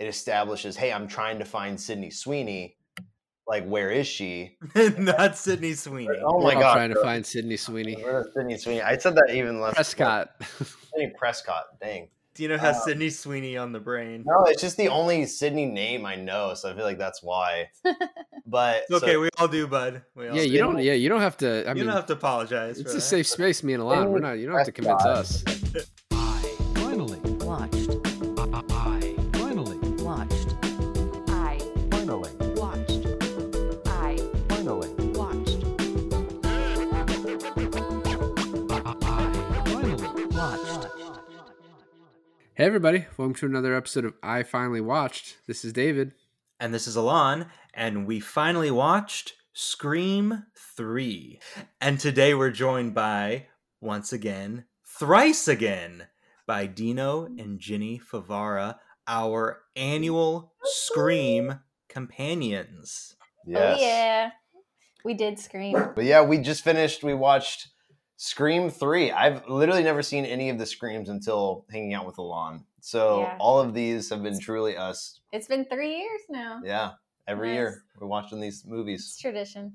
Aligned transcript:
it 0.00 0.06
establishes, 0.08 0.76
hey, 0.76 0.92
I'm 0.92 1.06
trying 1.06 1.38
to 1.38 1.44
find 1.44 1.78
Sydney 1.80 2.10
Sweeney. 2.10 2.76
Like, 3.46 3.66
where 3.66 3.90
is 3.90 4.06
she? 4.06 4.56
Not 4.98 5.36
Sydney 5.36 5.74
Sweeney. 5.74 6.18
Oh 6.24 6.38
We're 6.38 6.54
my 6.54 6.54
god, 6.54 6.72
trying 6.74 6.88
to 6.90 6.94
bro. 6.94 7.02
find 7.02 7.26
Sydney 7.26 7.56
Sweeney. 7.56 7.96
Where's 8.00 8.26
Sydney 8.34 8.56
Sweeney? 8.58 8.82
I 8.82 8.96
said 8.96 9.14
that 9.16 9.30
even 9.34 9.60
less. 9.60 9.74
Prescott. 9.74 10.30
Sydney 10.94 11.12
Prescott. 11.18 11.64
Dang. 11.80 12.04
do 12.34 12.46
Dino 12.46 12.58
has 12.58 12.76
Uh, 12.76 12.80
Sydney 12.80 13.10
Sweeney 13.10 13.56
on 13.56 13.72
the 13.72 13.80
brain. 13.80 14.22
No, 14.24 14.44
it's 14.44 14.62
just 14.62 14.76
the 14.76 14.86
only 14.88 15.26
Sydney 15.26 15.66
name 15.66 16.06
I 16.06 16.14
know, 16.14 16.54
so 16.54 16.70
I 16.70 16.76
feel 16.76 16.84
like 16.84 16.98
that's 16.98 17.22
why. 17.22 17.70
But 18.46 18.82
It's 18.88 19.02
okay, 19.02 19.12
so- 19.12 19.20
we 19.20 19.28
all 19.38 19.46
do, 19.48 19.66
bud. 19.68 20.02
We 20.16 20.28
all 20.28 20.34
yeah, 20.36 20.42
do. 20.42 20.48
you 20.48 20.58
don't. 20.58 20.78
Yeah, 20.82 20.94
you 20.94 21.08
don't 21.08 21.20
have 21.20 21.36
to. 21.38 21.64
I 21.66 21.68
you 21.70 21.74
mean, 21.76 21.86
don't 21.86 21.94
have 21.94 22.06
to 22.06 22.14
apologize. 22.14 22.78
it's 22.80 22.90
for 22.90 22.96
a 22.96 23.00
that. 23.00 23.00
safe 23.02 23.26
space. 23.28 23.62
Me 23.62 23.74
and 23.74 23.82
Alon, 23.82 24.10
we're 24.10 24.18
not. 24.18 24.38
You 24.38 24.46
don't 24.46 24.56
have 24.56 24.66
to 24.66 24.72
convince 24.72 25.04
us. 25.04 25.44
Hey 42.60 42.66
everybody, 42.66 43.06
welcome 43.16 43.32
to 43.36 43.46
another 43.46 43.74
episode 43.74 44.04
of 44.04 44.12
I 44.22 44.42
Finally 44.42 44.82
Watched. 44.82 45.38
This 45.46 45.64
is 45.64 45.72
David. 45.72 46.12
And 46.60 46.74
this 46.74 46.86
is 46.86 46.94
Alon, 46.94 47.46
and 47.72 48.06
we 48.06 48.20
finally 48.20 48.70
watched 48.70 49.32
Scream 49.54 50.44
3. 50.76 51.40
And 51.80 51.98
today 51.98 52.34
we're 52.34 52.50
joined 52.50 52.92
by, 52.92 53.46
once 53.80 54.12
again, 54.12 54.66
thrice 54.86 55.48
again, 55.48 56.08
by 56.46 56.66
Dino 56.66 57.24
and 57.24 57.58
Jenny 57.58 57.98
Favara, 57.98 58.76
our 59.08 59.62
annual 59.74 60.52
Scream 60.62 61.60
companions. 61.88 63.16
yes. 63.46 63.78
Oh 63.78 63.82
yeah, 63.82 64.30
we 65.02 65.14
did 65.14 65.38
scream. 65.38 65.92
But 65.94 66.04
yeah, 66.04 66.20
we 66.20 66.36
just 66.36 66.62
finished. 66.62 67.02
We 67.02 67.14
watched 67.14 67.68
Scream 68.24 68.68
Three. 68.68 69.10
I've 69.10 69.48
literally 69.48 69.82
never 69.82 70.02
seen 70.02 70.26
any 70.26 70.50
of 70.50 70.58
the 70.58 70.66
Screams 70.66 71.08
until 71.08 71.64
hanging 71.70 71.94
out 71.94 72.04
with 72.04 72.18
Alon. 72.18 72.66
So 72.82 73.22
Yeah. 73.22 73.36
all 73.40 73.58
of 73.58 73.72
these 73.72 74.10
have 74.10 74.22
been 74.22 74.38
truly 74.38 74.76
us. 74.76 75.20
It's 75.32 75.46
been 75.48 75.64
three 75.64 75.96
years 75.96 76.20
now. 76.28 76.60
Yeah, 76.62 76.90
every 77.26 77.48
Nice. 77.48 77.54
year 77.54 77.84
we're 77.98 78.08
watching 78.08 78.38
these 78.38 78.56
It's 78.58 78.66
movies. 78.66 79.16
tradition. 79.18 79.72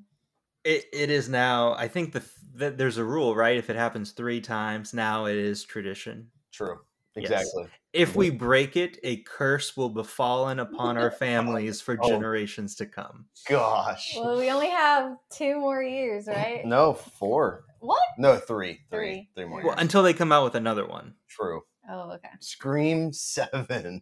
It, 0.64 0.86
it 0.94 1.10
is 1.10 1.28
now, 1.28 1.74
I 1.74 1.88
think 1.88 2.14
the, 2.14 2.24
the, 2.54 2.70
there's 2.70 2.98
a 2.98 3.04
rule, 3.04 3.36
right? 3.36 3.58
If 3.58 3.72
it 3.72 3.76
happens 3.76 4.12
three 4.12 4.42
times, 4.42 4.94
now 4.94 5.26
it 5.26 5.38
is 5.38 5.64
tradition. 5.64 6.30
True. 6.52 6.78
Yes. 7.16 7.32
Exactly. 7.32 7.66
If 7.94 8.16
we 8.16 8.30
break 8.30 8.76
it, 8.78 9.00
a 9.04 9.18
curse 9.24 9.76
will 9.76 9.90
befallen 9.90 10.60
upon 10.60 10.98
our 10.98 11.10
families 11.26 11.82
for 11.82 11.98
Oh. 12.00 12.08
generations 12.10 12.76
to 12.76 12.86
come. 12.86 13.26
Gosh. 13.50 14.14
Well, 14.16 14.38
we 14.38 14.52
only 14.52 14.70
have 14.70 15.18
two 15.32 15.58
more 15.60 15.82
years, 15.82 16.28
right? 16.28 16.64
No, 16.64 16.94
four. 16.94 17.64
What? 17.86 18.02
No, 18.18 18.38
three. 18.38 18.82
Three. 18.90 19.00
Three. 19.00 19.30
Three 19.36 19.46
more. 19.46 19.60
Well, 19.60 19.74
years. 19.74 19.82
until 19.82 20.04
they 20.04 20.14
come 20.14 20.32
out 20.32 20.44
with 20.44 20.56
another 20.56 20.86
one. 20.86 21.16
True. 21.28 21.62
Oh, 21.90 22.12
okay. 22.14 22.30
Scream 22.40 23.14
Seven. 23.14 24.02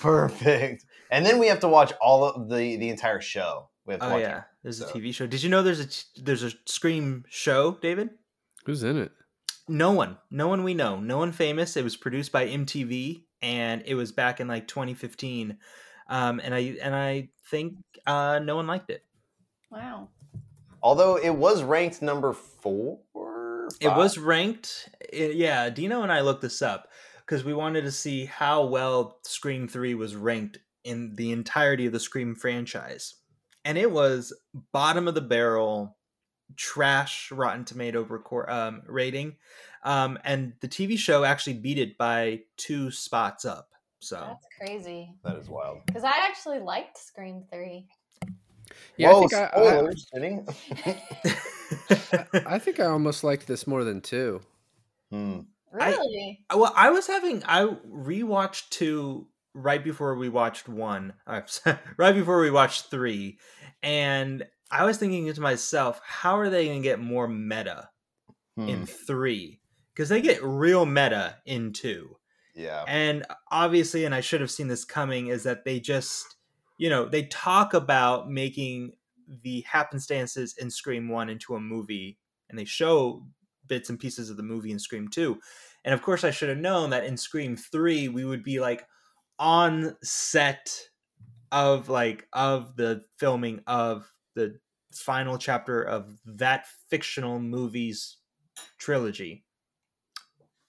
Perfect. 0.00 0.84
And 1.10 1.24
then 1.24 1.38
we 1.38 1.46
have 1.48 1.60
to 1.60 1.68
watch 1.68 1.92
all 2.00 2.24
of 2.24 2.48
the 2.48 2.76
the 2.76 2.88
entire 2.88 3.20
show. 3.20 3.68
We 3.86 3.94
have 3.94 4.00
to 4.00 4.06
Oh 4.06 4.10
watch 4.14 4.22
yeah, 4.22 4.42
there's 4.62 4.80
a 4.80 4.86
TV 4.86 5.14
show. 5.14 5.26
Did 5.26 5.42
you 5.42 5.50
know 5.50 5.62
there's 5.62 5.80
a 5.80 6.20
there's 6.22 6.42
a 6.42 6.50
Scream 6.66 7.24
show, 7.28 7.78
David? 7.80 8.10
Who's 8.64 8.82
in 8.82 8.96
it? 8.96 9.12
No 9.68 9.92
one, 9.92 10.16
no 10.30 10.48
one 10.48 10.64
we 10.64 10.74
know, 10.74 10.98
no 10.98 11.18
one 11.18 11.32
famous. 11.32 11.76
It 11.76 11.84
was 11.84 11.96
produced 11.96 12.32
by 12.32 12.46
MTV, 12.46 13.22
and 13.42 13.82
it 13.86 13.94
was 13.94 14.12
back 14.12 14.40
in 14.40 14.48
like 14.48 14.66
2015. 14.68 15.58
Um, 16.08 16.40
and 16.42 16.54
I 16.54 16.76
and 16.82 16.94
I 16.94 17.28
think 17.50 17.76
uh, 18.06 18.40
no 18.42 18.56
one 18.56 18.66
liked 18.66 18.90
it. 18.90 19.04
Wow. 19.70 20.08
Although 20.86 21.16
it 21.16 21.34
was 21.34 21.64
ranked 21.64 22.00
number 22.00 22.32
four. 22.32 23.00
It 23.80 23.88
was 23.88 24.18
ranked. 24.18 24.88
i- 25.12 25.16
yeah, 25.16 25.68
Dino 25.68 26.02
and 26.02 26.12
I 26.12 26.20
looked 26.20 26.42
this 26.42 26.62
up 26.62 26.86
because 27.22 27.42
we 27.42 27.52
wanted 27.52 27.82
to 27.82 27.90
see 27.90 28.24
how 28.26 28.64
well 28.66 29.18
Scream 29.24 29.66
3 29.66 29.96
was 29.96 30.14
ranked 30.14 30.58
in 30.84 31.16
the 31.16 31.32
entirety 31.32 31.86
of 31.86 31.92
the 31.92 31.98
Scream 31.98 32.36
franchise. 32.36 33.16
And 33.64 33.76
it 33.76 33.90
was 33.90 34.32
bottom 34.70 35.08
of 35.08 35.16
the 35.16 35.20
barrel, 35.20 35.96
trash 36.54 37.32
Rotten 37.32 37.64
Tomato 37.64 38.04
record, 38.04 38.48
um, 38.48 38.82
rating. 38.86 39.38
Um, 39.82 40.20
and 40.22 40.52
the 40.60 40.68
TV 40.68 40.96
show 40.96 41.24
actually 41.24 41.54
beat 41.54 41.78
it 41.78 41.98
by 41.98 42.42
two 42.56 42.92
spots 42.92 43.44
up. 43.44 43.70
So 43.98 44.20
That's 44.20 44.46
crazy. 44.56 45.12
That 45.24 45.36
is 45.36 45.48
wild. 45.48 45.84
Because 45.86 46.04
I 46.04 46.12
actually 46.28 46.60
liked 46.60 46.96
Scream 46.96 47.42
3. 47.50 47.88
Yeah, 48.96 49.12
Whoa, 49.12 49.16
I 49.16 49.20
think 49.28 49.32
I, 49.34 49.48
spoilers, 49.50 50.06
Jenny. 50.14 50.40
I, 51.90 52.26
I 52.54 52.58
think 52.58 52.80
I 52.80 52.86
almost 52.86 53.24
liked 53.24 53.46
this 53.46 53.66
more 53.66 53.84
than 53.84 54.00
two. 54.00 54.40
Hmm. 55.10 55.40
I- 55.78 55.90
Really? 55.90 56.44
well, 56.54 56.72
I 56.74 56.90
was 56.90 57.06
having 57.06 57.42
I 57.44 57.64
rewatched 57.64 58.70
two 58.70 59.26
right 59.52 59.82
before 59.82 60.14
we 60.14 60.28
watched 60.28 60.68
one, 60.68 61.12
right 61.96 62.14
before 62.14 62.40
we 62.40 62.50
watched 62.50 62.86
three, 62.90 63.38
and 63.82 64.46
I 64.70 64.84
was 64.84 64.96
thinking 64.96 65.32
to 65.32 65.40
myself, 65.40 66.00
how 66.04 66.38
are 66.38 66.48
they 66.50 66.66
going 66.66 66.82
to 66.82 66.88
get 66.88 66.98
more 67.00 67.28
meta 67.28 67.90
Hmm. 68.56 68.68
in 68.68 68.86
three? 68.86 69.60
Because 69.94 70.08
they 70.08 70.22
get 70.22 70.42
real 70.42 70.86
meta 70.86 71.36
in 71.46 71.72
two, 71.72 72.16
Yeah. 72.54 72.84
and 72.86 73.24
obviously, 73.50 74.04
and 74.06 74.14
I 74.14 74.20
should 74.20 74.40
have 74.40 74.50
seen 74.50 74.68
this 74.68 74.84
coming, 74.84 75.26
is 75.28 75.42
that 75.44 75.64
they 75.64 75.78
just, 75.80 76.35
you 76.78 76.90
know, 76.90 77.06
they 77.06 77.24
talk 77.24 77.74
about 77.74 78.30
making 78.30 78.92
the 79.42 79.62
happenstances 79.62 80.54
in 80.58 80.70
Scream 80.70 81.08
One 81.08 81.28
into 81.28 81.54
a 81.54 81.60
movie, 81.60 82.18
and 82.48 82.58
they 82.58 82.64
show 82.64 83.26
bits 83.66 83.90
and 83.90 83.98
pieces 83.98 84.30
of 84.30 84.36
the 84.36 84.42
movie 84.42 84.70
in 84.70 84.78
Scream 84.78 85.08
2. 85.08 85.38
And 85.84 85.94
of 85.94 86.02
course, 86.02 86.24
I 86.24 86.30
should 86.30 86.48
have 86.48 86.58
known 86.58 86.90
that 86.90 87.04
in 87.04 87.16
Scream 87.16 87.56
3, 87.56 88.08
we 88.08 88.24
would 88.24 88.42
be 88.42 88.60
like 88.60 88.86
on 89.38 89.96
set 90.02 90.88
of 91.52 91.88
like 91.88 92.26
of 92.32 92.76
the 92.76 93.04
filming 93.18 93.60
of 93.66 94.12
the 94.34 94.58
final 94.92 95.38
chapter 95.38 95.82
of 95.82 96.18
that 96.24 96.66
fictional 96.90 97.38
movie's 97.38 98.18
trilogy. 98.78 99.45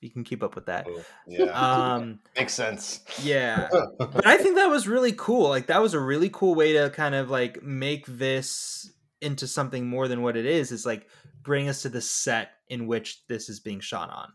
You 0.01 0.11
can 0.11 0.23
keep 0.23 0.43
up 0.43 0.55
with 0.55 0.67
that. 0.67 0.87
Oh, 0.89 1.03
yeah. 1.27 1.45
Um 1.45 2.19
Makes 2.37 2.53
sense. 2.53 3.01
yeah. 3.23 3.69
But 3.99 4.25
I 4.25 4.37
think 4.37 4.55
that 4.55 4.69
was 4.69 4.87
really 4.87 5.13
cool. 5.13 5.49
Like 5.49 5.67
that 5.67 5.81
was 5.81 5.93
a 5.93 5.99
really 5.99 6.29
cool 6.29 6.55
way 6.55 6.73
to 6.73 6.89
kind 6.91 7.15
of 7.15 7.29
like 7.29 7.63
make 7.63 8.05
this 8.05 8.91
into 9.21 9.47
something 9.47 9.87
more 9.87 10.07
than 10.07 10.21
what 10.21 10.37
it 10.37 10.45
is. 10.45 10.71
Is 10.71 10.85
like 10.85 11.07
bring 11.41 11.67
us 11.69 11.81
to 11.81 11.89
the 11.89 12.01
set 12.01 12.51
in 12.69 12.87
which 12.87 13.25
this 13.27 13.49
is 13.49 13.59
being 13.59 13.79
shot 13.79 14.09
on. 14.11 14.33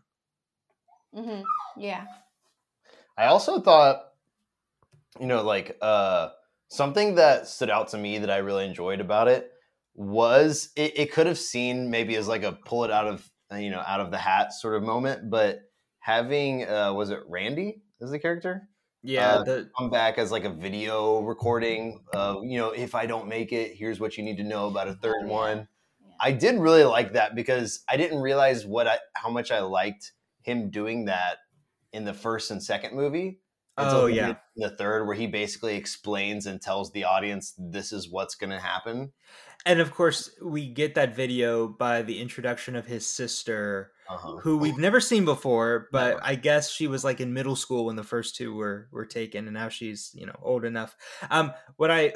Mm-hmm. 1.15 1.41
Yeah. 1.77 2.05
I 3.17 3.25
also 3.25 3.61
thought, 3.61 4.01
you 5.19 5.27
know, 5.27 5.43
like 5.43 5.77
uh, 5.81 6.29
something 6.69 7.15
that 7.15 7.47
stood 7.47 7.69
out 7.69 7.89
to 7.89 7.97
me 7.97 8.17
that 8.17 8.31
I 8.31 8.37
really 8.37 8.65
enjoyed 8.65 8.99
about 8.99 9.27
it 9.27 9.51
was 9.95 10.69
it, 10.75 10.97
it 10.97 11.11
could 11.11 11.27
have 11.27 11.37
seen 11.37 11.91
maybe 11.91 12.15
as 12.15 12.27
like 12.27 12.43
a 12.43 12.51
pull 12.51 12.83
it 12.83 12.91
out 12.91 13.07
of 13.07 13.29
you 13.57 13.69
know 13.69 13.83
out 13.85 13.99
of 13.99 14.11
the 14.11 14.17
hat 14.17 14.53
sort 14.53 14.75
of 14.75 14.83
moment, 14.83 15.29
but 15.29 15.61
having 15.99 16.67
uh, 16.67 16.93
was 16.93 17.09
it 17.09 17.19
Randy 17.27 17.81
as 18.01 18.11
the 18.11 18.19
character 18.19 18.69
Yeah, 19.01 19.35
Uh, 19.35 19.43
the 19.43 19.69
come 19.77 19.89
back 19.89 20.17
as 20.17 20.31
like 20.31 20.45
a 20.45 20.49
video 20.49 21.21
recording 21.21 22.03
of 22.13 22.43
you 22.45 22.57
know 22.57 22.71
if 22.71 22.95
I 22.95 23.05
don't 23.05 23.27
make 23.27 23.51
it, 23.51 23.75
here's 23.75 23.99
what 23.99 24.17
you 24.17 24.23
need 24.23 24.37
to 24.37 24.43
know 24.43 24.67
about 24.67 24.87
a 24.87 24.93
third 24.95 25.25
Oh, 25.25 25.27
one. 25.27 25.67
Yeah. 26.01 26.13
I 26.19 26.31
did 26.31 26.59
really 26.59 26.83
like 26.85 27.13
that 27.13 27.35
because 27.35 27.83
I 27.89 27.97
didn't 27.97 28.19
realize 28.21 28.65
what 28.65 28.87
I 28.87 28.97
how 29.15 29.29
much 29.29 29.51
I 29.51 29.59
liked 29.61 30.13
him 30.41 30.69
doing 30.69 31.05
that 31.05 31.37
in 31.93 32.05
the 32.05 32.13
first 32.13 32.51
and 32.51 32.61
second 32.63 32.95
movie. 32.95 33.39
Oh, 33.77 34.05
yeah. 34.05 34.35
the 34.55 34.69
third 34.77 35.05
where 35.05 35.15
he 35.15 35.27
basically 35.27 35.75
explains 35.75 36.45
and 36.45 36.61
tells 36.61 36.91
the 36.91 37.05
audience 37.05 37.53
this 37.57 37.91
is 37.91 38.09
what's 38.09 38.35
going 38.35 38.51
to 38.51 38.59
happen. 38.59 39.11
and 39.65 39.79
of 39.79 39.93
course 39.93 40.29
we 40.43 40.67
get 40.67 40.95
that 40.95 41.15
video 41.15 41.67
by 41.67 42.01
the 42.01 42.19
introduction 42.19 42.75
of 42.75 42.85
his 42.85 43.05
sister 43.07 43.91
Uh-huh. 44.09 44.37
who 44.41 44.57
we've 44.57 44.77
never 44.77 44.99
seen 44.99 45.23
before, 45.25 45.87
but. 45.91 46.19
I 46.21 46.35
guess 46.35 46.69
she 46.69 46.87
was 46.87 47.03
like 47.05 47.21
in 47.21 47.33
middle 47.33 47.55
school 47.55 47.85
when 47.85 47.95
the 47.95 48.03
first 48.03 48.35
two 48.35 48.53
were 48.53 48.89
were 48.91 49.05
taken, 49.05 49.45
and 49.47 49.53
now 49.53 49.69
she's 49.69 50.11
you 50.13 50.25
know 50.25 50.35
old 50.41 50.65
enough. 50.65 50.95
Um, 51.31 51.53
what 51.77 51.89
I 51.89 52.11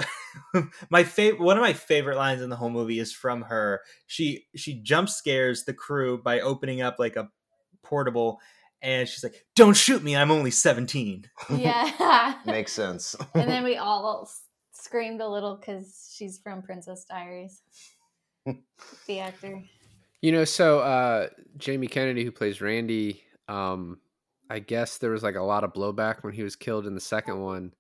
my 0.90 1.04
favorite 1.06 1.42
one 1.42 1.58
of 1.58 1.62
my 1.62 1.74
favorite 1.74 2.18
lines 2.18 2.42
in 2.42 2.50
the 2.50 2.56
whole 2.58 2.70
movie 2.70 3.00
is 3.00 3.14
from 3.14 3.44
her. 3.44 3.82
She 4.06 4.46
she 4.56 4.76
jump 4.82 5.08
scares 5.10 5.64
the 5.64 5.74
crew 5.74 6.22
by 6.22 6.42
opening 6.42 6.82
up 6.82 6.98
like 7.00 7.16
a 7.16 7.30
portable, 7.84 8.40
and 8.82 9.08
she's 9.08 9.24
like, 9.24 9.46
"Don't 9.56 9.76
shoot 9.76 10.04
me! 10.04 10.16
I'm 10.16 10.32
only 10.32 10.52
17." 10.52 11.30
Yeah. 11.50 12.36
Makes 12.46 12.74
sense. 12.74 13.16
and 13.34 13.50
then 13.50 13.64
we 13.64 13.78
all 13.78 14.30
screamed 14.72 15.22
a 15.22 15.28
little 15.28 15.58
because 15.58 16.14
she's 16.16 16.40
from 16.40 16.62
Princess 16.62 17.06
Diaries. 17.06 17.62
the 19.08 19.20
actor. 19.20 19.64
You 20.22 20.32
know, 20.32 20.46
so 20.46 20.80
uh, 20.80 21.28
Jamie 21.58 21.88
Kennedy, 21.88 22.24
who 22.24 22.32
plays 22.32 22.62
Randy, 22.62 23.22
um, 23.48 24.00
I 24.50 24.60
guess 24.60 24.98
there 24.98 25.12
was 25.12 25.24
like 25.24 25.36
a 25.36 25.44
lot 25.44 25.64
of 25.64 25.74
blowback 25.74 26.24
when 26.24 26.34
he 26.34 26.44
was 26.44 26.56
killed 26.56 26.88
in 26.88 26.96
the 26.96 27.02
second 27.02 27.40
one. 27.42 27.74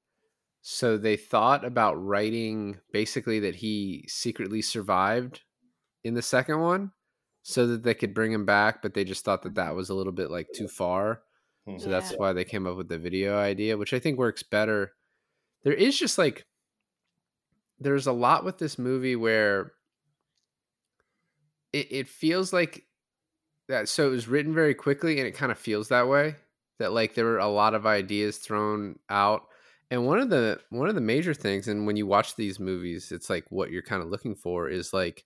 So 0.61 0.97
they 0.97 1.15
thought 1.15 1.63
about 1.63 1.93
writing 1.95 2.77
basically 2.91 3.39
that 3.39 3.55
he 3.55 4.05
secretly 4.07 4.61
survived 4.61 5.41
in 6.03 6.13
the 6.13 6.21
second 6.21 6.59
one 6.59 6.91
so 7.49 7.65
that 7.65 7.83
they 7.83 7.93
could 7.93 8.13
bring 8.13 8.33
him 8.33 8.45
back, 8.45 8.81
but 8.81 8.93
they 8.93 9.05
just 9.05 9.23
thought 9.23 9.41
that 9.43 9.55
that 9.55 9.73
was 9.73 9.89
a 9.89 9.93
little 9.93 10.11
bit 10.11 10.29
like 10.29 10.51
too 10.53 10.67
far. 10.67 11.23
Hmm. 11.65 11.77
So 11.77 11.89
that's 11.89 12.11
Yeah. 12.11 12.17
why 12.17 12.33
they 12.33 12.43
came 12.43 12.67
up 12.67 12.75
with 12.75 12.89
the 12.89 12.97
video 12.97 13.37
idea, 13.37 13.77
which 13.77 13.93
I 13.93 13.99
think 13.99 14.17
works 14.17 14.43
better. 14.43 14.95
There 15.63 15.73
is 15.73 15.97
just 15.97 16.17
like 16.17 16.45
there's 17.79 18.07
a 18.07 18.11
lot 18.11 18.43
with 18.43 18.57
this 18.57 18.77
movie 18.77 19.15
where 19.15 19.71
it, 21.71 21.87
it 21.89 22.07
feels 22.09 22.51
like 22.51 22.85
that 23.69 23.87
so 23.87 24.07
it 24.07 24.11
was 24.11 24.27
written 24.27 24.53
very 24.53 24.73
quickly 24.73 25.17
and 25.19 25.27
it 25.27 25.35
kind 25.35 25.51
of 25.51 25.57
feels 25.57 25.87
that 25.89 26.07
way. 26.09 26.35
That 26.79 26.91
like 26.91 27.15
there 27.15 27.25
were 27.25 27.39
a 27.39 27.47
lot 27.47 27.73
of 27.75 27.85
ideas 27.85 28.37
thrown 28.39 28.99
out. 29.09 29.47
And 29.89 30.05
one 30.05 30.19
of 30.19 30.29
the 30.29 30.59
one 30.69 30.89
of 30.89 30.95
the 30.95 31.01
major 31.01 31.33
things, 31.33 31.69
and 31.69 31.87
when 31.87 31.95
you 31.95 32.05
watch 32.05 32.35
these 32.35 32.59
movies, 32.59 33.11
it's 33.13 33.29
like 33.29 33.45
what 33.49 33.71
you're 33.71 33.81
kind 33.81 34.03
of 34.03 34.09
looking 34.09 34.35
for 34.35 34.67
is 34.69 34.91
like 34.93 35.23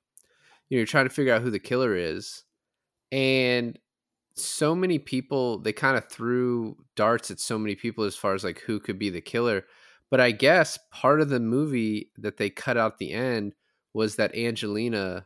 you 0.72 0.78
know, 0.78 0.80
you're 0.80 0.88
trying 0.88 1.08
to 1.08 1.14
figure 1.14 1.34
out 1.34 1.44
who 1.44 1.52
the 1.52 1.60
killer 1.60 1.96
is. 1.96 2.46
And 3.12 3.78
so 4.36 4.74
many 4.74 4.98
people 4.98 5.60
they 5.60 5.74
kind 5.74 5.98
of 5.98 6.08
threw 6.08 6.78
darts 6.96 7.30
at 7.30 7.40
so 7.40 7.60
many 7.60 7.76
people 7.76 8.06
as 8.06 8.16
far 8.16 8.34
as 8.34 8.44
like 8.46 8.60
who 8.62 8.80
could 8.80 8.98
be 8.98 9.10
the 9.10 9.20
killer 9.22 9.66
but 10.10 10.22
i 10.22 10.32
guess 10.32 10.80
part 10.90 11.20
of 11.20 11.28
the 11.30 11.40
movie 11.40 12.10
that 12.18 12.38
they 12.38 12.50
cut 12.50 12.78
out 12.78 12.98
the 12.98 13.12
end 13.12 13.54
was 13.94 14.16
that 14.16 14.34
angelina 14.34 15.26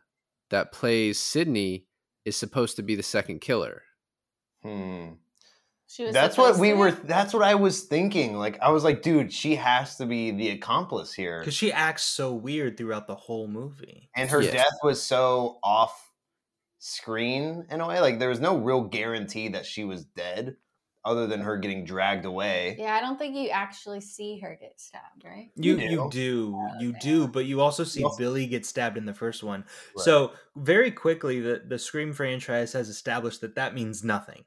that 0.50 0.72
plays 0.72 1.20
sydney 1.20 1.86
is 2.26 2.36
supposed 2.36 2.76
to 2.76 2.82
be 2.84 2.96
the 2.96 3.04
second 3.04 3.40
killer 3.40 3.84
Hmm. 4.64 5.14
She 5.96 6.04
was 6.04 6.14
That's 6.14 6.38
what 6.38 6.58
we 6.58 6.74
were. 6.74 6.92
That's 6.92 7.34
what 7.34 7.42
I 7.44 7.56
was 7.56 7.84
thinking. 7.84 8.36
Like 8.38 8.60
I 8.62 8.70
was 8.70 8.84
like, 8.84 9.02
dude, 9.02 9.32
she 9.32 9.56
has 9.56 9.96
to 9.96 10.06
be 10.06 10.32
the 10.32 10.50
accomplice 10.50 11.14
here. 11.14 11.40
because 11.40 11.54
she 11.54 11.72
acts 11.72 12.04
so 12.04 12.34
weird 12.34 12.78
throughout 12.78 13.08
the 13.08 13.16
whole 13.16 13.48
movie. 13.48 14.10
and 14.16 14.30
her 14.30 14.42
Yeah. 14.42 14.52
death 14.52 14.78
was 14.84 15.02
so 15.02 15.60
off 15.64 16.12
screen 16.80 17.66
in 17.72 17.82
a 17.82 17.88
way 17.88 18.00
like 18.00 18.20
there 18.20 18.30
was 18.30 18.40
no 18.40 18.58
real 18.58 18.82
guarantee 18.84 19.48
that 19.50 19.66
she 19.66 19.84
was 19.84 20.06
dead 20.06 20.56
other 21.04 21.28
than 21.28 21.40
her 21.40 21.58
getting 21.58 21.86
dragged 21.86 22.26
away 22.26 22.76
Yeah, 22.80 22.94
I 22.96 23.00
don't 23.00 23.18
think 23.18 23.36
you 23.36 23.50
actually 23.50 24.02
see 24.02 24.40
her 24.40 24.58
get 24.60 24.80
stabbed, 24.80 25.24
right? 25.24 25.50
You 25.56 25.78
You 25.78 25.90
you 25.90 26.10
do. 26.12 26.52
do 26.52 26.56
oh, 26.58 26.80
you 26.82 26.94
do, 27.00 27.28
but 27.28 27.46
you 27.46 27.62
also 27.62 27.84
see 27.84 28.04
also- 28.04 28.18
Billy 28.18 28.48
get 28.48 28.66
stabbed 28.66 28.98
in 28.98 29.06
the 29.06 29.14
first 29.14 29.44
one. 29.44 29.62
Right. 29.96 30.04
So 30.04 30.34
very 30.56 30.92
quickly, 30.92 31.40
the 31.40 31.62
the 31.66 31.80
Scream 31.80 32.12
franchise 32.12 32.74
has 32.74 32.90
established 32.90 33.42
that 33.42 33.56
that 33.56 33.74
means 33.74 34.04
nothing. 34.04 34.44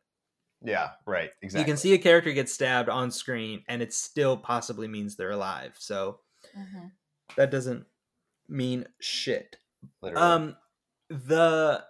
Yeah 0.63 0.91
right 1.07 1.31
exactly 1.43 1.61
You 1.61 1.67
can 1.67 1.77
see 1.77 1.95
a 1.95 1.99
character 1.99 2.33
get 2.33 2.49
stabbed 2.49 2.89
on 2.89 3.11
screen, 3.11 3.63
and 3.69 3.81
it 3.83 3.93
still 3.93 4.37
possibly 4.37 4.89
means 4.89 5.15
they're 5.17 5.31
alive. 5.31 5.75
So 5.79 6.21
Mhm. 6.57 6.93
that 7.37 7.51
doesn't 7.51 7.87
mean 8.49 8.87
shit. 9.01 9.57
literally. 10.03 10.25
Um, 10.25 10.57
the 11.09 11.85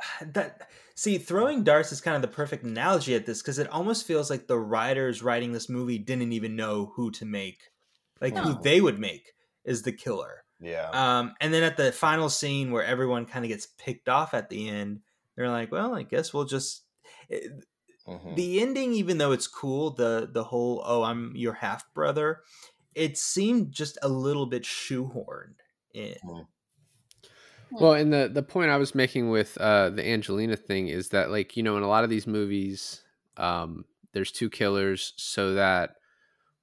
that 0.22 0.70
see 0.94 1.18
throwing 1.18 1.62
darts 1.64 1.92
is 1.92 2.00
kind 2.00 2.16
of 2.16 2.22
the 2.22 2.34
perfect 2.34 2.64
analogy 2.64 3.14
at 3.14 3.26
this 3.26 3.42
because 3.42 3.58
it 3.58 3.68
almost 3.68 4.06
feels 4.06 4.30
like 4.30 4.46
the 4.46 4.58
writers 4.58 5.22
writing 5.22 5.52
this 5.52 5.68
movie 5.68 5.98
didn't 5.98 6.32
even 6.32 6.56
know 6.56 6.92
who 6.96 7.10
to 7.12 7.24
make, 7.26 7.60
like 8.20 8.34
No. 8.34 8.42
who 8.42 8.62
they 8.62 8.80
would 8.80 8.98
make 8.98 9.34
is 9.64 9.82
the 9.82 9.92
killer. 9.92 10.44
yeah 10.60 10.88
Um, 10.92 11.34
and 11.40 11.52
then 11.52 11.62
at 11.62 11.76
the 11.76 11.92
final 11.92 12.30
scene 12.30 12.70
where 12.70 12.84
everyone 12.84 13.26
kind 13.26 13.44
of 13.44 13.50
gets 13.50 13.66
picked 13.78 14.08
off 14.08 14.32
at 14.32 14.48
the 14.48 14.68
end, 14.70 15.02
they're 15.34 15.50
like, 15.50 15.70
"Well, 15.70 15.94
I 15.94 16.02
guess 16.02 16.32
we'll 16.32 16.46
just." 16.46 16.84
it- 17.28 17.52
Mhm. 18.06 18.36
The 18.36 18.60
ending, 18.60 18.92
even 18.92 19.18
though 19.18 19.32
it's 19.32 19.46
cool, 19.48 19.90
the 19.90 20.28
the 20.30 20.44
whole 20.44 20.82
"oh, 20.84 21.02
I'm 21.02 21.34
your 21.36 21.54
half 21.54 21.92
brother," 21.94 22.42
it 22.94 23.18
seemed 23.18 23.72
just 23.72 23.98
a 24.02 24.08
little 24.08 24.46
bit 24.46 24.64
shoehorned 24.64 25.56
in. 25.94 26.18
Well, 27.70 27.92
and 27.94 28.12
the 28.12 28.30
the 28.32 28.42
point 28.42 28.70
I 28.70 28.76
was 28.76 28.94
making 28.94 29.30
with 29.30 29.58
uh, 29.58 29.90
the 29.90 30.06
Angelina 30.06 30.56
thing 30.56 30.88
is 30.88 31.10
that 31.10 31.30
like 31.30 31.56
you 31.56 31.62
know 31.62 31.76
in 31.76 31.82
a 31.82 31.88
lot 31.88 32.04
of 32.04 32.10
these 32.10 32.26
movies, 32.26 33.02
um, 33.36 33.84
there's 34.12 34.32
two 34.32 34.48
killers, 34.50 35.12
so 35.16 35.54
that 35.54 35.96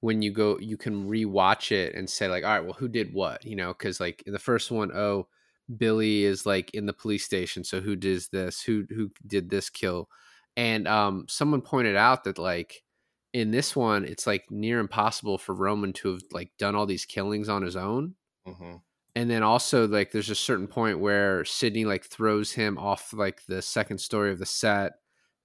when 0.00 0.22
you 0.22 0.32
go, 0.32 0.58
you 0.60 0.76
can 0.78 1.08
rewatch 1.08 1.72
it 1.72 1.94
and 1.94 2.10
say 2.10 2.28
like, 2.28 2.44
all 2.44 2.50
right, 2.50 2.64
well, 2.64 2.74
who 2.74 2.88
did 2.88 3.14
what? 3.14 3.44
You 3.44 3.56
know, 3.56 3.74
because 3.74 4.00
like 4.00 4.22
in 4.26 4.32
the 4.34 4.40
first 4.40 4.70
one, 4.70 4.92
oh, 4.94 5.28
Billy 5.76 6.24
is 6.24 6.46
like 6.46 6.72
in 6.74 6.86
the 6.86 6.92
police 6.94 7.24
station, 7.24 7.64
so 7.64 7.80
who 7.80 7.96
does 7.96 8.28
this? 8.30 8.62
Who 8.62 8.86
who 8.90 9.12
did 9.26 9.50
this 9.50 9.70
kill? 9.70 10.08
And 10.56 10.86
um, 10.88 11.26
someone 11.28 11.62
pointed 11.62 11.96
out 11.96 12.24
that 12.24 12.38
like 12.38 12.84
in 13.32 13.50
this 13.50 13.74
one, 13.74 14.04
it's 14.04 14.26
like 14.26 14.50
near 14.50 14.78
impossible 14.80 15.38
for 15.38 15.54
Roman 15.54 15.92
to 15.94 16.12
have 16.14 16.22
like 16.32 16.52
done 16.58 16.76
all 16.76 16.86
these 16.86 17.04
killings 17.04 17.48
on 17.48 17.62
his 17.62 17.76
own 17.76 18.14
Mhm. 18.46 18.82
and 19.16 19.30
then 19.30 19.42
also 19.42 19.86
like 19.86 20.10
there's 20.10 20.30
a 20.30 20.34
certain 20.34 20.66
point 20.66 20.98
where 20.98 21.44
Sydney 21.44 21.84
like 21.84 22.04
throws 22.04 22.52
him 22.52 22.78
off 22.78 23.12
like 23.12 23.44
the 23.46 23.62
second 23.62 23.98
story 23.98 24.32
of 24.32 24.38
the 24.38 24.46
set. 24.46 24.94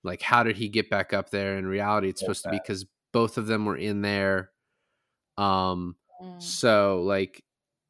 Like, 0.03 0.21
how 0.21 0.43
did 0.43 0.57
he 0.57 0.69
get 0.69 0.89
back 0.89 1.13
up 1.13 1.29
there? 1.29 1.57
In 1.57 1.65
reality, 1.67 2.09
it's 2.09 2.21
supposed 2.21 2.43
to 2.43 2.49
be 2.49 2.57
because 2.57 2.85
both 3.11 3.37
of 3.37 3.47
them 3.47 3.65
were 3.65 3.75
in 3.77 4.01
there. 4.01 4.51
Um, 5.37 5.97
Mm. 6.21 6.41
so 6.41 7.03
like, 7.03 7.43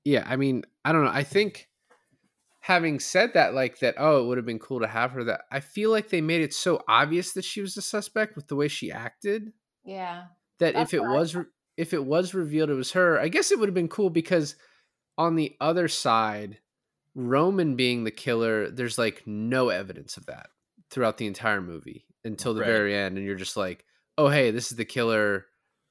yeah, 0.05 0.25
I 0.27 0.37
mean, 0.37 0.63
I 0.85 0.93
don't 0.93 1.05
know. 1.05 1.11
I 1.11 1.23
think 1.23 1.68
having 2.69 2.99
said 2.99 3.33
that, 3.33 3.55
like 3.55 3.79
that, 3.79 3.95
oh, 3.97 4.21
it 4.23 4.27
would 4.27 4.37
have 4.37 4.45
been 4.45 4.59
cool 4.59 4.79
to 4.79 4.87
have 4.87 5.11
her. 5.11 5.23
That 5.23 5.41
I 5.51 5.59
feel 5.59 5.89
like 5.89 6.09
they 6.09 6.21
made 6.21 6.41
it 6.41 6.53
so 6.53 6.83
obvious 6.87 7.33
that 7.33 7.43
she 7.43 7.61
was 7.61 7.75
a 7.75 7.81
suspect 7.81 8.35
with 8.35 8.47
the 8.47 8.55
way 8.55 8.67
she 8.67 8.91
acted 8.91 9.51
Yeah. 9.83 10.25
that 10.59 10.75
That's 10.75 10.93
if 10.93 10.93
it 10.93 11.01
was 11.03 11.35
re- 11.35 11.45
if 11.77 11.93
it 11.93 12.05
was 12.05 12.33
revealed 12.35 12.69
it 12.69 12.75
was 12.75 12.91
her, 12.91 13.19
I 13.19 13.27
guess 13.29 13.51
it 13.51 13.57
would 13.59 13.69
have 13.69 13.73
been 13.73 13.87
cool 13.87 14.09
because 14.11 14.55
on 15.17 15.35
the 15.35 15.55
other 15.59 15.87
side, 15.87 16.59
Roman 17.15 17.75
being 17.75 18.03
the 18.03 18.11
killer, 18.11 18.69
there's 18.69 18.97
like 18.97 19.23
no 19.25 19.69
evidence 19.69 20.15
of 20.17 20.27
that 20.27 20.49
throughout 20.91 21.17
the 21.17 21.27
entire 21.27 21.61
movie 21.61 22.05
until 22.23 22.53
the 22.53 22.61
Right. 22.61 22.67
very 22.67 22.95
end, 22.95 23.17
and 23.17 23.25
you're 23.25 23.35
just 23.35 23.57
like, 23.57 23.85
oh 24.17 24.29
hey, 24.29 24.51
this 24.51 24.71
is 24.71 24.77
the 24.77 24.85
killer 24.85 25.45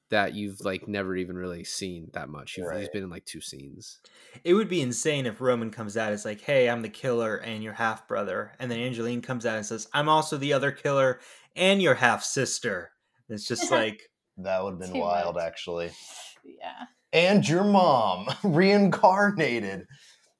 that 0.09 0.33
you've 0.33 0.61
like 0.61 0.87
never 0.87 1.15
even 1.15 1.35
really 1.37 1.63
seen 1.63 2.09
that 2.13 2.29
much. 2.29 2.57
You've, 2.57 2.65
He's 2.67 2.71
Right. 2.81 2.91
been 2.91 3.03
in 3.03 3.09
like 3.09 3.25
two 3.25 3.41
scenes. 3.41 3.99
It 4.43 4.53
would 4.53 4.69
be 4.69 4.81
insane 4.81 5.25
if 5.25 5.39
Roman 5.41 5.69
comes 5.71 5.97
out 5.97 6.11
as 6.13 6.25
like, 6.25 6.41
"Hey, 6.41 6.69
I'm 6.69 6.81
the 6.81 6.89
killer 6.89 7.37
and 7.37 7.63
your 7.63 7.73
half 7.73 8.07
brother," 8.07 8.53
and 8.59 8.69
then 8.71 8.79
Angeline 8.79 9.21
comes 9.21 9.45
out 9.45 9.57
and 9.57 9.65
says, 9.65 9.87
"I'm 9.93 10.09
also 10.09 10.37
the 10.37 10.53
other 10.53 10.71
killer 10.71 11.19
and 11.55 11.81
your 11.81 11.95
half 11.95 12.23
sister." 12.23 12.91
It's 13.29 13.47
just 13.47 13.69
like, 13.71 14.01
that 14.37 14.63
would 14.63 14.71
have 14.71 14.79
been 14.79 14.99
wild 14.99 15.35
much. 15.35 15.43
actually 15.43 15.91
Yeah. 16.43 16.85
and 17.11 17.47
your 17.47 17.63
mom 17.63 18.27
reincarnated 18.43 19.85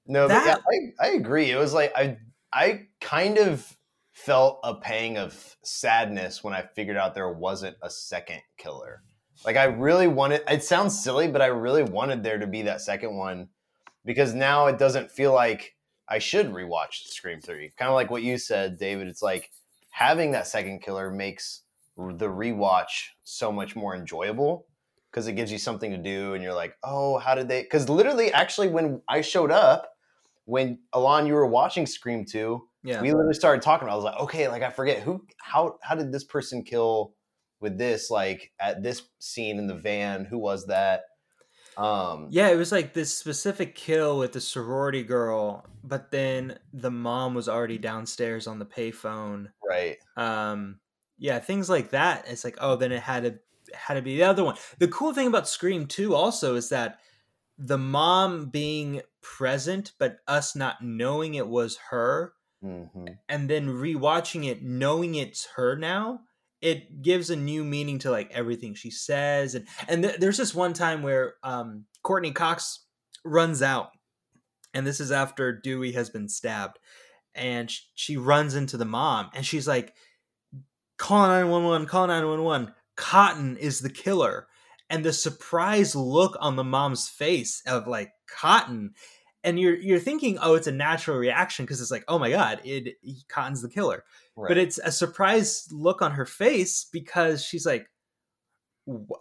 no 0.07 0.27
but 0.27 0.45
yeah, 0.45 0.57
I, 1.01 1.07
I 1.07 1.11
agree 1.11 1.51
it 1.51 1.57
was 1.57 1.73
like 1.73 1.91
i 1.95 2.17
i 2.53 2.87
kind 3.01 3.37
of 3.37 3.75
felt 4.13 4.59
a 4.63 4.75
pang 4.75 5.17
of 5.17 5.55
sadness 5.63 6.43
when 6.43 6.53
i 6.53 6.61
figured 6.61 6.97
out 6.97 7.13
there 7.13 7.31
wasn't 7.31 7.75
a 7.83 7.89
second 7.89 8.41
killer 8.57 9.03
like 9.45 9.55
i 9.55 9.65
really 9.65 10.07
wanted 10.07 10.41
it 10.49 10.63
sounds 10.63 11.01
silly 11.01 11.27
but 11.27 11.41
i 11.41 11.47
really 11.47 11.83
wanted 11.83 12.23
there 12.23 12.37
to 12.37 12.47
be 12.47 12.61
that 12.61 12.81
second 12.81 13.15
one 13.15 13.47
because 14.05 14.33
now 14.33 14.67
it 14.67 14.77
doesn't 14.77 15.11
feel 15.11 15.33
like 15.33 15.75
i 16.07 16.19
should 16.19 16.47
rewatch 16.47 17.07
scream 17.07 17.39
3 17.39 17.71
kind 17.77 17.89
of 17.89 17.95
like 17.95 18.09
what 18.09 18.23
you 18.23 18.37
said 18.37 18.77
david 18.77 19.07
it's 19.07 19.21
like 19.21 19.51
having 19.91 20.31
that 20.31 20.47
second 20.47 20.81
killer 20.81 21.09
makes 21.11 21.63
the 21.97 22.27
rewatch 22.27 23.09
so 23.23 23.51
much 23.51 23.75
more 23.75 23.95
enjoyable 23.95 24.65
because 25.11 25.27
it 25.27 25.33
gives 25.33 25.51
you 25.51 25.57
something 25.57 25.91
to 25.91 25.97
do 25.97 26.33
and 26.33 26.43
you're 26.43 26.53
like 26.53 26.75
oh 26.83 27.17
how 27.17 27.35
did 27.35 27.47
they 27.47 27.63
because 27.63 27.89
literally 27.89 28.31
actually 28.31 28.67
when 28.67 29.01
i 29.09 29.21
showed 29.21 29.51
up 29.51 29.91
when 30.45 30.79
alon 30.93 31.27
you 31.27 31.33
were 31.33 31.45
watching 31.47 31.85
scream 31.85 32.25
2 32.25 32.61
yeah, 32.81 33.01
we 33.01 33.11
literally 33.11 33.33
started 33.33 33.61
talking. 33.61 33.89
About 33.89 33.93
i 33.93 33.95
was 33.97 34.05
like 34.05 34.19
okay 34.21 34.47
like 34.47 34.63
i 34.63 34.69
forget 34.69 35.01
who 35.01 35.25
how 35.41 35.77
how 35.81 35.95
did 35.95 36.13
this 36.13 36.23
person 36.23 36.63
kill 36.63 37.13
with 37.59 37.77
this 37.77 38.09
like 38.09 38.51
at 38.59 38.83
this 38.83 39.03
scene 39.19 39.57
in 39.57 39.67
the 39.67 39.75
van 39.75 40.25
who 40.25 40.37
was 40.37 40.65
that 40.67 41.03
um 41.77 42.27
yeah. 42.31 42.49
It 42.49 42.55
was 42.55 42.71
like 42.71 42.93
this 42.93 43.15
specific 43.15 43.75
kill 43.75 44.19
with 44.19 44.33
the 44.33 44.41
sorority 44.41 45.03
girl, 45.03 45.65
but 45.83 46.11
then 46.11 46.59
the 46.73 46.91
mom 46.91 47.33
was 47.35 47.47
already 47.47 47.77
downstairs 47.77 48.47
on 48.47 48.59
the 48.59 48.65
payphone. 48.65 49.51
right 49.67 49.97
um 50.17 50.79
yeah 51.17 51.39
things 51.39 51.69
like 51.69 51.91
that 51.91 52.25
it's 52.27 52.43
like 52.43 52.57
oh 52.61 52.75
then 52.75 52.91
it 52.91 53.01
had 53.01 53.23
to 53.23 53.39
had 53.75 53.95
to 53.95 54.01
be 54.01 54.15
the 54.17 54.23
other 54.23 54.43
one 54.43 54.55
the 54.79 54.87
cool 54.87 55.13
thing 55.13 55.27
about 55.27 55.47
scream 55.47 55.85
2 55.85 56.15
also 56.15 56.55
is 56.55 56.69
that 56.69 56.99
the 57.57 57.77
mom 57.77 58.47
being 58.47 59.01
present 59.21 59.93
but 59.99 60.19
us 60.27 60.55
not 60.55 60.81
knowing 60.81 61.35
it 61.35 61.47
was 61.47 61.77
her 61.91 62.33
hmm 62.61 62.85
and 63.27 63.49
then 63.49 63.67
rewatching 63.67 64.45
it 64.49 64.63
knowing 64.63 65.15
it's 65.15 65.45
her 65.55 65.75
now 65.75 66.21
it 66.61 67.01
gives 67.01 67.29
a 67.29 67.35
new 67.35 67.63
meaning 67.63 67.99
to 67.99 68.11
like 68.11 68.31
everything 68.31 68.73
she 68.73 68.91
says 68.91 69.55
and 69.55 69.67
and 69.87 70.03
th- 70.03 70.17
there's 70.19 70.37
this 70.37 70.53
one 70.53 70.73
time 70.73 71.01
where 71.01 71.35
um 71.43 71.85
Courteney 72.03 72.31
Cox 72.31 72.85
runs 73.23 73.61
out 73.61 73.89
and 74.73 74.85
this 74.85 74.99
is 74.99 75.11
after 75.11 75.51
dewey 75.51 75.91
has 75.93 76.09
been 76.09 76.27
stabbed 76.27 76.79
and 77.35 77.71
sh- 77.71 77.81
she 77.95 78.17
runs 78.17 78.55
into 78.55 78.77
the 78.77 78.85
mom 78.85 79.29
and 79.33 79.45
she's 79.45 79.67
like 79.67 79.93
call 80.97 81.27
911 81.27 81.87
call 81.87 82.07
911 82.07 82.73
cotton 82.99 83.55
is 83.55 83.79
the 83.79 83.89
killer. 83.89 84.47
And 84.89 85.05
the 85.05 85.13
surprise 85.13 85.95
look 85.95 86.35
on 86.39 86.55
the 86.57 86.63
mom's 86.63 87.07
face 87.07 87.61
of 87.65 87.87
like 87.87 88.11
Cotton, 88.27 88.93
and 89.43 89.59
you're 89.59 89.75
you're 89.75 89.99
thinking, 89.99 90.37
oh, 90.41 90.55
it's 90.55 90.67
a 90.67 90.71
natural 90.71 91.17
reaction 91.17 91.63
because 91.63 91.79
it's 91.79 91.91
like, 91.91 92.03
oh 92.07 92.19
my 92.19 92.31
god, 92.31 92.59
it 92.65 92.95
Cotton's 93.29 93.61
the 93.61 93.69
killer, 93.69 94.03
Right. 94.39 94.47
but 94.49 94.57
it's 94.57 94.77
a 94.79 94.91
surprise 94.91 95.67
look 95.71 96.01
on 96.01 96.11
her 96.11 96.25
face 96.25 96.85
because 96.91 97.43
she's 97.43 97.65
like 97.65 97.87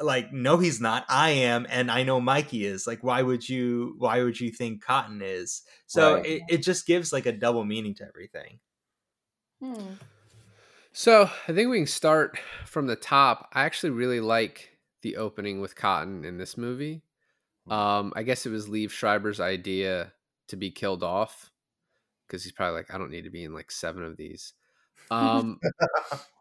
like 0.01 0.33
no 0.33 0.57
he's 0.59 0.81
not 0.81 1.05
i 1.11 1.29
am 1.31 1.67
and 1.69 1.91
i 1.91 2.03
know 2.03 2.21
mikey 2.21 2.65
is 2.65 2.87
like 2.87 3.05
why 3.05 3.21
would 3.21 3.47
you 3.47 3.95
why 3.99 4.23
would 4.23 4.41
you 4.41 4.51
think 4.51 4.83
cotton 4.83 5.21
is 5.23 5.63
so 5.87 6.15
Right. 6.15 6.27
it, 6.27 6.43
it 6.49 6.63
just 6.63 6.87
gives 6.87 7.13
like 7.13 7.27
a 7.27 7.33
double 7.33 7.65
meaning 7.65 7.95
to 7.97 8.05
everything 8.07 8.61
Hmm. 9.63 9.95
So 10.93 11.29
I 11.49 11.53
think 11.53 11.69
we 11.69 11.79
can 11.79 11.87
start 11.87 12.39
from 12.65 12.87
the 12.87 12.95
top. 12.97 13.49
I 13.53 13.65
actually 13.65 13.91
really 13.91 14.21
like 14.21 14.71
the 15.03 15.17
opening 15.17 15.61
with 15.61 15.75
Cotton 15.77 16.25
in 16.25 16.39
this 16.39 16.57
movie. 16.57 17.03
Um, 17.69 18.13
I 18.17 18.23
guess 18.23 18.47
it 18.47 18.51
was 18.51 18.69
Liev 18.69 18.91
Schreiber's 18.91 19.41
idea 19.41 20.13
to 20.47 20.57
be 20.57 20.71
killed 20.71 21.03
off 21.03 21.51
because 22.27 22.45
he's 22.45 22.53
probably 22.53 22.77
like, 22.77 22.95
I 22.95 22.99
don't 22.99 23.11
need 23.11 23.25
to 23.25 23.31
be 23.31 23.43
in 23.45 23.53
like 23.53 23.71
seven 23.73 24.03
of 24.05 24.17
these. 24.17 24.55
Um, 25.11 25.61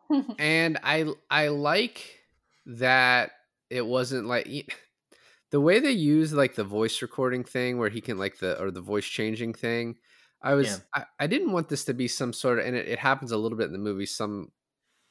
and 0.39 0.79
I 0.83 1.05
I 1.29 1.49
like 1.49 2.19
that 2.65 3.31
it 3.69 3.85
wasn't 3.85 4.27
like 4.27 4.47
the 5.51 5.61
way 5.61 5.79
they 5.79 5.91
use 5.91 6.33
like 6.33 6.55
the 6.55 6.63
voice 6.63 7.01
recording 7.01 7.43
thing 7.43 7.77
where 7.77 7.89
he 7.89 8.01
can 8.01 8.17
like 8.17 8.39
the 8.39 8.61
or 8.61 8.71
the 8.71 8.81
voice 8.81 9.05
changing 9.05 9.53
thing. 9.53 9.95
I 10.41 10.53
was 10.53 10.67
Yeah. 10.67 11.03
I, 11.19 11.23
I 11.23 11.27
didn't 11.27 11.51
want 11.51 11.69
this 11.69 11.85
to 11.85 11.93
be 11.93 12.07
some 12.07 12.33
sort 12.33 12.59
of 12.59 12.65
and 12.65 12.75
it, 12.75 12.87
it 12.87 12.99
happens 12.99 13.31
a 13.31 13.37
little 13.37 13.57
bit 13.57 13.67
in 13.67 13.73
the 13.73 13.79
movie 13.79 14.05
some 14.05 14.51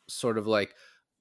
sort 0.09 0.39
of 0.39 0.47
like 0.47 0.73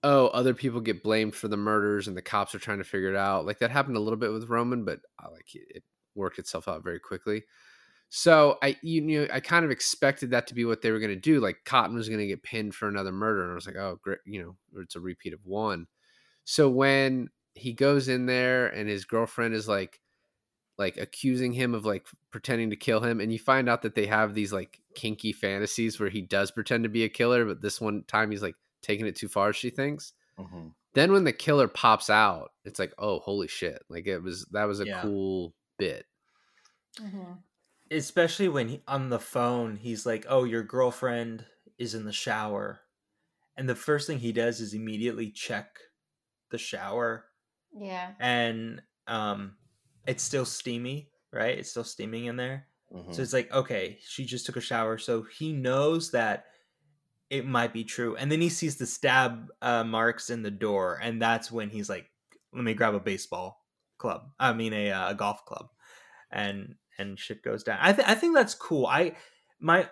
oh 0.03 0.27
other 0.27 0.53
people 0.53 0.79
get 0.79 1.01
blamed 1.01 1.33
for 1.33 1.47
the 1.47 1.57
murders 1.57 2.07
and 2.07 2.15
the 2.15 2.21
cops 2.21 2.53
are 2.53 2.59
trying 2.59 2.77
to 2.77 2.83
figure 2.83 3.09
it 3.09 3.15
out 3.15 3.47
like 3.47 3.57
that 3.57 3.71
happened 3.71 3.97
a 3.97 3.99
little 3.99 4.19
bit 4.19 4.31
with 4.31 4.47
Roman 4.47 4.85
but 4.85 4.99
I 5.19 5.29
like 5.29 5.55
it, 5.55 5.77
it 5.77 5.83
worked 6.15 6.39
itself 6.39 6.67
out 6.67 6.83
very 6.83 6.99
quickly. 6.99 7.43
So 8.17 8.57
I 8.63 8.77
you 8.81 9.01
knew 9.01 9.27
I 9.29 9.41
kind 9.41 9.65
of 9.65 9.71
expected 9.71 10.31
that 10.31 10.47
to 10.47 10.53
be 10.55 10.63
what 10.63 10.81
they 10.81 10.91
were 10.91 10.99
going 10.99 11.09
to 11.09 11.17
do. 11.17 11.41
Like 11.41 11.65
Cotton 11.65 11.97
was 11.97 12.07
going 12.07 12.21
to 12.21 12.27
get 12.27 12.43
pinned 12.43 12.73
for 12.73 12.87
another 12.87 13.11
murder, 13.11 13.43
and 13.43 13.51
I 13.51 13.55
was 13.55 13.67
like, 13.67 13.75
oh, 13.75 13.99
great, 14.01 14.19
you 14.25 14.41
know, 14.41 14.55
it's 14.81 14.95
a 14.95 15.01
repeat 15.01 15.33
of 15.33 15.45
one. 15.45 15.87
So 16.45 16.69
when 16.69 17.29
he 17.55 17.73
goes 17.73 18.07
in 18.09 18.27
there 18.27 18.67
and 18.67 18.89
his 18.89 19.05
girlfriend 19.05 19.55
is 19.55 19.67
like, 19.67 20.01
like 20.77 20.97
accusing 20.97 21.53
him 21.53 21.75
of 21.75 21.85
like 21.85 22.07
pretending 22.31 22.71
to 22.71 22.77
kill 22.77 23.01
him, 23.01 23.21
and 23.21 23.33
you 23.33 23.39
find 23.39 23.69
out 23.69 23.83
that 23.83 23.95
they 23.95 24.07
have 24.07 24.33
these 24.35 24.53
like 24.53 24.81
kinky 24.95 25.33
fantasies 25.33 25.99
where 25.99 26.09
he 26.09 26.21
does 26.21 26.51
pretend 26.51 26.83
to 26.85 26.89
be 26.89 27.03
a 27.05 27.09
killer, 27.09 27.45
but 27.45 27.61
this 27.61 27.81
one 27.81 28.03
time 28.05 28.31
he's 28.31 28.43
like 28.43 28.55
taking 28.81 29.07
it 29.07 29.15
too 29.17 29.29
far. 29.29 29.53
She 29.53 29.69
thinks. 29.71 30.13
Mhm. 30.37 30.75
Then 30.95 31.11
when 31.13 31.25
the 31.25 31.33
killer 31.33 31.67
pops 31.69 32.09
out, 32.09 32.53
it's 32.65 32.79
like, 32.79 32.93
oh, 32.99 33.19
holy 33.19 33.47
shit! 33.49 33.83
Like 33.89 34.07
it 34.07 34.19
was 34.19 34.45
that 34.51 34.65
was 34.65 34.79
a 34.81 34.85
Yeah. 34.85 34.97
cool 35.01 35.55
bit. 35.79 36.07
Mhm. 36.99 37.43
Especially 37.91 38.49
when 38.49 38.67
he, 38.69 38.83
on 38.87 39.09
the 39.09 39.19
phone 39.19 39.75
he's 39.75 40.05
like 40.05 40.25
oh 40.29 40.43
your 40.43 40.63
girlfriend 40.63 41.45
is 41.77 41.93
in 41.95 42.05
the 42.05 42.13
shower 42.13 42.81
and 43.57 43.69
the 43.69 43.75
first 43.75 44.07
thing 44.07 44.19
he 44.19 44.31
does 44.33 44.61
is 44.61 44.73
immediately 44.73 45.31
check 45.31 45.79
the 46.51 46.57
shower 46.57 47.27
Yeah. 47.73 48.15
and 48.19 48.81
um 49.07 49.57
it's 50.07 50.23
still 50.23 50.45
steamy 50.45 51.11
right 51.33 51.59
it's 51.59 51.71
still 51.71 51.83
steaming 51.83 52.25
in 52.25 52.37
there 52.37 52.67
Mhm. 52.91 53.13
So 53.13 53.21
it's 53.21 53.33
like, 53.33 53.51
okay, 53.51 53.99
she 54.01 54.25
just 54.25 54.45
took 54.45 54.57
a 54.57 54.61
shower, 54.61 54.97
so 54.97 55.23
he 55.23 55.53
knows 55.53 56.11
that 56.11 56.45
it 57.29 57.45
might 57.45 57.73
be 57.73 57.83
true. 57.83 58.15
And 58.15 58.31
then 58.31 58.41
he 58.41 58.49
sees 58.49 58.77
the 58.77 58.85
stab 58.85 59.49
uh, 59.61 59.83
marks 59.83 60.29
in 60.29 60.43
the 60.43 60.51
door, 60.51 60.99
and 61.01 61.21
that's 61.21 61.51
when 61.51 61.69
he's 61.69 61.89
like, 61.89 62.09
"Let 62.53 62.63
me 62.63 62.73
grab 62.73 62.93
a 62.93 62.99
baseball 62.99 63.65
club. 63.97 64.31
I 64.39 64.53
mean, 64.53 64.73
a, 64.73 64.91
uh, 64.91 65.11
a 65.11 65.15
golf 65.15 65.45
club," 65.45 65.69
and 66.31 66.75
and 66.97 67.19
shit 67.19 67.43
goes 67.43 67.63
down. 67.63 67.79
I 67.81 67.93
th- 67.93 68.07
I 68.07 68.15
think 68.15 68.35
that's 68.35 68.55
cool. 68.55 68.85
I 68.85 69.15
my 69.59 69.89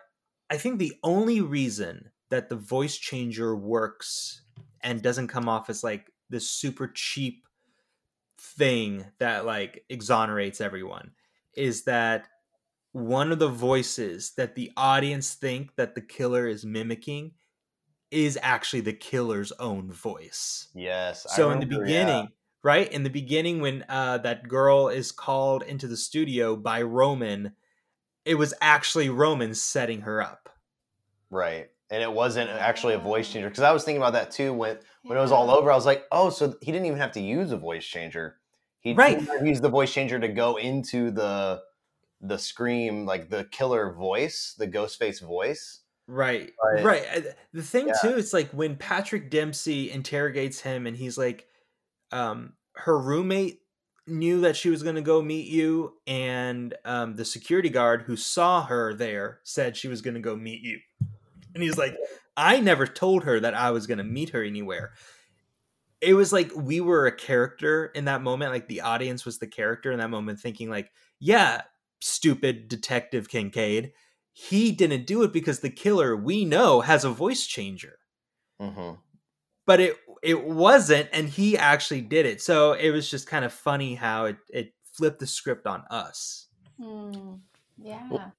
I 0.50 0.58
think 0.58 0.80
the 0.80 0.94
only 1.04 1.42
reason 1.42 2.12
that 2.30 2.50
the 2.50 2.56
voice 2.56 2.98
changer 2.98 3.56
works 3.56 4.42
and 4.82 5.02
doesn't 5.02 5.28
come 5.28 5.48
off 5.48 5.70
as 5.70 5.84
like 5.84 6.12
this 6.30 6.50
super 6.50 6.88
cheap 6.88 7.48
thing 8.40 9.06
that 9.20 9.46
like 9.46 9.86
exonerates 9.90 10.60
everyone 10.60 11.12
is 11.56 11.84
that 11.84 12.28
one 12.92 13.32
of 13.32 13.40
the 13.40 13.48
voices 13.48 14.34
that 14.38 14.56
the 14.56 14.72
audience 14.78 15.34
think 15.34 15.76
that 15.76 15.96
the 15.96 16.02
killer 16.02 16.48
is 16.48 16.66
mimicking 16.66 17.32
is 18.12 18.38
actually 18.42 18.82
the 18.82 18.94
killer's 18.94 19.52
own 19.54 19.92
voice. 19.92 20.68
yes. 20.76 21.26
I 21.32 21.36
So 21.36 21.50
in 21.52 21.60
the 21.60 21.66
beginning, 21.66 22.26
yeah. 22.26 22.26
Right? 22.64 22.92
In 22.92 23.04
the 23.04 23.10
beginning 23.10 23.62
when 23.62 23.86
uh 23.90 24.18
that 24.20 24.48
girl 24.48 24.88
is 24.90 25.12
called 25.12 25.64
into 25.64 25.88
the 25.88 25.98
studio 25.98 26.56
by 26.56 26.82
Roman, 26.82 27.56
it 28.26 28.36
was 28.36 28.54
actually 28.62 29.10
Roman 29.10 29.54
setting 29.56 30.02
her 30.02 30.22
up. 30.22 30.50
right, 31.30 31.70
and 31.90 32.02
it 32.02 32.12
wasn't 32.12 32.50
actually 32.50 32.94
a 32.94 33.00
voice 33.00 33.32
changer 33.32 33.50
because 33.50 33.64
I 33.64 33.72
was 33.72 33.84
thinking 33.84 34.02
about 34.02 34.14
that 34.14 34.32
too 34.32 34.54
when 34.54 34.80
when 35.06 35.18
it 35.18 35.22
was 35.22 35.32
all 35.32 35.50
over. 35.52 35.72
I 35.72 35.76
was 35.76 35.86
like, 35.86 36.06
oh, 36.12 36.30
so 36.30 36.56
he 36.62 36.72
didn't 36.72 36.86
even 36.88 37.00
have 37.00 37.12
to 37.14 37.22
use 37.22 37.52
a 37.52 37.58
voice 37.58 37.86
changer. 37.86 38.38
He 38.80 38.94
Right. 38.94 39.20
he 39.20 39.48
used 39.50 39.62
the 39.64 39.70
voice 39.70 39.94
changer 39.94 40.20
to 40.20 40.28
go 40.28 40.58
into 40.58 41.12
the 41.12 41.62
the 42.22 42.38
scream, 42.38 43.06
like 43.06 43.30
the 43.30 43.46
killer 43.46 43.92
voice, 43.94 44.56
the 44.58 44.68
ghost 44.68 44.98
face 44.98 45.20
voice. 45.20 45.82
Right. 46.08 46.52
Right. 46.64 46.84
Right. 46.84 47.24
The 47.54 47.62
thing 47.64 47.88
Yeah. 47.88 47.94
too, 48.02 48.18
it's 48.18 48.34
like 48.34 48.50
when 48.52 48.76
Patrick 48.78 49.30
Dempsey 49.30 49.90
interrogates 49.92 50.62
him 50.62 50.86
and 50.88 50.98
he's 50.98 51.18
like, 51.18 51.48
um, 52.14 52.54
her 52.76 53.00
roommate 53.00 53.62
knew 54.08 54.42
that 54.42 54.58
she 54.58 54.70
was 54.70 54.84
gonna 54.84 55.02
go 55.02 55.22
meet 55.22 55.48
you, 55.48 55.98
and 56.08 56.76
um 56.86 57.16
the 57.16 57.26
security 57.26 57.70
guard 57.70 58.04
who 58.04 58.18
saw 58.18 58.66
her 58.66 58.94
there 58.94 59.40
said 59.44 59.78
she 59.78 59.88
was 59.88 60.02
gonna 60.02 60.20
go 60.22 60.36
meet 60.36 60.62
you. 60.62 60.80
And 61.56 61.64
he's 61.64 61.78
like, 61.78 61.96
I 62.38 62.60
never 62.60 62.88
told 62.88 63.24
her 63.26 63.40
that 63.40 63.54
I 63.54 63.72
was 63.72 63.88
gonna 63.88 64.04
meet 64.04 64.32
her 64.32 64.44
anywhere. 64.44 64.94
It 66.02 66.16
was 66.16 66.34
like 66.34 66.52
we 66.56 66.82
were 66.82 67.08
a 67.08 67.16
character 67.16 67.86
in 67.86 68.06
that 68.06 68.22
moment, 68.22 68.52
like 68.52 68.68
the 68.68 68.82
audience 68.82 69.26
was 69.26 69.40
the 69.40 69.48
character 69.48 69.92
in 69.92 70.00
that 70.00 70.10
moment, 70.10 70.40
thinking 70.40 70.70
like, 70.70 70.92
yeah, 71.20 71.62
stupid 72.02 72.68
detective 72.68 73.30
Kincaid 73.30 73.94
he 74.36 74.72
didn't 74.72 75.06
do 75.06 75.22
it 75.22 75.32
because 75.32 75.60
the 75.60 75.70
killer 75.70 76.16
we 76.18 76.44
know 76.44 76.82
has 76.82 77.06
a 77.06 77.10
voice 77.12 77.46
changer 77.46 78.00
hmm 78.60 79.03
but 79.66 79.80
it 79.80 79.98
it 80.22 80.46
wasn't 80.46 81.08
and 81.12 81.28
he 81.30 81.58
actually 81.58 82.02
did 82.02 82.26
it 82.26 82.42
so 82.42 82.74
it 82.74 82.92
was 82.92 83.10
just 83.10 83.28
kind 83.28 83.44
of 83.46 83.52
funny 83.52 83.96
how 83.96 84.26
it 84.26 84.38
it 84.50 84.74
flipped 84.94 85.20
the 85.20 85.28
script 85.28 85.66
on 85.68 85.84
us 85.90 86.44
Hmm. 86.80 87.36
Yeah. 87.78 88.30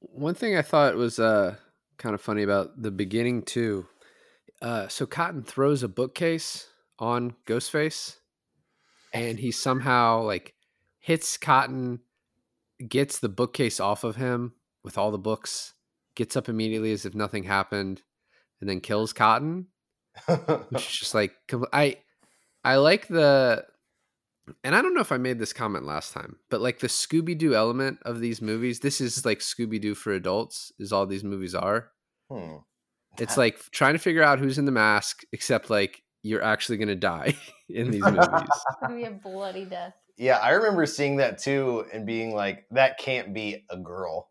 One 0.00 0.34
thing 0.34 0.56
I 0.56 0.62
thought 0.62 0.96
was 0.96 1.18
uh, 1.18 1.56
kind 1.98 2.14
of 2.14 2.20
funny 2.20 2.42
about 2.42 2.80
the 2.80 2.90
beginning 2.90 3.42
too. 3.42 3.86
Uh, 4.62 4.88
so 4.88 5.06
Cotton 5.06 5.42
throws 5.42 5.82
a 5.82 5.88
bookcase 5.88 6.68
on 6.98 7.34
Ghostface, 7.46 8.16
and 9.12 9.38
he 9.38 9.50
somehow 9.50 10.22
like 10.22 10.54
hits 10.98 11.36
Cotton, 11.36 12.00
gets 12.86 13.18
the 13.18 13.28
bookcase 13.28 13.80
off 13.80 14.04
of 14.04 14.16
him 14.16 14.54
with 14.82 14.98
all 14.98 15.10
the 15.10 15.18
books, 15.18 15.74
gets 16.14 16.36
up 16.36 16.48
immediately 16.48 16.92
as 16.92 17.06
if 17.06 17.14
nothing 17.14 17.44
happened, 17.44 18.02
and 18.60 18.68
then 18.68 18.80
kills 18.80 19.12
Cotton. 19.12 19.66
Which 20.70 20.86
is 20.86 20.96
just 20.98 21.14
like 21.14 21.34
I, 21.72 21.98
I 22.64 22.76
like 22.76 23.08
the, 23.08 23.64
and 24.64 24.74
I 24.74 24.82
don't 24.82 24.94
know 24.94 25.00
if 25.00 25.12
I 25.12 25.16
made 25.18 25.38
this 25.38 25.52
comment 25.52 25.84
last 25.84 26.12
time, 26.12 26.36
but 26.50 26.60
like 26.60 26.80
the 26.80 26.88
Scooby 26.88 27.36
Doo 27.36 27.54
element 27.54 27.98
of 28.02 28.20
these 28.20 28.42
movies, 28.42 28.80
this 28.80 29.00
is 29.00 29.24
like 29.24 29.38
Scooby 29.38 29.80
Doo 29.80 29.94
for 29.94 30.12
adults. 30.12 30.72
Is 30.78 30.92
all 30.92 31.06
these 31.06 31.24
movies 31.24 31.54
are. 31.54 31.90
Hmm. 32.30 32.56
It's 33.18 33.36
like 33.36 33.58
trying 33.70 33.94
to 33.94 33.98
figure 33.98 34.22
out 34.22 34.38
who's 34.38 34.58
in 34.58 34.64
the 34.64 34.72
mask, 34.72 35.22
except 35.32 35.68
like 35.68 36.02
you're 36.22 36.42
actually 36.42 36.78
gonna 36.78 36.96
die 36.96 37.36
in 37.68 37.90
these 37.90 38.02
movies. 38.02 38.28
It's 38.32 38.76
gonna 38.80 38.96
be 38.96 39.04
a 39.04 39.10
bloody 39.10 39.64
death. 39.64 39.94
Yeah, 40.16 40.38
I 40.38 40.50
remember 40.50 40.84
seeing 40.86 41.16
that 41.16 41.38
too 41.38 41.86
and 41.92 42.06
being 42.06 42.34
like, 42.34 42.66
that 42.72 42.98
can't 42.98 43.32
be 43.32 43.64
a 43.70 43.76
girl 43.76 44.30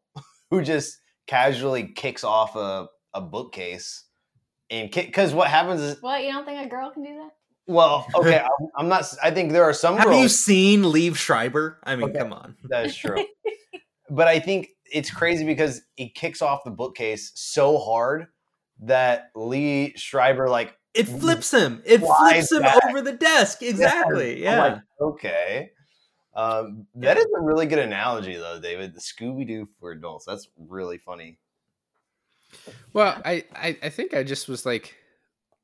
who 0.52 0.62
just 0.62 1.00
casually 1.28 1.92
kicks 1.96 2.24
off 2.24 2.56
a, 2.56 2.88
a 3.14 3.22
bookcase. 3.22 4.06
And 4.70 4.92
because 4.92 5.34
what 5.34 5.48
happens 5.48 5.82
is, 5.82 6.02
What? 6.02 6.24
You 6.24 6.32
don't 6.32 6.46
think 6.46 6.66
a 6.66 6.70
girl 6.70 6.92
can 6.92 7.04
do 7.04 7.16
that? 7.16 7.32
well, 7.68 8.06
okay, 8.16 8.40
I'm, 8.40 8.68
I'm 8.78 8.88
not, 8.88 9.06
I 9.24 9.32
think 9.32 9.52
there 9.52 9.64
are 9.64 9.74
some 9.74 9.98
have 9.98 10.06
girls. 10.08 10.22
you 10.22 10.28
seen 10.30 10.84
Liev 10.84 11.16
Schreiber 11.16 11.80
i 11.84 11.96
mean 11.96 12.10
Okay. 12.10 12.18
come 12.20 12.34
on 12.34 12.56
That 12.70 12.86
is 12.86 12.96
true. 12.96 13.24
but 14.10 14.28
I 14.28 14.40
think 14.40 14.70
it's 14.92 15.12
crazy 15.12 15.46
because 15.46 15.82
it 15.98 16.16
kicks 16.16 16.42
off 16.42 16.64
the 16.64 16.72
bookcase 16.72 17.32
so 17.36 17.78
hard 17.78 18.28
that 18.82 19.34
Liev 19.36 19.98
Schreiber, 19.98 20.48
like, 20.50 20.76
it 20.96 21.04
flips 21.08 21.52
him 21.52 21.82
it 21.86 22.00
flips 22.00 22.52
him 22.52 22.62
back. 22.64 22.78
over 22.90 23.02
the 23.02 23.14
desk 23.14 23.62
exactly 23.62 24.38
I'm 24.38 24.42
yeah 24.44 24.60
like, 24.64 24.78
okay. 25.02 25.70
Um, 26.36 26.88
that 26.96 27.18
is 27.18 27.26
a 27.38 27.42
really 27.42 27.66
good 27.66 27.80
analogy, 27.80 28.36
though, 28.38 28.60
David. 28.62 28.94
The 28.96 29.02
Scooby 29.02 29.46
Doo 29.46 29.68
for 29.80 29.92
adults. 29.92 30.26
That's 30.26 30.48
really 30.58 30.98
funny. 30.98 31.38
Well, 32.94 33.22
I, 33.24 33.46
I 33.56 33.78
I 33.84 33.90
think 33.90 34.14
I 34.14 34.24
just 34.24 34.48
was 34.48 34.66
like 34.66 34.96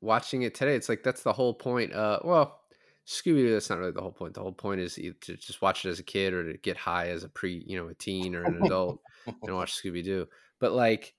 watching 0.00 0.42
it 0.42 0.54
today. 0.54 0.74
It's 0.74 0.88
like 0.88 1.02
that's 1.02 1.22
the 1.22 1.32
whole 1.32 1.54
point. 1.54 1.92
Uh, 1.92 2.20
well, 2.22 2.60
Scooby 3.06 3.36
Doo. 3.36 3.52
That's 3.52 3.70
not 3.70 3.78
really 3.78 3.92
the 3.92 4.02
whole 4.02 4.12
point. 4.12 4.34
The 4.34 4.42
whole 4.42 4.52
point 4.52 4.80
is 4.80 4.94
to 4.94 5.36
just 5.36 5.62
watch 5.62 5.84
it 5.84 5.90
as 5.90 6.00
a 6.00 6.04
kid 6.04 6.32
or 6.32 6.52
to 6.52 6.58
get 6.58 6.76
high 6.76 7.08
as 7.08 7.24
a 7.24 7.28
pre, 7.28 7.62
you 7.66 7.76
know, 7.76 7.88
a 7.88 7.94
teen 7.94 8.34
or 8.34 8.44
an 8.44 8.62
adult 8.62 9.00
and 9.42 9.54
watch 9.54 9.74
Scooby 9.82 10.04
Doo. 10.04 10.26
But 10.58 10.72
like, 10.72 11.14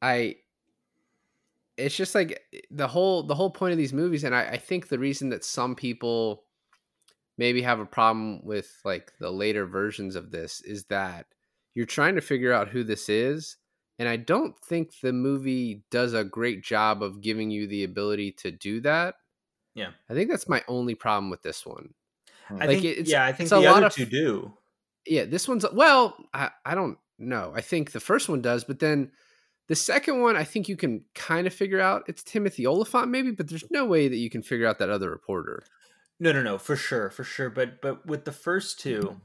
I, 0.00 0.36
it's 1.76 1.96
just 1.96 2.14
like 2.14 2.42
the 2.70 2.88
whole 2.88 3.22
the 3.22 3.34
whole 3.34 3.50
point 3.50 3.72
of 3.72 3.78
these 3.78 3.92
movies, 3.92 4.24
and 4.24 4.34
I, 4.34 4.42
I 4.44 4.56
think 4.56 4.88
the 4.88 4.98
reason 4.98 5.28
that 5.30 5.44
some 5.44 5.74
people 5.74 6.44
maybe 7.36 7.62
have 7.62 7.78
a 7.78 7.86
problem 7.86 8.44
with 8.44 8.80
like 8.84 9.12
the 9.20 9.30
later 9.30 9.66
versions 9.66 10.16
of 10.16 10.30
this 10.30 10.60
is 10.62 10.84
that 10.86 11.26
you're 11.74 11.86
trying 11.86 12.16
to 12.16 12.20
figure 12.20 12.52
out 12.52 12.68
who 12.68 12.82
this 12.82 13.08
is 13.08 13.56
and 13.98 14.08
i 14.08 14.16
don't 14.16 14.58
think 14.60 14.92
the 15.00 15.12
movie 15.12 15.82
does 15.90 16.14
a 16.14 16.24
great 16.24 16.62
job 16.62 17.02
of 17.02 17.20
giving 17.20 17.50
you 17.50 17.66
the 17.66 17.84
ability 17.84 18.32
to 18.32 18.50
do 18.50 18.80
that 18.80 19.14
Yeah. 19.74 19.90
i 20.08 20.14
think 20.14 20.30
that's 20.30 20.48
my 20.48 20.62
only 20.68 20.94
problem 20.94 21.30
with 21.30 21.42
this 21.42 21.64
one 21.66 21.94
hmm. 22.46 22.56
I 22.62 22.66
Like, 22.66 22.68
think, 22.80 22.84
it's- 22.84 23.08
yeah, 23.08 23.24
I 23.24 23.32
think 23.32 23.46
it's 23.46 23.52
a 23.52 23.56
the 23.56 23.60
lot 23.62 23.76
other 23.78 23.86
of- 23.86 23.94
two 23.94 24.06
do. 24.06 24.52
yeah 25.06 25.24
this 25.24 25.48
one's 25.48 25.64
well 25.72 26.16
i, 26.32 26.50
I 26.64 26.74
don't 26.74 26.98
know 27.18 27.52
i 27.54 27.60
think 27.60 27.92
the 27.92 28.00
first 28.00 28.28
one 28.28 28.40
does 28.42 28.64
but 28.64 28.78
then 28.78 29.10
the 29.66 29.74
second 29.74 30.22
one 30.22 30.36
i 30.36 30.44
think 30.44 30.68
you 30.68 30.76
can 30.76 31.04
kind 31.14 31.46
of 31.46 31.52
figure 31.52 31.80
out 31.80 32.04
it's 32.06 32.22
Timothy 32.22 32.66
Olyphant 32.66 33.08
maybe 33.10 33.32
but 33.32 33.48
there's 33.48 33.70
no 33.70 33.84
way 33.84 34.08
that 34.08 34.16
you 34.16 34.30
can 34.30 34.42
figure 34.42 34.66
out 34.66 34.78
that 34.78 34.88
other 34.90 35.10
reporter 35.10 35.62
No, 36.20 36.32
no, 36.32 36.42
no, 36.42 36.58
for 36.58 36.74
sure, 36.74 37.10
for 37.10 37.22
sure. 37.22 37.48
But 37.50 37.80
but 37.80 38.04
with 38.06 38.24
the 38.24 38.32
first 38.32 38.80
mm-hmm. 38.80 39.02
two, 39.02 39.20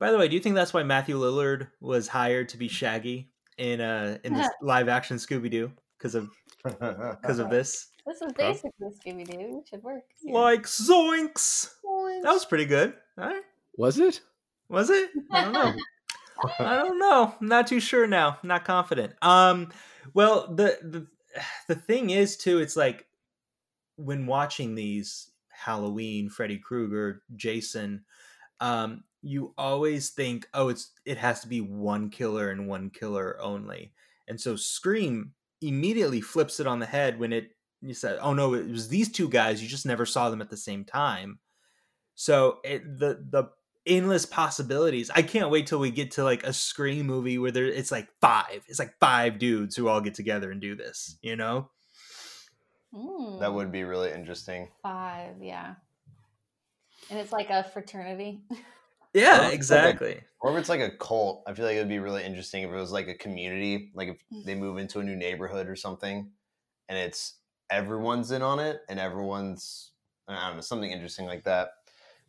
by 0.00 0.10
the 0.10 0.18
way, 0.18 0.26
do 0.26 0.34
you 0.34 0.40
think 0.42 0.56
that's 0.56 0.74
why 0.74 0.82
Matthew 0.82 1.16
Lillard 1.16 1.68
was 1.80 2.08
hired 2.08 2.48
to 2.50 2.56
be 2.56 2.66
Shaggy 2.66 3.30
in 3.58 3.80
uh 3.80 4.18
in 4.24 4.34
this 4.34 4.48
live 4.62 4.88
action 4.88 5.16
Scooby 5.16 5.50
Doo 5.50 5.70
because 5.96 6.14
of 6.14 6.30
because 6.64 7.38
of 7.38 7.50
this? 7.50 7.88
This 8.06 8.16
is 8.22 8.32
Prob- 8.32 8.36
basically 8.36 8.88
Scooby 9.04 9.30
Doo. 9.30 9.62
Should 9.68 9.82
work. 9.82 10.02
here. 10.22 10.34
Like 10.34 10.62
zoinks! 10.62 11.70
Zoinks. 11.84 12.22
That 12.22 12.32
was 12.32 12.44
pretty 12.46 12.64
good. 12.64 12.94
All 13.18 13.26
right. 13.26 13.42
was 13.76 13.98
it 13.98 14.20
Was 14.68 14.90
it? 14.90 15.10
I 15.32 15.44
don't 15.44 15.52
know. 15.52 15.74
I 16.60 16.76
don't 16.76 16.98
know. 16.98 17.34
I'm 17.40 17.48
not 17.48 17.66
too 17.66 17.80
sure 17.80 18.06
now. 18.06 18.38
Not 18.42 18.64
confident. 18.64 19.14
Um 19.22 19.70
well 20.14 20.46
the 20.54 20.78
the 20.82 21.06
the 21.68 21.74
thing 21.74 22.10
is 22.10 22.36
too, 22.36 22.58
it's 22.58 22.76
like 22.76 23.06
when 23.96 24.26
watching 24.26 24.74
these 24.74 25.30
Halloween, 25.50 26.30
Freddy 26.30 26.56
Krueger, 26.58 27.22
Jason, 27.34 28.04
um, 28.60 29.02
you 29.22 29.54
always 29.58 30.10
think, 30.10 30.48
oh, 30.54 30.68
it's 30.68 30.92
it 31.04 31.18
has 31.18 31.40
to 31.40 31.48
be 31.48 31.60
one 31.60 32.10
killer 32.10 32.50
and 32.50 32.68
one 32.68 32.90
killer 32.90 33.40
only. 33.40 33.92
And 34.28 34.40
so 34.40 34.56
Scream 34.56 35.32
immediately 35.60 36.20
flips 36.20 36.60
it 36.60 36.66
on 36.66 36.78
the 36.78 36.86
head 36.86 37.18
when 37.18 37.32
it 37.32 37.50
you 37.80 37.94
said, 37.94 38.18
oh 38.20 38.34
no, 38.34 38.54
it 38.54 38.68
was 38.68 38.88
these 38.88 39.10
two 39.10 39.28
guys, 39.28 39.62
you 39.62 39.68
just 39.68 39.86
never 39.86 40.06
saw 40.06 40.30
them 40.30 40.40
at 40.40 40.50
the 40.50 40.56
same 40.56 40.84
time. 40.84 41.38
So 42.14 42.58
it, 42.64 42.98
the 42.98 43.24
the 43.30 43.50
endless 43.86 44.26
possibilities. 44.26 45.10
I 45.14 45.22
can't 45.22 45.50
wait 45.50 45.66
till 45.66 45.78
we 45.78 45.90
get 45.90 46.12
to 46.12 46.24
like 46.24 46.44
a 46.44 46.52
Scream 46.52 47.06
movie 47.06 47.38
where 47.38 47.50
there 47.50 47.66
it's 47.66 47.90
like 47.90 48.08
five. 48.20 48.64
It's 48.68 48.78
like 48.78 48.98
five 49.00 49.38
dudes 49.38 49.74
who 49.76 49.88
all 49.88 50.00
get 50.00 50.14
together 50.14 50.50
and 50.50 50.60
do 50.60 50.76
this. 50.76 51.16
You 51.22 51.36
know? 51.36 51.70
that 53.40 53.52
would 53.52 53.66
hmm. 53.66 53.72
be 53.72 53.84
really 53.84 54.12
interesting. 54.12 54.68
five. 54.82 55.36
Yeah. 55.42 55.74
And 57.10 57.18
it's 57.18 57.32
like 57.32 57.50
a 57.50 57.64
fraternity. 57.64 58.42
Yeah, 59.18 59.40
Well, 59.40 59.50
exactly. 59.52 60.20
Or 60.40 60.52
if 60.52 60.58
it's 60.58 60.68
like 60.68 60.80
a 60.80 60.90
cult, 60.90 61.42
I 61.46 61.54
feel 61.54 61.66
like 61.66 61.76
it 61.76 61.80
would 61.80 61.88
be 61.88 61.98
really 61.98 62.24
interesting 62.24 62.62
if 62.62 62.70
it 62.70 62.74
was 62.74 62.92
like 62.92 63.08
a 63.08 63.14
community, 63.14 63.90
like 63.94 64.08
if 64.08 64.16
mm. 64.32 64.44
they 64.44 64.54
move 64.54 64.78
into 64.78 65.00
a 65.00 65.04
new 65.04 65.16
neighborhood 65.16 65.68
or 65.68 65.76
something, 65.76 66.30
and 66.88 66.98
it's 66.98 67.34
everyone's 67.70 68.30
in 68.30 68.42
on 68.42 68.58
it 68.58 68.80
and 68.88 68.98
everyone's 68.98 69.92
I 70.28 70.46
don't 70.48 70.56
know 70.56 70.62
something 70.62 70.90
interesting 70.90 71.26
like 71.26 71.44
that. 71.44 71.70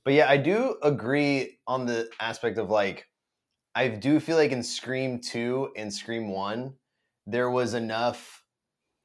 But 0.03 0.13
yeah, 0.13 0.29
I 0.29 0.38
do 0.38 0.77
agree 0.81 1.60
on 1.67 1.86
the 1.86 2.10
aspect 2.19 2.58
of 2.58 2.69
like 2.69 3.05
I 3.75 3.88
do 3.88 4.19
feel 4.19 4.38
like 4.38 4.51
in 4.51 4.63
Scream 4.63 5.19
two 5.19 5.69
and 5.75 5.94
Scream 5.94 6.29
one 6.29 6.75
there 7.27 7.50
was 7.50 7.74
enough, 7.74 8.44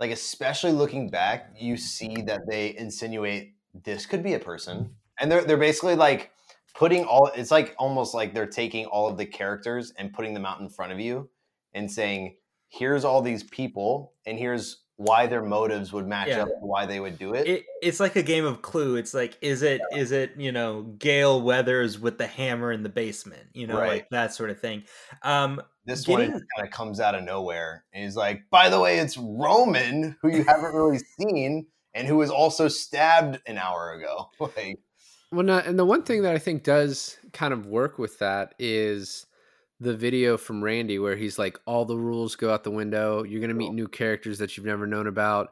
like 0.00 0.10
especially 0.10 0.72
looking 0.72 1.10
back, 1.10 1.54
you 1.58 1.76
see 1.76 2.22
that 2.22 2.40
they 2.48 2.74
insinuate 2.76 3.54
this 3.84 4.06
could 4.06 4.22
be 4.22 4.34
a 4.34 4.38
person, 4.38 4.94
and 5.20 5.30
they're 5.30 5.44
they're 5.44 5.56
basically 5.56 5.96
like 5.96 6.30
putting 6.74 7.04
all 7.04 7.30
it's 7.34 7.50
like 7.50 7.74
almost 7.78 8.14
like 8.14 8.34
they're 8.34 8.46
taking 8.46 8.86
all 8.86 9.08
of 9.08 9.16
the 9.16 9.26
characters 9.26 9.92
and 9.98 10.12
putting 10.12 10.34
them 10.34 10.44
out 10.46 10.60
in 10.60 10.68
front 10.68 10.92
of 10.92 11.00
you 11.00 11.28
and 11.72 11.90
saying 11.90 12.36
here's 12.68 13.04
all 13.04 13.22
these 13.22 13.42
people 13.44 14.12
and 14.26 14.38
here's 14.38 14.82
why 14.96 15.26
their 15.26 15.42
motives 15.42 15.92
would 15.92 16.06
match 16.06 16.28
Yeah. 16.28 16.42
up 16.42 16.48
why 16.60 16.86
they 16.86 17.00
would 17.00 17.18
do 17.18 17.34
it, 17.34 17.48
It, 17.48 17.64
it's 17.82 17.98
like 17.98 18.14
a 18.14 18.22
game 18.22 18.44
of 18.44 18.62
clue. 18.62 18.94
It's 18.94 19.12
like, 19.12 19.36
is 19.40 19.62
it 19.62 19.80
is 19.92 20.12
it, 20.12 20.36
you 20.36 20.52
know, 20.52 20.82
Gale 20.82 21.40
Weathers 21.42 21.98
with 21.98 22.16
the 22.16 22.28
hammer 22.28 22.70
in 22.70 22.84
the 22.84 22.88
basement? 22.88 23.48
You 23.54 23.66
know, 23.66 23.76
Right. 23.76 23.88
like 23.88 24.08
that 24.10 24.32
sort 24.34 24.50
of 24.50 24.60
thing. 24.60 24.84
Um 25.22 25.60
this 25.84 26.06
one 26.08 26.30
kind 26.30 26.42
of 26.60 26.70
comes 26.70 27.00
out 27.00 27.14
of 27.16 27.24
nowhere 27.24 27.84
and 27.92 28.04
he's 28.04 28.16
like 28.16 28.42
by 28.50 28.68
the 28.70 28.80
way 28.80 28.98
it's 28.98 29.18
roman 29.18 30.16
who 30.22 30.28
you 30.30 30.44
haven't 30.44 30.74
really 30.74 30.98
seen 31.20 31.66
and 31.92 32.06
who 32.08 32.16
was 32.16 32.30
also 32.30 32.68
stabbed 32.68 33.40
an 33.46 33.58
hour 33.58 33.92
ago 33.92 34.30
like 34.56 34.78
Well, 35.34 35.44
no, 35.44 35.58
and 35.58 35.76
the 35.76 35.84
one 35.84 36.04
thing 36.04 36.22
that 36.22 36.34
I 36.34 36.38
think 36.38 36.62
does 36.62 37.18
kind 37.32 37.52
of 37.52 37.66
work 37.66 37.98
with 37.98 38.20
that 38.20 38.54
is 38.60 39.26
the 39.80 39.96
video 39.96 40.36
from 40.36 40.62
Randy 40.62 41.00
where 41.00 41.16
he's 41.16 41.40
like, 41.40 41.58
all 41.66 41.84
the 41.84 41.98
rules 41.98 42.36
go 42.36 42.52
out 42.52 42.62
the 42.62 42.70
window. 42.70 43.24
You're 43.24 43.40
going 43.40 43.48
to 43.48 43.56
meet 43.56 43.72
new 43.72 43.88
characters 43.88 44.38
that 44.38 44.56
you've 44.56 44.64
never 44.64 44.86
known 44.86 45.08
about, 45.08 45.50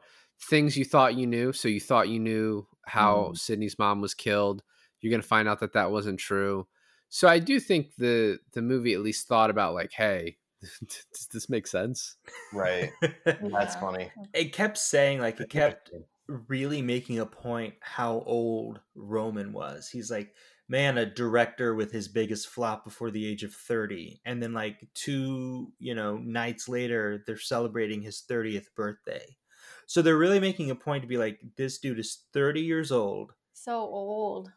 things 0.49 0.77
you 0.77 0.85
thought 0.85 1.15
you 1.15 1.27
knew. 1.27 1.51
So 1.51 1.67
you 1.67 1.81
thought 1.81 2.07
you 2.07 2.21
knew 2.21 2.65
how 2.85 3.15
mm-hmm. 3.17 3.35
Sydney's 3.35 3.77
mom 3.77 3.99
was 3.99 4.13
killed. 4.13 4.63
You're 5.01 5.11
going 5.11 5.21
to 5.21 5.27
find 5.27 5.49
out 5.49 5.59
that 5.59 5.73
that 5.73 5.91
wasn't 5.91 6.19
true. 6.19 6.65
So 7.09 7.27
I 7.27 7.39
do 7.39 7.59
think 7.59 7.95
the 7.97 8.39
the 8.53 8.61
movie 8.61 8.93
at 8.93 9.01
least 9.01 9.27
thought 9.27 9.49
about 9.49 9.73
like, 9.75 9.91
hey, 9.91 10.37
does 10.87 11.27
this 11.31 11.49
make 11.49 11.67
sense? 11.67 12.15
right 12.53 12.91
that's 13.25 13.75
funny 13.75 14.11
it 14.33 14.53
kept 14.53 14.77
saying 14.77 15.19
like 15.19 15.39
it 15.39 15.49
kept 15.49 15.91
really 16.27 16.81
making 16.81 17.19
a 17.19 17.25
point 17.25 17.73
how 17.81 18.23
old 18.25 18.79
Roman 18.95 19.53
was. 19.53 19.89
He's 19.89 20.09
like, 20.09 20.33
man, 20.69 20.97
a 20.97 21.05
director 21.05 21.75
with 21.75 21.91
his 21.91 22.07
biggest 22.07 22.47
flop 22.47 22.83
before 22.83 23.11
the 23.11 23.27
age 23.27 23.43
of 23.43 23.53
30. 23.53 24.21
And 24.25 24.41
then 24.41 24.53
like 24.53 24.87
two, 24.93 25.71
you 25.79 25.93
know, 25.93 26.17
nights 26.17 26.69
later, 26.69 27.23
they're 27.27 27.37
celebrating 27.37 28.01
his 28.01 28.23
30th 28.29 28.67
birthday. 28.75 29.37
So 29.85 30.01
they're 30.01 30.17
really 30.17 30.39
making 30.39 30.71
a 30.71 30.75
point 30.75 31.03
to 31.03 31.07
be 31.07 31.17
like, 31.17 31.39
this 31.57 31.79
dude 31.79 31.99
is 31.99 32.23
30 32.33 32.61
years 32.61 32.91
old. 32.91 33.33
So 33.53 33.79
old. 33.79 34.51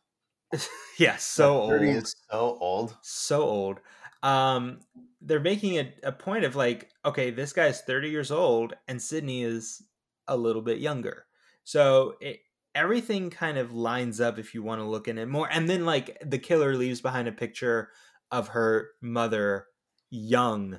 yeah, 0.98 1.16
so 1.16 1.68
30 1.68 1.86
old. 1.86 1.96
is 1.96 2.16
so 2.30 2.58
old 2.60 2.96
so 3.02 3.42
old. 3.42 3.80
Um, 4.22 4.80
they're 5.20 5.40
making 5.40 5.78
a, 5.78 5.92
a 6.04 6.12
point 6.12 6.44
of 6.44 6.56
like, 6.56 6.90
okay, 7.04 7.30
this 7.30 7.52
guy's 7.52 7.82
30 7.82 8.08
years 8.10 8.30
old 8.30 8.74
and 8.88 9.02
Sydney 9.02 9.42
is 9.42 9.82
a 10.28 10.36
little 10.36 10.62
bit 10.62 10.78
younger. 10.78 11.26
So 11.66 12.14
it, 12.20 12.38
everything 12.76 13.28
kind 13.28 13.58
of 13.58 13.72
lines 13.72 14.20
up 14.20 14.38
if 14.38 14.54
you 14.54 14.62
want 14.62 14.80
to 14.80 14.86
look 14.86 15.08
in 15.08 15.18
it 15.18 15.26
more. 15.26 15.48
And 15.50 15.68
then 15.68 15.84
like 15.84 16.16
the 16.24 16.38
killer 16.38 16.76
leaves 16.76 17.00
behind 17.00 17.26
a 17.26 17.32
picture 17.32 17.90
of 18.30 18.48
her 18.48 18.90
mother 19.02 19.66
young 20.08 20.78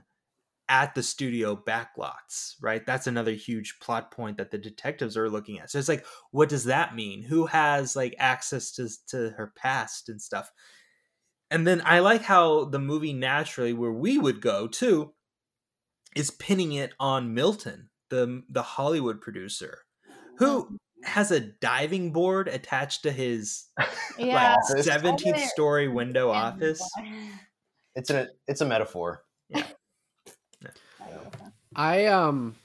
at 0.69 0.95
the 0.95 1.03
studio 1.03 1.61
backlots, 1.61 2.53
right? 2.61 2.85
That's 2.85 3.05
another 3.05 3.33
huge 3.33 3.79
plot 3.81 4.11
point 4.11 4.37
that 4.37 4.49
the 4.49 4.57
detectives 4.57 5.17
are 5.17 5.29
looking 5.29 5.59
at. 5.59 5.69
So 5.69 5.77
it's 5.77 5.89
like, 5.89 6.05
what 6.31 6.47
does 6.47 6.63
that 6.63 6.95
mean? 6.95 7.21
Who 7.21 7.47
has 7.47 7.97
like 7.97 8.15
access 8.17 8.71
to 8.73 8.87
to 9.09 9.31
her 9.31 9.51
past 9.57 10.07
and 10.07 10.21
stuff? 10.21 10.49
And 11.51 11.67
then 11.67 11.81
I 11.83 11.99
like 11.99 12.21
how 12.21 12.63
the 12.63 12.79
movie 12.79 13.13
naturally, 13.13 13.73
where 13.73 13.91
we 13.91 14.17
would 14.17 14.39
go 14.39 14.67
too, 14.67 15.13
is 16.15 16.31
pinning 16.31 16.71
it 16.71 16.93
on 16.97 17.33
Milton, 17.33 17.89
the 18.09 18.43
the 18.49 18.63
Hollywood 18.63 19.19
producer, 19.19 19.79
who 20.37 20.77
has 21.03 21.31
a 21.31 21.39
diving 21.39 22.11
board 22.11 22.47
attached 22.47 23.03
to 23.03 23.11
his 23.11 23.65
Yeah. 24.17 24.55
office. 24.57 24.85
seventeenth 24.85 25.39
story 25.41 25.87
window 25.87 26.31
Yeah. 26.31 26.37
office. 26.39 26.81
it's 27.95 28.09
a 28.09 28.27
it's 28.47 28.61
a 28.61 28.65
metaphor 28.65 29.23
Yeah, 29.49 29.63
I 31.75 32.05
um, 32.07 32.55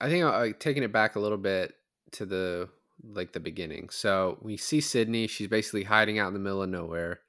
I 0.00 0.08
think 0.08 0.24
I 0.24 0.38
like, 0.40 0.60
taking 0.60 0.82
it 0.82 0.92
back 0.92 1.16
a 1.16 1.20
little 1.20 1.38
bit 1.38 1.74
to 2.12 2.26
the 2.26 2.68
like 3.04 3.32
the 3.32 3.40
beginning. 3.40 3.88
So 3.90 4.38
we 4.42 4.56
see 4.56 4.80
Sydney; 4.80 5.26
she's 5.26 5.48
basically 5.48 5.84
hiding 5.84 6.18
out 6.18 6.28
in 6.28 6.34
the 6.34 6.40
middle 6.40 6.62
of 6.62 6.68
nowhere. 6.70 7.20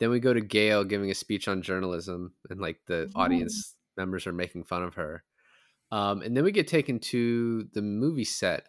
Then 0.00 0.10
we 0.10 0.20
go 0.20 0.32
to 0.34 0.40
Gale 0.40 0.84
giving 0.84 1.10
a 1.10 1.14
speech 1.14 1.48
on 1.48 1.62
journalism, 1.62 2.34
and 2.50 2.60
like 2.60 2.80
the 2.86 3.10
audience 3.14 3.74
members 3.96 4.26
are 4.26 4.32
making 4.32 4.64
fun 4.64 4.82
of 4.82 4.94
her. 4.94 5.24
Um, 5.92 6.22
and 6.22 6.36
then 6.36 6.42
we 6.44 6.50
get 6.52 6.66
taken 6.68 6.98
to 7.00 7.64
the 7.74 7.82
movie 7.82 8.24
set. 8.24 8.66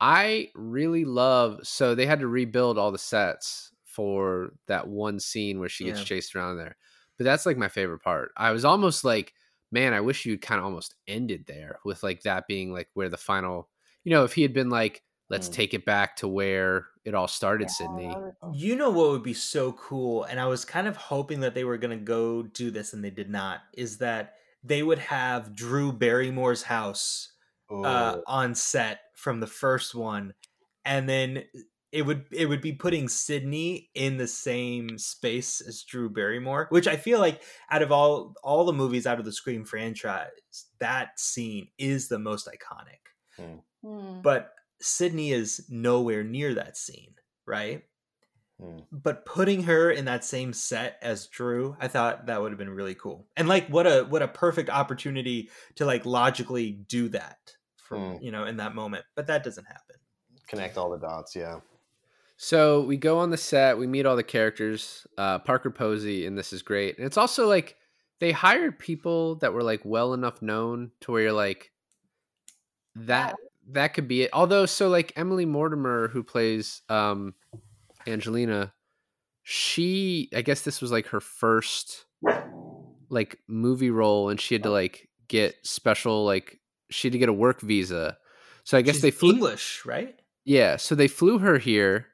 I 0.00 0.50
really 0.54 1.04
love. 1.04 1.66
So 1.66 1.94
they 1.94 2.06
had 2.06 2.20
to 2.20 2.28
rebuild 2.28 2.78
all 2.78 2.92
the 2.92 2.98
sets 2.98 3.72
for 3.84 4.54
that 4.66 4.88
one 4.88 5.20
scene 5.20 5.58
where 5.58 5.68
she 5.68 5.84
gets 5.84 6.00
Yeah. 6.00 6.02
chased 6.02 6.36
around 6.36 6.58
there. 6.58 6.76
But 7.18 7.24
that's 7.24 7.46
like 7.46 7.56
my 7.56 7.68
favorite 7.68 8.00
part. 8.00 8.32
I 8.36 8.52
was 8.52 8.64
almost 8.64 9.04
like, 9.04 9.32
man, 9.72 9.94
I 9.94 10.00
wish 10.00 10.26
you'd 10.26 10.42
kind 10.42 10.58
of 10.58 10.66
almost 10.66 10.94
ended 11.06 11.46
there 11.46 11.78
with 11.84 12.02
like 12.02 12.22
that 12.22 12.46
being 12.46 12.72
like 12.72 12.88
where 12.94 13.08
the 13.08 13.16
final, 13.16 13.70
you 14.04 14.10
know, 14.10 14.24
if 14.24 14.34
he 14.34 14.42
had 14.42 14.52
been 14.52 14.68
like, 14.68 15.02
let's 15.30 15.48
Mm. 15.48 15.48
take 15.48 15.72
it 15.74 15.84
back 15.86 16.16
to 16.16 16.28
where 16.28 16.88
it 17.04 17.14
all 17.14 17.28
started, 17.28 17.70
Yeah, 17.70 17.70
Sydney. 17.70 18.10
that 18.12 18.22
was 18.22 18.34
cool. 18.40 18.54
You 18.54 18.76
know 18.76 18.90
what 18.90 19.10
would 19.10 19.22
be 19.22 19.34
so 19.34 19.72
cool, 19.72 20.24
and 20.24 20.38
I 20.38 20.46
was 20.46 20.64
kind 20.64 20.86
of 20.86 20.96
hoping 20.96 21.40
that 21.40 21.54
they 21.54 21.64
were 21.64 21.78
gonna 21.78 21.96
go 21.96 22.42
do 22.42 22.70
this, 22.70 22.92
and 22.92 23.02
they 23.02 23.10
did 23.10 23.30
not. 23.30 23.62
Is 23.72 23.98
that 23.98 24.36
they 24.62 24.82
would 24.82 24.98
have 24.98 25.54
Drew 25.54 25.92
Barrymore's 25.92 26.64
house 26.64 27.32
uh, 27.70 28.18
on 28.26 28.54
set 28.54 29.00
from 29.14 29.40
the 29.40 29.46
first 29.46 29.94
one, 29.94 30.34
and 30.84 31.08
then 31.08 31.44
it 31.92 32.02
would 32.02 32.26
it 32.30 32.46
would 32.46 32.60
be 32.60 32.72
putting 32.72 33.08
Sydney 33.08 33.90
in 33.94 34.16
the 34.16 34.26
same 34.26 34.98
space 34.98 35.60
as 35.60 35.82
Drew 35.82 36.10
Barrymore, 36.10 36.66
which 36.70 36.86
I 36.88 36.96
feel 36.96 37.18
like 37.20 37.42
out 37.70 37.82
of 37.82 37.92
all 37.92 38.34
all 38.42 38.64
the 38.64 38.72
movies 38.72 39.06
out 39.06 39.18
of 39.18 39.24
the 39.24 39.32
Scream 39.32 39.64
franchise, 39.64 40.28
that 40.78 41.18
scene 41.18 41.68
is 41.78 42.08
the 42.08 42.18
most 42.18 42.48
iconic. 42.48 43.00
Hmm. 43.82 44.20
But 44.20 44.52
Sydney 44.80 45.32
is 45.32 45.66
nowhere 45.68 46.24
near 46.24 46.54
that 46.54 46.76
scene, 46.76 47.14
right? 47.46 47.84
Hmm. 48.60 48.78
But 48.90 49.26
putting 49.26 49.64
her 49.64 49.90
in 49.90 50.06
that 50.06 50.24
same 50.24 50.52
set 50.52 50.98
as 51.02 51.26
Drew, 51.26 51.76
I 51.78 51.88
thought 51.88 52.26
that 52.26 52.40
would 52.40 52.52
have 52.52 52.58
been 52.58 52.70
really 52.70 52.94
cool. 52.94 53.26
And 53.36 53.48
like 53.48 53.68
what 53.68 53.86
a 53.86 54.04
what 54.08 54.22
a 54.22 54.28
perfect 54.28 54.70
opportunity 54.70 55.50
to 55.74 55.84
like 55.84 56.06
logically 56.06 56.72
do 56.72 57.08
that 57.10 57.38
from 57.76 58.16
Hmm. 58.16 58.22
you 58.24 58.32
know 58.32 58.44
in 58.44 58.56
that 58.56 58.74
moment. 58.74 59.04
But 59.14 59.26
that 59.26 59.44
doesn't 59.44 59.66
happen. 59.66 59.96
Connect 60.48 60.78
all 60.78 60.90
the 60.90 60.98
dots. 60.98 61.36
Yeah. 61.36 61.60
So 62.38 62.82
we 62.82 62.96
go 62.96 63.18
on 63.18 63.30
the 63.30 63.36
set, 63.36 63.78
we 63.78 63.86
meet 63.86 64.04
all 64.04 64.16
the 64.16 64.22
characters, 64.22 65.06
uh, 65.16 65.38
Parker 65.38 65.70
Posey, 65.70 66.26
and 66.26 66.36
this 66.36 66.52
is 66.52 66.62
great. 66.62 66.98
And 66.98 67.06
it's 67.06 67.16
also 67.16 67.48
like 67.48 67.76
they 68.20 68.32
hired 68.32 68.78
people 68.78 69.36
that 69.36 69.52
were 69.52 69.62
like 69.62 69.80
well 69.84 70.14
enough 70.14 70.42
known 70.42 70.90
to 71.00 71.12
where 71.12 71.22
you're 71.22 71.32
like 71.32 71.72
that 72.94 73.36
that 73.70 73.94
could 73.94 74.08
be 74.08 74.22
it. 74.22 74.30
Although 74.32 74.66
so 74.66 74.88
like 74.88 75.12
Emily 75.16 75.44
Mortimer 75.44 76.08
who 76.08 76.22
plays 76.22 76.82
um 76.88 77.34
Angelina, 78.06 78.72
she 79.42 80.28
I 80.34 80.42
guess 80.42 80.62
this 80.62 80.80
was 80.80 80.90
like 80.92 81.06
her 81.08 81.20
first 81.20 82.04
like 83.08 83.38
movie 83.46 83.90
role 83.90 84.28
and 84.28 84.40
she 84.40 84.54
had 84.54 84.62
to 84.64 84.70
like 84.70 85.08
get 85.28 85.54
special 85.62 86.24
like 86.24 86.60
she 86.90 87.08
had 87.08 87.12
to 87.12 87.18
get 87.18 87.28
a 87.28 87.32
work 87.32 87.60
visa. 87.60 88.16
So 88.64 88.76
I 88.76 88.82
guess 88.82 88.96
She's 88.96 89.02
they 89.02 89.10
flew 89.12 89.34
English, 89.34 89.84
right? 89.86 90.20
yeah, 90.44 90.76
so 90.76 90.94
they 90.94 91.08
flew 91.08 91.38
her 91.38 91.58
here. 91.58 92.06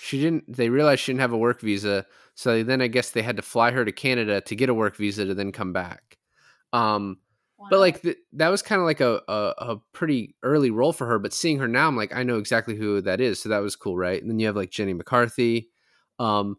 She 0.00 0.20
didn't. 0.20 0.56
They 0.56 0.68
realized 0.68 1.02
she 1.02 1.12
didn't 1.12 1.20
have 1.20 1.32
a 1.32 1.38
work 1.38 1.60
visa, 1.60 2.06
so 2.34 2.62
then 2.62 2.80
I 2.80 2.86
guess 2.88 3.10
they 3.10 3.22
had 3.22 3.36
to 3.36 3.42
fly 3.42 3.70
her 3.70 3.84
to 3.84 3.92
Canada 3.92 4.40
to 4.40 4.56
get 4.56 4.68
a 4.68 4.74
work 4.74 4.96
visa 4.96 5.24
to 5.26 5.34
then 5.34 5.52
come 5.52 5.72
back. 5.72 6.18
Um, 6.72 7.18
but 7.68 7.78
like 7.80 8.02
th- 8.02 8.16
that 8.34 8.48
was 8.48 8.62
kind 8.62 8.80
of 8.80 8.86
like 8.86 9.00
a, 9.00 9.20
a 9.28 9.54
a 9.58 9.76
pretty 9.92 10.34
early 10.42 10.70
role 10.70 10.92
for 10.92 11.06
her. 11.06 11.18
But 11.18 11.32
seeing 11.34 11.58
her 11.58 11.68
now, 11.68 11.88
I'm 11.88 11.96
like, 11.96 12.14
I 12.14 12.22
know 12.22 12.38
exactly 12.38 12.76
who 12.76 13.00
that 13.02 13.20
is. 13.20 13.40
So 13.40 13.48
that 13.50 13.58
was 13.58 13.76
cool, 13.76 13.96
right? 13.96 14.20
And 14.20 14.30
then 14.30 14.38
you 14.38 14.46
have 14.46 14.56
like 14.56 14.70
Jenny 14.70 14.94
McCarthy. 14.94 15.68
Um, 16.18 16.56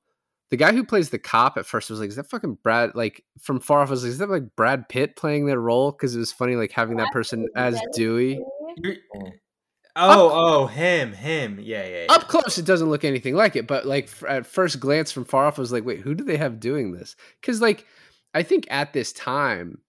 the 0.50 0.58
guy 0.58 0.74
who 0.74 0.84
plays 0.84 1.10
the 1.10 1.18
cop 1.20 1.58
at 1.58 1.66
first 1.66 1.90
was 1.90 2.00
like, 2.00 2.10
is 2.10 2.18
that 2.18 2.30
fucking 2.30 2.58
Brad? 2.62 2.92
Like 2.94 3.24
from 3.42 3.60
far 3.62 3.80
off, 3.82 3.88
I 3.88 3.92
was 3.92 4.04
like, 4.04 4.10
is 4.10 4.18
that 4.18 4.30
like 4.30 4.56
Brad 4.56 4.90
Pitt 4.90 5.16
playing 5.16 5.46
that 5.46 5.58
role? 5.60 5.92
Because 5.92 6.16
it 6.16 6.20
was 6.20 6.32
funny, 6.34 6.56
like 6.56 6.72
having 6.72 6.98
that 6.98 7.12
person 7.14 7.48
as 7.56 7.80
Dewey. 7.94 8.40
You're- 8.78 8.98
Mm. 9.16 9.32
Oh, 9.98 10.30
oh, 10.64 10.68
him, 10.68 11.12
him. 11.12 11.60
Yeah, 11.62 11.86
yeah. 11.86 12.04
yeah. 12.04 12.14
up 12.14 12.30
close 12.30 12.58
it 12.58 12.64
doesn't 12.66 12.90
look 12.90 13.04
anything 13.04 13.36
like 13.36 13.58
it 13.58 13.68
but 13.68 13.86
like 13.86 14.06
f- 14.06 14.24
at 14.26 14.46
first 14.46 14.80
glance 14.80 15.12
from 15.12 15.26
far 15.26 15.46
off 15.46 15.60
i 15.60 15.62
was 15.62 15.74
like 15.74 15.84
wait 15.84 16.00
who 16.00 16.16
do 16.16 16.24
they 16.24 16.38
have 16.38 16.62
doing 16.62 16.94
this 16.94 17.18
because 17.42 17.60
like 17.62 17.86
i 18.34 18.42
think 18.42 18.66
at 18.70 18.94
this 18.94 19.12
time 19.12 19.80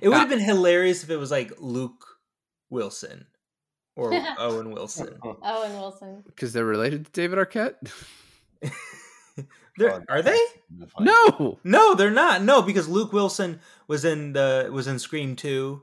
It 0.00 0.08
would 0.08 0.18
have 0.18 0.28
been 0.28 0.40
hilarious 0.40 1.02
if 1.04 1.10
it 1.10 1.16
was 1.16 1.30
like 1.30 1.52
Luke 1.58 2.04
Wilson 2.70 3.26
or 3.96 4.12
Owen 4.38 4.70
Wilson. 4.72 5.18
Owen 5.42 5.72
Wilson. 5.72 6.22
because 6.26 6.52
they're 6.52 6.64
related 6.64 7.06
to 7.06 7.12
david 7.12 7.38
arquette 7.38 7.74
They're- 9.78 9.90
Oh, 9.92 10.00
are 10.08 10.22
they? 10.22 10.38
No 10.98 11.58
No, 11.62 11.94
they're 11.94 12.10
not. 12.10 12.42
No, 12.42 12.62
because 12.62 12.88
Luke 12.88 13.12
Wilson 13.12 13.60
was 13.86 14.04
in 14.04 14.32
the 14.32 14.68
was 14.72 14.88
in 14.88 14.98
Scream 14.98 15.36
2. 15.36 15.80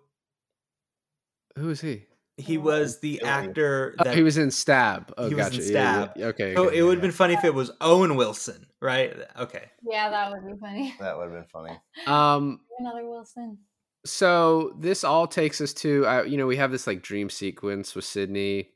who 1.57 1.69
is 1.69 1.79
he 1.79 2.03
He 2.37 2.57
was 2.57 2.99
the 2.99 3.19
Billy. 3.21 3.29
actor 3.31 3.95
oh, 3.99 4.03
that 4.03 4.15
he 4.15 4.23
was 4.23 4.37
in 4.37 4.51
stab 4.51 5.13
oh 5.17 5.29
He 5.29 5.35
was 5.35 5.45
in 5.47 5.51
gotcha 5.53 5.63
Yeah, 5.71 5.79
yeah, 5.79 6.03
Stab. 6.03 6.11
yeah. 6.17 6.25
okay, 6.27 6.55
So 6.55 6.67
okay, 6.67 6.77
it 6.77 6.81
would 6.83 6.95
have 6.95 6.97
yeah. 7.03 7.07
been 7.07 7.11
funny 7.13 7.33
if 7.35 7.45
it 7.45 7.53
was 7.53 7.71
Owen 7.79 8.17
Wilson, 8.17 8.65
right? 8.81 9.13
Okay. 9.39 9.63
Yeah, 9.89 10.09
that 10.09 10.29
would 10.31 10.45
be 10.45 10.59
funny. 10.59 10.93
That 10.99 11.17
would 11.17 11.31
have 11.31 11.33
been 11.33 11.45
funny. 11.45 11.79
um 12.05 12.59
Another 12.77 13.05
Wilson. 13.07 13.59
So 14.05 14.73
this 14.79 15.03
all 15.03 15.27
takes 15.27 15.59
us 15.59 15.73
to 15.73 16.05
uh, 16.05 16.23
you 16.23 16.37
know 16.37 16.47
we 16.47 16.57
have 16.57 16.71
this 16.71 16.87
like 16.87 17.01
dream 17.01 17.29
sequence 17.29 17.95
with 17.95 18.05
sydney 18.05 18.69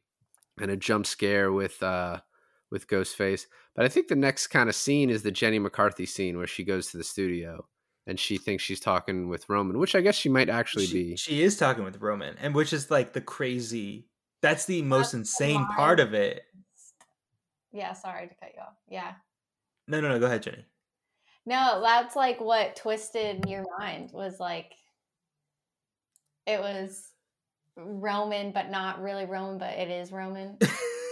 and 0.60 0.72
a 0.72 0.78
jump 0.78 1.06
scare 1.06 1.52
with 1.52 1.82
uh 1.84 2.20
with 2.72 2.88
ghostface 2.88 3.46
but 3.76 3.86
i 3.86 3.88
think 3.88 4.08
the 4.08 4.16
next 4.16 4.48
kind 4.48 4.70
of 4.70 4.76
scene 4.76 5.10
is 5.10 5.24
the 5.24 5.32
jenny 5.32 5.60
mccarthy 5.60 6.06
scene 6.06 6.38
where 6.38 6.48
she 6.48 6.64
goes 6.64 6.88
to 6.88 6.98
the 6.98 7.04
studio 7.04 7.66
and 8.08 8.20
she 8.20 8.38
thinks 8.38 8.64
she's 8.64 8.80
talking 8.80 9.30
with 9.30 9.48
roman 9.50 9.78
which 9.78 9.96
i 9.96 10.02
guess 10.02 10.16
she 10.16 10.30
might 10.30 10.50
actually 10.50 10.86
she, 10.86 10.94
be 10.94 11.16
she 11.16 11.44
is 11.44 11.58
talking 11.58 11.84
with 11.84 12.00
Roman, 12.02 12.36
and 12.40 12.56
which 12.56 12.74
is 12.74 12.90
like 12.90 13.14
the 13.14 13.22
crazy. 13.22 14.08
That's 14.42 14.66
the 14.66 14.82
most 14.82 15.12
That's 15.12 15.38
the 15.38 15.44
insane 15.46 15.66
part 15.68 16.00
of 16.00 16.14
it. 16.14 16.44
Yeah, 17.72 17.94
sorry 17.94 18.28
to 18.28 18.36
cut 18.36 18.52
you 18.56 18.62
off. 18.62 18.76
Yeah. 18.88 19.14
No, 19.88 20.02
no, 20.02 20.10
no. 20.10 20.20
Go 20.20 20.26
ahead, 20.26 20.44
Jenny. 20.44 20.66
No, 21.46 21.82
that's 21.84 22.16
like 22.16 22.40
what 22.40 22.76
twisted 22.76 23.46
your 23.48 23.66
mind 23.78 24.12
was 24.14 24.40
like 24.40 24.74
it 26.50 26.60
was 26.60 27.12
Roman, 27.76 28.52
but 28.52 28.70
not 28.70 29.02
really 29.02 29.26
Roman, 29.26 29.58
but 29.58 29.74
it 29.74 29.90
is 29.90 30.12
Roman. 30.12 30.58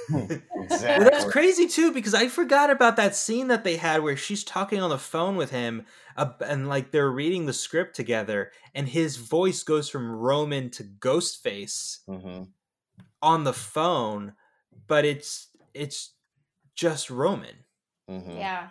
Well, 0.10 1.10
that's 1.12 1.26
crazy 1.26 1.67
too 1.67 1.91
because 1.91 2.13
I 2.13 2.28
forgot 2.28 2.69
about 2.69 2.95
that 2.95 3.15
scene 3.15 3.47
that 3.50 3.63
they 3.63 3.78
had 3.78 4.02
where 4.02 4.17
she's 4.17 4.43
talking 4.43 4.82
on 4.82 4.89
the 4.89 4.97
phone 4.97 5.36
with 5.36 5.52
him 5.52 5.86
uh, 6.15 6.32
and 6.45 6.67
like 6.67 6.91
they're 6.91 7.12
reading 7.12 7.45
the 7.45 7.54
script 7.54 7.95
together 7.95 8.52
and 8.73 8.89
his 8.89 9.17
voice 9.17 9.63
goes 9.63 9.89
from 9.89 10.10
Roman 10.10 10.69
to 10.71 10.84
Ghostface 10.84 12.00
hmm 12.08 12.43
on 13.21 13.43
the 13.43 13.54
phone, 13.54 14.34
but 14.88 15.06
it's 15.06 15.50
it's 15.73 16.13
just 16.76 17.10
Roman. 17.10 17.56
hmm 18.08 18.38
yeah. 18.38 18.69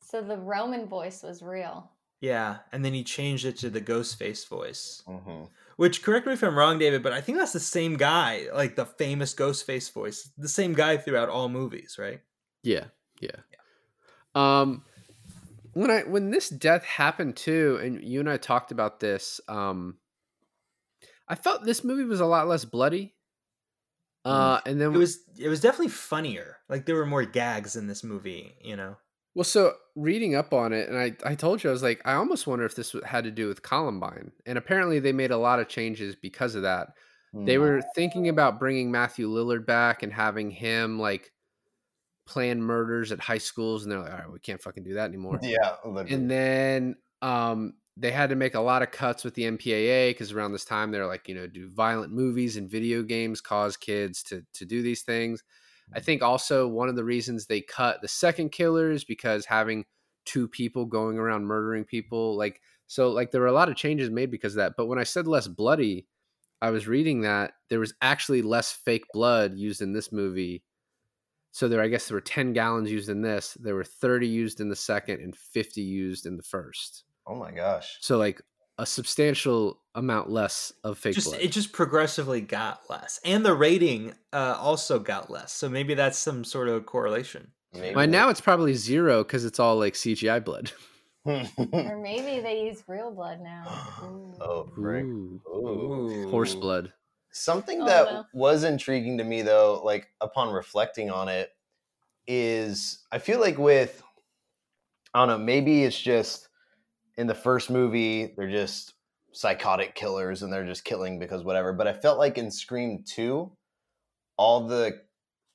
So 0.00 0.22
the 0.22 0.38
Roman 0.38 0.86
voice 0.86 1.22
was 1.22 1.42
real. 1.42 1.90
Yeah, 2.20 2.58
and 2.72 2.84
then 2.84 2.94
he 2.94 3.04
changed 3.04 3.44
it 3.44 3.58
to 3.58 3.70
the 3.70 3.80
Ghostface 3.80 4.48
voice. 4.48 5.02
hmm 5.06 5.44
Which 5.78 6.02
correct 6.02 6.26
me 6.26 6.32
if 6.32 6.42
I'm 6.42 6.58
wrong, 6.58 6.80
David, 6.80 7.04
but 7.04 7.12
I 7.12 7.20
think 7.20 7.38
that's 7.38 7.52
the 7.52 7.60
same 7.60 7.96
guy, 7.96 8.48
like 8.52 8.74
the 8.74 8.84
famous 8.84 9.32
Ghostface 9.32 9.92
voice, 9.92 10.28
the 10.36 10.48
same 10.48 10.74
guy 10.74 10.96
throughout 10.96 11.28
all 11.28 11.48
movies, 11.48 11.94
right? 12.00 12.20
Yeah, 12.64 12.86
yeah. 13.20 13.30
Um, 14.34 14.82
when 15.74 15.88
I 15.88 16.00
when 16.00 16.30
this 16.30 16.48
death 16.48 16.82
happened 16.82 17.36
too, 17.36 17.78
and 17.80 18.02
you 18.02 18.18
and 18.18 18.28
I 18.28 18.38
talked 18.38 18.72
about 18.72 18.98
this, 18.98 19.40
um, 19.46 19.98
I 21.28 21.36
felt 21.36 21.64
this 21.64 21.84
movie 21.84 22.02
was 22.02 22.18
a 22.18 22.26
lot 22.26 22.48
less 22.48 22.64
bloody. 22.64 23.14
Uh, 24.24 24.58
and 24.66 24.80
then 24.80 24.92
It 24.92 24.98
was 24.98 25.20
it 25.38 25.48
was 25.48 25.60
definitely 25.60 25.90
funnier. 25.90 26.56
Like 26.68 26.86
there 26.86 26.96
were 26.96 27.06
more 27.06 27.24
gags 27.24 27.76
in 27.76 27.86
this 27.86 28.02
movie, 28.02 28.56
you 28.60 28.74
know. 28.74 28.96
Well, 29.38 29.44
so 29.44 29.74
reading 29.96 30.34
up 30.34 30.52
on 30.52 30.72
it, 30.74 30.88
and 30.88 30.98
I 30.98 31.16
I 31.24 31.34
told 31.36 31.62
you 31.64 31.70
I 31.70 31.72
was 31.72 31.82
like, 31.82 32.02
I 32.04 32.14
almost 32.14 32.46
wonder 32.46 32.64
if 32.66 32.74
this 32.76 32.94
had 33.06 33.24
to 33.24 33.30
do 33.30 33.48
with 33.48 33.62
Columbine, 33.62 34.32
and 34.46 34.58
apparently 34.58 35.00
they 35.00 35.12
made 35.12 35.30
a 35.32 35.38
lot 35.38 35.60
of 35.60 35.68
changes 35.68 36.16
because 36.16 36.56
of 36.56 36.62
that. 36.62 36.88
They 37.44 37.56
Mm. 37.56 37.60
were 37.60 37.82
thinking 37.94 38.28
about 38.28 38.58
bringing 38.58 38.90
Matthew 38.90 39.28
Lillard 39.28 39.66
back 39.66 40.02
and 40.02 40.12
having 40.12 40.50
him 40.50 40.98
like 40.98 41.32
plan 42.26 42.60
murders 42.62 43.12
at 43.12 43.20
high 43.20 43.38
schools, 43.38 43.84
and 43.84 43.92
they're 43.92 44.00
like, 44.00 44.12
all 44.12 44.18
right, 44.18 44.32
we 44.32 44.40
can't 44.40 44.62
fucking 44.62 44.84
do 44.84 44.94
that 44.94 45.06
anymore. 45.06 45.38
Yeah. 45.42 45.76
literally. 45.84 46.14
and 46.14 46.30
then 46.30 46.96
um 47.22 47.74
they 47.96 48.12
had 48.12 48.30
to 48.30 48.36
make 48.36 48.54
a 48.54 48.60
lot 48.60 48.82
of 48.82 48.92
cuts 48.92 49.24
with 49.24 49.34
the 49.34 49.44
MPAA 49.44 50.10
because 50.10 50.32
around 50.32 50.52
this 50.52 50.64
time 50.64 50.92
they're 50.92 51.06
like, 51.06 51.28
you 51.28 51.34
know, 51.34 51.48
do 51.48 51.68
violent 51.70 52.12
movies 52.12 52.56
and 52.56 52.70
video 52.70 53.02
games 53.02 53.40
cause 53.40 53.76
kids 53.76 54.22
to 54.24 54.44
to 54.54 54.64
do 54.66 54.82
these 54.82 55.02
things? 55.02 55.42
I 55.94 56.00
think 56.00 56.22
also 56.22 56.68
one 56.68 56.88
of 56.88 56.96
the 56.96 57.04
reasons 57.04 57.46
they 57.46 57.60
cut 57.60 58.00
the 58.02 58.08
second 58.08 58.50
killer 58.52 58.90
is 58.90 59.04
because 59.04 59.46
having 59.46 59.84
two 60.24 60.48
people 60.48 60.84
going 60.84 61.18
around 61.18 61.46
murdering 61.46 61.84
people, 61.84 62.36
like 62.36 62.60
so, 62.86 63.10
like 63.10 63.30
there 63.30 63.40
were 63.40 63.46
a 63.46 63.52
lot 63.52 63.68
of 63.68 63.76
changes 63.76 64.10
made 64.10 64.30
because 64.30 64.54
of 64.54 64.58
that. 64.58 64.74
But 64.76 64.86
when 64.86 64.98
I 64.98 65.04
said 65.04 65.26
less 65.26 65.46
bloody, 65.46 66.06
I 66.60 66.70
was 66.70 66.88
reading 66.88 67.22
that 67.22 67.52
there 67.68 67.80
was 67.80 67.94
actually 68.02 68.42
less 68.42 68.72
fake 68.72 69.04
blood 69.12 69.54
used 69.56 69.82
in 69.82 69.92
this 69.92 70.10
movie. 70.10 70.64
So 71.52 71.68
there, 71.68 71.82
I 71.82 71.88
guess 71.88 72.08
there 72.08 72.16
were 72.16 72.20
ten 72.20 72.52
gallons 72.52 72.90
used 72.90 73.08
in 73.08 73.22
this. 73.22 73.56
There 73.60 73.74
were 73.74 73.84
thirty 73.84 74.26
used 74.26 74.60
in 74.60 74.68
the 74.68 74.76
second 74.76 75.20
and 75.20 75.36
fifty 75.36 75.82
used 75.82 76.26
in 76.26 76.36
the 76.36 76.42
first. 76.42 77.04
oh 77.26 77.34
my 77.34 77.50
gosh. 77.50 77.98
So 78.00 78.18
like 78.18 78.40
a 78.78 78.86
substantial 78.86 79.80
amount 79.98 80.30
less 80.30 80.72
of 80.84 80.96
fake 80.98 81.14
just 81.14 81.28
blood. 81.28 81.40
it 81.40 81.52
just 81.52 81.72
progressively 81.72 82.40
got 82.40 82.80
less, 82.88 83.20
and 83.24 83.44
the 83.44 83.54
rating 83.54 84.14
uh, 84.32 84.56
also 84.58 84.98
got 84.98 85.30
less. 85.30 85.52
So 85.52 85.68
maybe 85.68 85.94
that's 85.94 86.16
some 86.18 86.44
sort 86.44 86.68
of 86.68 86.86
correlation. 86.86 87.52
Maybe. 87.74 87.94
By 87.94 88.06
now 88.06 88.30
it's 88.30 88.40
probably 88.40 88.74
zero 88.74 89.22
because 89.22 89.44
it's 89.44 89.60
all 89.60 89.76
like 89.76 89.94
CGI 89.94 90.42
blood. 90.44 90.72
Or 91.26 92.00
maybe 92.00 92.40
they 92.40 92.62
use 92.64 92.82
real 92.86 93.10
blood 93.10 93.40
now. 93.42 93.64
Ooh. 94.02 94.32
oh, 94.40 94.70
frick. 94.74 95.04
Ooh. 95.04 95.40
Ooh. 95.52 96.28
Horse 96.30 96.54
blood. 96.54 96.92
Something 97.32 97.82
Oh, 97.82 97.86
that 97.86 98.04
no. 98.12 98.24
was 98.32 98.64
intriguing 98.64 99.18
to 99.18 99.24
me, 99.24 99.42
though, 99.42 99.82
like 99.84 100.08
upon 100.22 100.54
reflecting 100.54 101.10
on 101.10 101.28
it, 101.28 101.50
is 102.26 103.04
I 103.12 103.18
feel 103.18 103.40
like 103.40 103.58
with, 103.58 104.02
I 105.12 105.18
don't 105.26 105.28
know, 105.28 105.44
maybe 105.44 105.84
it's 105.84 106.00
just 106.00 106.48
in 107.18 107.26
the 107.26 107.34
first 107.34 107.68
movie, 107.68 108.32
they're 108.36 108.50
just 108.50 108.94
psychotic 109.32 109.94
killers 109.94 110.42
and 110.42 110.52
they're 110.52 110.66
just 110.66 110.84
killing 110.84 111.18
because 111.18 111.44
whatever. 111.44 111.72
But 111.72 111.86
I 111.86 111.92
felt 111.92 112.18
like 112.18 112.38
in 112.38 112.50
Scream 112.50 113.02
2, 113.04 113.50
all 114.36 114.66
the 114.66 115.02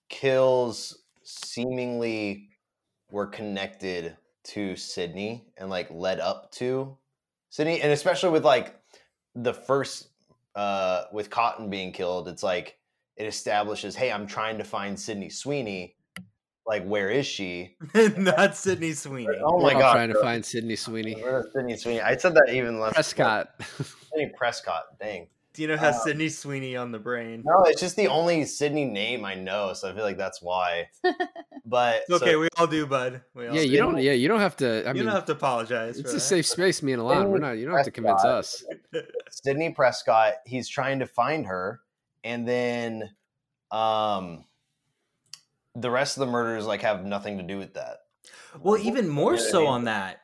kills 0.09 1.03
seemingly 1.23 2.49
were 3.12 3.27
connected 3.27 4.17
to 4.43 4.75
Sydney 4.75 5.45
and 5.57 5.69
like 5.69 5.89
led 5.89 6.19
up 6.19 6.51
to 6.53 6.97
Sydney. 7.49 7.81
And 7.81 7.91
especially 7.91 8.29
with 8.29 8.45
like 8.45 8.79
the 9.36 9.53
first 9.53 10.09
uh 10.55 11.05
with 11.12 11.29
Cotton 11.29 11.69
being 11.69 11.91
killed, 11.91 12.27
it's 12.27 12.43
like 12.43 12.77
it 13.15 13.25
establishes, 13.25 13.95
hey, 13.95 14.12
I'm 14.12 14.27
trying 14.27 14.57
to 14.57 14.63
find 14.63 14.99
Sydney 14.99 15.29
Sweeney. 15.29 15.95
Like, 16.65 16.86
where 16.86 17.10
is 17.10 17.26
she? 17.28 17.76
Not 18.17 18.56
Sydney 18.56 18.93
Sweeney. 18.93 19.36
Oh 19.43 19.58
We're 19.58 19.73
my 19.73 19.80
god. 19.80 19.93
trying 19.93 20.13
to 20.13 20.21
find 20.21 20.45
Sydney 20.45 20.76
Sweeney. 20.78 21.15
Where's 21.21 21.45
Sydney 21.54 21.76
Sweeney? 21.78 22.02
I 22.02 22.15
said 22.15 22.34
that 22.36 22.49
even 22.54 22.80
less. 22.80 22.93
Prescott. 22.93 23.49
Sydney 24.13 24.32
Prescott. 24.38 24.84
Dang. 24.99 25.28
Dino 25.54 25.78
has 25.78 25.97
Uh, 25.97 25.99
Sydney 25.99 26.30
Sweeney 26.30 26.76
on 26.76 26.91
the 26.91 26.97
brain. 26.97 27.43
No, 27.45 27.63
it's 27.65 27.80
just 27.80 27.95
the 27.95 28.08
only 28.08 28.43
Sydney 28.45 28.86
name 28.86 29.23
I 29.23 29.36
know, 29.36 29.73
so 29.73 29.88
I 29.91 29.93
feel 29.93 30.04
like 30.04 30.17
that's 30.17 30.41
why. 30.41 30.89
But 31.65 32.02
okay, 32.12 32.32
so- 32.34 32.39
we 32.39 32.49
all 32.58 32.67
do, 32.67 32.86
bud. 32.86 33.21
We 33.34 33.47
all 33.47 33.56
yeah, 33.56 33.62
do. 33.62 33.67
you 33.69 33.78
don't. 33.78 33.97
Yeah, 33.97 34.12
you 34.12 34.28
don't 34.28 34.41
have 34.41 34.58
to. 34.58 34.84
I 34.86 34.89
you 34.89 34.95
mean, 34.95 35.06
don't 35.06 35.13
have 35.15 35.26
to 35.28 35.32
apologize. 35.32 35.97
it's 35.97 36.10
for 36.10 36.17
a 36.17 36.19
that. 36.19 36.19
safe 36.19 36.45
space, 36.45 36.84
me 36.84 36.91
and 36.91 37.02
Alon. 37.02 37.30
We're 37.30 37.38
not. 37.39 37.54
You 37.54 37.65
don't 37.65 37.76
have 37.76 37.86
to 37.86 37.91
convince 37.91 38.23
us. 38.26 38.65
Sydney 39.32 39.69
Prescott, 39.71 40.34
he's 40.45 40.67
trying 40.67 40.99
to 40.99 41.06
find 41.06 41.45
her, 41.45 41.80
and 42.26 42.45
then 42.45 43.12
um 43.71 44.43
the 45.75 45.89
rest 45.91 46.17
of 46.17 46.21
the 46.25 46.31
murders 46.31 46.65
like 46.65 46.81
have 46.81 47.05
nothing 47.05 47.38
to 47.38 47.43
do 47.43 47.57
with 47.57 47.73
that. 47.75 47.97
Well, 48.62 48.77
even 48.77 49.09
more 49.09 49.33
Yeah, 49.36 49.39
I 49.41 49.43
so 49.43 49.59
mean- 49.62 49.67
on 49.69 49.83
that. 49.86 50.19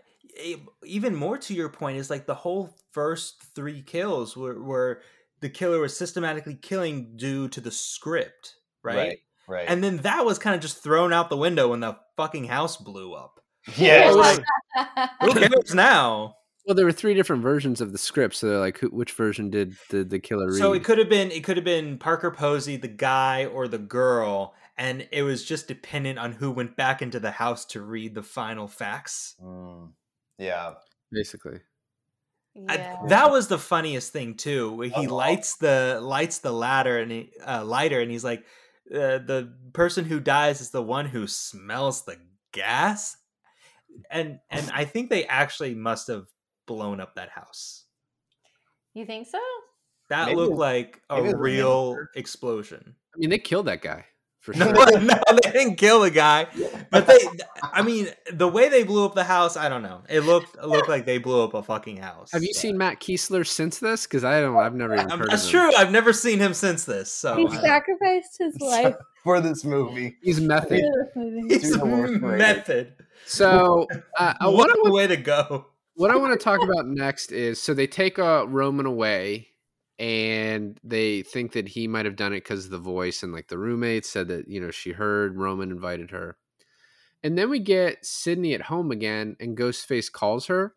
Even 0.85 1.15
more 1.15 1.37
to 1.37 1.53
your 1.53 1.67
point 1.69 1.97
is 1.97 2.09
like 2.09 2.25
the 2.25 2.35
whole 2.35 2.73
first 2.91 3.43
three 3.55 3.81
kills 3.81 4.37
were, 4.37 4.61
were 4.61 5.01
the 5.41 5.49
killer 5.49 5.79
was 5.79 5.97
systematically 5.97 6.55
killing 6.55 7.17
due 7.17 7.49
to 7.49 7.59
the 7.59 7.71
script, 7.71 8.55
right? 8.83 8.95
Right. 8.95 9.17
Right. 9.49 9.65
And 9.67 9.83
then 9.83 9.97
that 9.97 10.23
was 10.25 10.37
kind 10.39 10.55
of 10.55 10.61
just 10.61 10.83
thrown 10.83 11.11
out 11.11 11.29
the 11.29 11.35
window 11.37 11.69
when 11.69 11.79
the 11.79 11.97
fucking 12.15 12.45
house 12.45 12.77
blew 12.77 13.13
up. 13.13 13.39
yeah, 13.75 14.11
like- 14.11 14.39
Who 15.21 15.33
cares 15.33 15.73
now? 15.73 16.35
Well, 16.65 16.75
there 16.75 16.85
were 16.85 16.91
three 16.91 17.15
different 17.15 17.41
versions 17.41 17.81
of 17.81 17.91
the 17.91 17.97
script, 17.97 18.35
so 18.35 18.47
they're 18.47 18.59
like, 18.59 18.77
who, 18.77 18.89
which 18.89 19.11
version 19.13 19.49
did 19.49 19.73
the, 19.89 20.03
the 20.03 20.19
killer 20.19 20.45
read? 20.51 20.57
So 20.59 20.73
it 20.73 20.83
could 20.83 20.99
have 20.99 21.09
been 21.09 21.31
it 21.31 21.43
could 21.43 21.57
have 21.57 21.63
been 21.65 21.97
Parker 21.97 22.29
Posey, 22.29 22.77
the 22.77 22.87
guy 22.87 23.45
or 23.47 23.67
the 23.67 23.79
girl, 23.79 24.53
and 24.79 25.05
it 25.11 25.23
was 25.23 25.43
just 25.43 25.67
dependent 25.67 26.17
on 26.17 26.31
who 26.31 26.49
went 26.51 26.77
back 26.77 27.01
into 27.01 27.19
the 27.19 27.31
house 27.31 27.65
to 27.65 27.81
read 27.81 28.15
the 28.15 28.23
final 28.23 28.65
facts. 28.67 29.35
Mm, 29.43 29.91
yeah. 30.39 30.75
basically. 31.11 31.59
I- 32.67 32.75
yeah. 32.77 32.97
that 33.09 33.29
was 33.29 33.47
the 33.49 33.59
funniest 33.59 34.13
thing 34.13 34.35
too. 34.35 34.79
He 34.81 34.91
Uh-oh. 34.91 35.01
lights 35.15 35.57
the 35.57 35.99
lights 36.01 36.39
the 36.39 36.51
ladder 36.51 36.97
and 36.97 37.11
he, 37.11 37.31
uh, 37.45 37.63
lighter, 37.63 37.99
and 37.99 38.09
he's 38.09 38.23
like, 38.23 38.43
uh, 38.91 39.19
"The 39.19 39.53
person 39.73 40.05
who 40.05 40.19
dies 40.19 40.59
is 40.61 40.71
the 40.71 40.81
one 40.81 41.05
who 41.05 41.27
smells 41.27 42.05
the 42.05 42.17
gas." 42.51 43.17
And 44.09 44.39
and 44.49 44.69
I 44.73 44.85
think 44.85 45.09
they 45.09 45.25
actually 45.25 45.75
must 45.75 46.07
have 46.07 46.25
blown 46.65 46.99
up 46.99 47.15
that 47.15 47.29
house. 47.29 47.85
you 48.93 49.05
think 49.05 49.27
so? 49.27 49.39
That 50.09 50.27
Maybe 50.27 50.37
looked 50.37 50.57
like 50.57 51.01
a 51.09 51.15
maybe 51.15 51.29
it 51.29 51.33
was 51.33 51.33
a 51.33 51.37
real 51.37 51.95
explosion. 52.15 52.95
I 53.13 53.17
mean, 53.19 53.29
they 53.29 53.37
killed 53.39 53.67
that 53.67 53.81
guy 53.81 54.05
for 54.39 54.53
No, 54.53 54.73
sure. 54.73 54.99
no, 55.01 55.15
they 55.43 55.51
didn't 55.51 55.75
kill 55.75 55.99
the 56.01 56.11
guy, 56.11 56.47
but 56.91 57.07
they. 57.07 57.17
I 57.61 57.81
mean, 57.81 58.07
the 58.31 58.47
way 58.47 58.69
they 58.69 58.83
blew 58.83 59.05
up 59.05 59.13
the 59.15 59.23
house, 59.23 59.57
I 59.57 59.67
don't 59.69 59.83
know. 59.83 60.01
It 60.09 60.21
looked 60.21 60.55
it 60.55 60.65
looked 60.65 60.87
like 60.89 61.05
they 61.05 61.17
blew 61.17 61.43
up 61.43 61.53
a 61.53 61.61
fucking 61.63 61.97
house. 61.97 62.31
Have 62.31 62.43
you 62.43 62.53
seen 62.53 62.77
Matt 62.77 62.99
Keeslar 62.99 63.45
since 63.45 63.79
this? 63.79 64.05
Because 64.07 64.23
I 64.23 64.39
don't. 64.41 64.55
I've 64.55 64.73
never 64.75 64.93
even 64.95 65.11
Um, 65.11 65.19
heard 65.19 65.29
that's 65.31 65.45
of 65.47 65.53
him. 65.53 65.59
true. 65.61 65.75
I've 65.77 65.91
never 65.91 66.13
seen 66.13 66.39
him 66.39 66.53
since 66.53 66.85
this. 66.85 67.11
So 67.11 67.35
he 67.35 67.49
sacrificed 67.57 68.37
his 68.39 68.55
life 68.61 68.95
For 69.23 69.41
this 69.41 69.63
movie. 69.65 70.15
He's 70.23 70.39
method. 70.39 70.81
for 71.13 71.25
this 71.29 71.35
movie. 71.41 71.53
he's 71.53 71.77
the 71.77 71.85
method. 72.37 72.93
So 73.25 73.87
uh, 74.17 74.33
uh, 74.39 74.49
what 74.51 74.69
What 74.69 74.87
I 74.87 74.89
a 74.89 74.93
way 74.93 75.07
to 75.07 75.17
go! 75.17 75.65
what 75.95 76.11
I 76.11 76.15
want 76.15 76.39
to 76.39 76.41
talk 76.43 76.63
about 76.63 76.87
next 76.87 77.31
is 77.33 77.61
so 77.61 77.73
they 77.73 77.87
take 77.87 78.17
uh, 78.17 78.45
Roman 78.47 78.85
away, 78.85 79.49
and 79.99 80.79
they 80.81 81.23
think 81.23 81.51
that 81.51 81.67
he 81.67 81.85
might 81.87 82.05
have 82.05 82.15
done 82.15 82.31
it 82.31 82.39
because 82.39 82.69
the 82.69 82.79
voice, 82.79 83.21
and 83.21 83.33
like 83.33 83.49
the 83.49 83.57
roommate 83.57 84.05
said 84.05 84.29
that 84.29 84.47
you 84.47 84.59
know 84.61 84.71
she 84.71 84.93
heard 84.93 85.37
Roman 85.37 85.71
invited 85.71 86.11
her, 86.11 86.37
and 87.21 87.37
then 87.37 87.49
we 87.49 87.59
get 87.59 88.05
Sydney 88.05 88.53
at 88.53 88.61
home 88.63 88.91
again, 88.91 89.35
and 89.39 89.57
Ghostface 89.57 90.11
calls 90.11 90.47
her. 90.47 90.73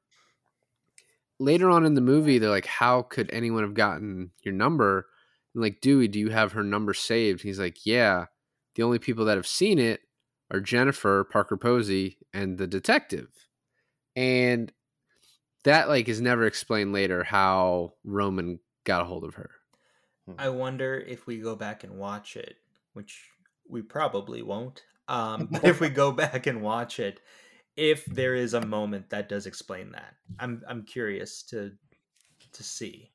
Later 1.38 1.70
on 1.70 1.87
in 1.87 1.94
the 1.94 2.00
movie, 2.00 2.38
they're 2.38 2.50
like, 2.50 2.66
"How 2.66 3.02
could 3.02 3.30
anyone 3.32 3.62
have 3.62 3.74
gotten 3.74 4.32
your 4.42 4.54
number?" 4.54 5.06
And 5.54 5.62
like, 5.62 5.80
Dewey, 5.80 6.08
do 6.08 6.18
you 6.18 6.30
have 6.30 6.52
her 6.52 6.64
number 6.64 6.92
saved? 6.94 7.42
He's 7.42 7.61
like, 7.61 7.87
"Yeah." 7.87 8.26
The 8.74 8.82
only 8.82 8.98
people 8.98 9.26
that 9.26 9.37
have 9.37 9.46
seen 9.46 9.78
it 9.78 10.00
are 10.50 10.61
Jennifer 10.61 11.24
Parker 11.24 11.56
Posey 11.56 12.18
and 12.32 12.58
the 12.58 12.66
detective, 12.66 13.28
and 14.16 14.72
that 15.64 15.88
like 15.88 16.08
is 16.08 16.20
never 16.20 16.44
explained 16.44 16.92
later 16.92 17.22
how 17.24 17.94
Roman 18.04 18.58
got 18.85 19.03
a 19.03 19.05
hold 19.05 19.25
of 19.25 19.35
her. 19.35 19.51
I 20.38 20.49
wonder 20.51 20.99
if 20.99 21.27
we 21.27 21.38
go 21.38 21.57
back 21.57 21.85
and 21.85 21.99
watch 21.99 22.37
it, 22.37 22.57
which 22.92 23.29
we 23.68 23.83
probably 23.83 24.42
won't. 24.42 24.83
Um, 25.09 25.47
but 25.51 25.64
if 25.64 25.81
we 25.81 25.88
go 25.88 26.12
back 26.12 26.47
and 26.47 26.62
watch 26.62 27.01
it, 27.01 27.21
if 27.77 28.05
there 28.07 28.35
is 28.35 28.55
a 28.55 28.64
moment 28.64 29.11
that 29.11 29.29
does 29.29 29.47
explain 29.47 29.92
that, 29.92 30.14
I'm 30.38 30.62
I'm 30.68 30.85
curious 30.85 31.42
to 31.45 31.73
to 32.53 32.62
see. 32.62 33.11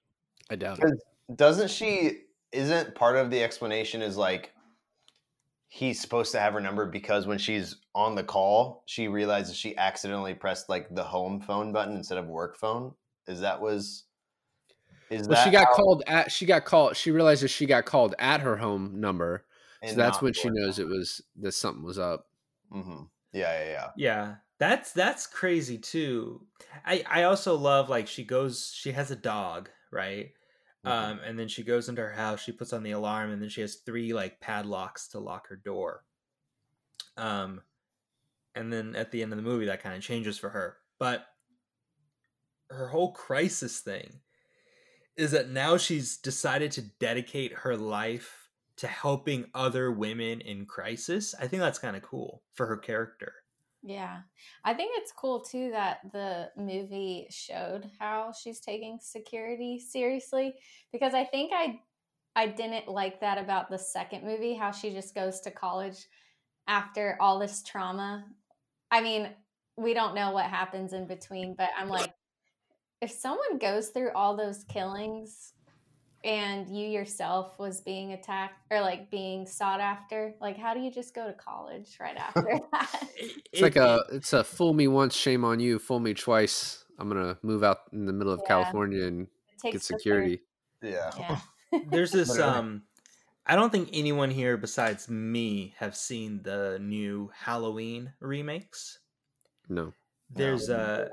I 0.50 0.56
doubt 0.56 0.78
Because 0.78 1.04
doesn't 1.36 1.70
she? 1.70 2.24
Isn't 2.52 2.96
part 2.96 3.18
of 3.18 3.30
the 3.30 3.44
explanation 3.44 4.02
is 4.02 4.18
like 4.18 4.54
he's 5.70 6.00
supposed 6.00 6.32
to 6.32 6.40
have 6.40 6.54
her 6.54 6.62
number 6.62 6.86
because 6.86 7.28
when 7.28 7.38
she's 7.38 7.76
on 7.94 8.16
the 8.16 8.24
call, 8.24 8.84
she 8.86 9.08
realizes 9.08 9.56
she 9.56 9.78
accidentally 9.78 10.34
pressed 10.34 10.70
like 10.70 10.94
the 10.96 11.04
home 11.04 11.42
phone 11.42 11.74
button 11.74 11.96
instead 11.96 12.18
of 12.18 12.28
work 12.28 12.58
phone. 12.58 12.94
Is 13.28 13.42
that 13.42 13.62
was? 13.62 14.06
Is 15.10 15.28
Well, 15.28 15.38
that 15.38 15.44
she 15.46 15.52
got 15.52 15.68
how- 15.68 15.74
called 15.74 16.04
at. 16.08 16.32
She 16.32 16.46
got 16.46 16.66
called. 16.66 16.96
She 16.98 17.12
realizes 17.12 17.50
she 17.52 17.66
got 17.66 17.86
called 17.86 18.14
at 18.20 18.42
her 18.42 18.58
home 18.58 19.00
number, 19.00 19.46
so 19.84 19.90
and 19.90 19.98
that's 19.98 20.22
when 20.22 20.34
she 20.34 20.50
knows 20.50 20.80
it 20.80 20.88
was 20.88 21.22
that 21.38 21.54
something 21.54 21.84
was 21.84 21.98
up. 22.00 22.28
Mm-hmm. 22.74 23.04
Yeah, 23.34 23.64
yeah, 23.64 23.70
yeah. 23.72 23.88
Yeah, 23.96 24.36
that's 24.60 24.92
that's 24.92 25.26
crazy 25.28 25.78
too. 25.78 26.46
I 26.86 27.04
I 27.10 27.24
also 27.24 27.56
love 27.56 27.90
like 27.90 28.08
she 28.08 28.24
goes 28.26 28.74
she 28.76 28.92
has 28.92 29.10
a 29.12 29.16
dog, 29.16 29.70
right? 29.92 30.32
Mhm. 30.86 30.90
Um 30.92 31.20
and 31.26 31.40
then 31.40 31.48
she 31.48 31.64
goes 31.64 31.88
into 31.88 32.02
her 32.02 32.12
house, 32.14 32.42
she 32.42 32.52
puts 32.52 32.74
on 32.74 32.84
the 32.84 32.92
alarm 32.92 33.32
and 33.32 33.42
then 33.42 33.50
she 33.50 33.62
has 33.62 33.76
three 33.76 34.14
like 34.14 34.40
padlocks 34.42 35.08
to 35.10 35.20
lock 35.20 35.48
her 35.48 35.56
door. 35.56 36.04
Um 37.16 37.62
and 38.56 38.74
then 38.74 38.96
at 38.96 39.12
the 39.12 39.22
end 39.24 39.32
of 39.32 39.38
the 39.38 39.44
movie 39.44 39.66
that 39.68 39.82
kind 39.84 39.96
of 39.96 40.02
changes 40.04 40.38
for 40.38 40.50
her. 40.50 40.78
But 41.00 41.26
her 42.70 42.88
whole 42.90 43.14
crisis 43.14 43.80
thing 43.80 44.20
is 45.18 45.32
that 45.32 45.50
now 45.50 45.78
she's 45.78 46.18
decided 46.18 46.72
to 46.74 46.82
dedicate 47.00 47.52
her 47.54 47.76
life 47.76 48.50
to 48.78 48.88
helping 48.88 49.46
other 49.56 49.92
women 49.92 50.40
in 50.42 50.66
crisis. 50.66 51.34
I 51.40 51.48
think 51.48 51.62
that's 51.62 51.80
kind 51.80 51.96
of 51.96 52.04
cool 52.04 52.44
for 52.54 52.68
her 52.68 52.78
character. 52.78 53.34
Yeah. 53.84 54.20
I 54.64 54.74
think 54.74 54.92
it's 54.96 55.12
cool 55.12 55.42
too 55.42 55.72
that 55.72 56.00
the 56.12 56.50
movie 56.58 57.28
showed 57.30 57.90
how 58.00 58.32
she's 58.32 58.60
taking 58.60 59.00
security 59.02 59.80
seriously 59.80 60.56
because 60.92 61.14
I 61.14 61.24
think 61.26 61.52
I 61.54 61.80
I 62.36 62.48
didn't 62.48 62.88
like 62.88 63.22
that 63.22 63.40
about 63.40 63.70
the 63.70 63.80
second 63.80 64.24
movie 64.24 64.54
how 64.54 64.72
she 64.72 64.92
just 64.92 65.16
goes 65.16 65.40
to 65.42 65.52
college 65.52 66.06
after 66.68 67.18
all 67.20 67.40
this 67.40 67.64
trauma. 67.64 68.26
I 68.92 69.02
mean, 69.02 69.30
we 69.76 69.94
don't 69.94 70.16
know 70.16 70.32
what 70.32 70.46
happens 70.46 70.94
in 70.94 71.08
between, 71.08 71.56
but 71.58 71.70
I'm 71.78 71.90
like 71.90 72.14
if 73.02 73.12
someone 73.12 73.58
goes 73.60 73.90
through 73.90 74.12
all 74.16 74.36
those 74.36 74.64
killings 74.66 75.54
and 76.24 76.68
you 76.76 76.88
yourself 76.88 77.58
was 77.60 77.80
being 77.82 78.14
attacked 78.14 78.60
or 78.72 78.82
like 78.82 79.10
being 79.12 79.46
sought 79.46 79.80
after, 79.80 80.34
like 80.42 80.58
how 80.58 80.74
do 80.74 80.80
you 80.80 80.92
just 80.92 81.14
go 81.14 81.28
to 81.28 81.34
college 81.34 81.98
right 82.00 82.18
after 82.28 82.60
that? 82.72 83.04
It's 83.52 83.62
like 83.62 83.76
a 83.76 84.04
it's 84.12 84.34
a 84.34 84.44
fool 84.44 84.74
me 84.74 84.88
once, 84.88 85.16
shame 85.16 85.44
on 85.46 85.60
you. 85.60 85.80
Fool 85.80 86.00
me 86.00 86.14
twice. 86.14 86.84
I'm 87.00 87.08
gonna 87.08 87.38
move 87.44 87.64
out 87.64 87.80
in 87.94 88.06
the 88.06 88.14
middle 88.14 88.34
of 88.34 88.42
Yeah. 88.44 88.48
California 88.48 89.06
and 89.06 89.22
It 89.22 89.30
get 89.64 89.72
takes 89.74 89.88
the 89.88 89.94
third- 89.94 90.00
security. 90.00 90.42
Yeah. 90.82 91.12
Yeah. 91.18 91.40
There's 91.90 92.12
this 92.12 92.38
um 92.40 92.84
I 93.46 93.56
don't 93.56 93.72
think 93.72 93.90
anyone 93.94 94.30
here 94.30 94.58
besides 94.58 95.08
me 95.10 95.74
have 95.78 95.96
seen 95.96 96.42
the 96.44 96.80
new 96.82 97.32
Halloween 97.34 98.12
remakes. 98.20 99.00
No, 99.70 99.94
There's 100.30 100.68
a 100.70 101.10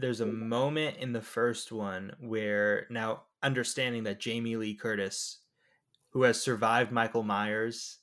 there's 0.00 0.20
a 0.20 0.26
moment 0.26 0.98
in 0.98 1.12
the 1.12 1.22
first 1.22 1.72
one 1.72 2.16
where 2.20 2.86
now 2.90 3.24
understanding 3.42 4.04
that 4.04 4.20
Jamie 4.20 4.56
Lee 4.56 4.74
Curtis 4.74 5.40
who 6.10 6.22
has 6.24 6.40
survived 6.40 6.92
Michael 6.92 7.22
Myers 7.24 8.00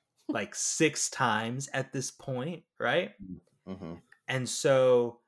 like 0.28 0.54
six 0.54 1.10
times 1.10 1.68
at 1.74 1.92
this 1.92 2.10
point, 2.10 2.64
right? 2.78 3.14
hmm 3.66 3.94
And 4.28 4.48
so 4.48 5.20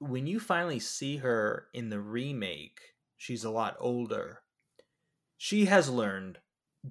when 0.00 0.26
you 0.26 0.40
finally 0.40 0.80
see 0.80 1.18
her 1.18 1.68
in 1.74 1.90
the 1.90 2.00
remake, 2.00 2.96
she's 3.16 3.44
a 3.44 3.50
lot 3.50 3.76
older. 3.80 4.44
She 5.38 5.66
has 5.66 5.90
learned 5.90 6.40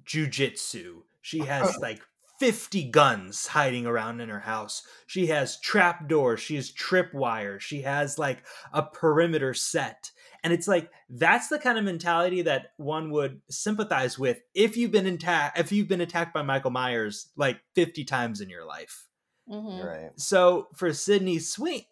jujitsu. 0.04 1.04
She 1.20 1.44
has 1.44 1.78
like 1.78 2.02
50 2.42 2.90
guns 2.90 3.46
hiding 3.46 3.86
around 3.86 4.20
in 4.20 4.28
her 4.28 4.40
house. 4.40 4.82
She 5.06 5.28
has 5.28 5.60
trapdoors. 5.60 6.40
She 6.40 6.56
has 6.56 6.72
tripwire. 6.72 7.60
She 7.60 7.82
has 7.82 8.18
like 8.18 8.42
a 8.72 8.82
perimeter 8.82 9.54
set. 9.54 10.10
And 10.42 10.52
it's 10.52 10.66
like 10.66 10.90
that's 11.08 11.46
the 11.46 11.60
kind 11.60 11.78
of 11.78 11.84
mentality 11.84 12.42
that 12.42 12.72
one 12.78 13.12
would 13.12 13.42
sympathize 13.48 14.18
with 14.18 14.40
if 14.56 14.76
you've 14.76 14.90
been 14.90 15.06
attacked 15.06 15.56
if 15.56 15.70
you've 15.70 15.86
been 15.86 16.00
attacked 16.00 16.34
by 16.34 16.42
Michael 16.42 16.72
Myers 16.72 17.28
like 17.36 17.60
50 17.76 18.02
times 18.02 18.40
in 18.40 18.50
your 18.50 18.64
life. 18.66 19.06
Mhm. 19.48 19.84
Right. 19.84 20.10
So 20.16 20.66
for 20.74 20.92
Sydney 20.92 21.38
Sweeney, 21.38 21.86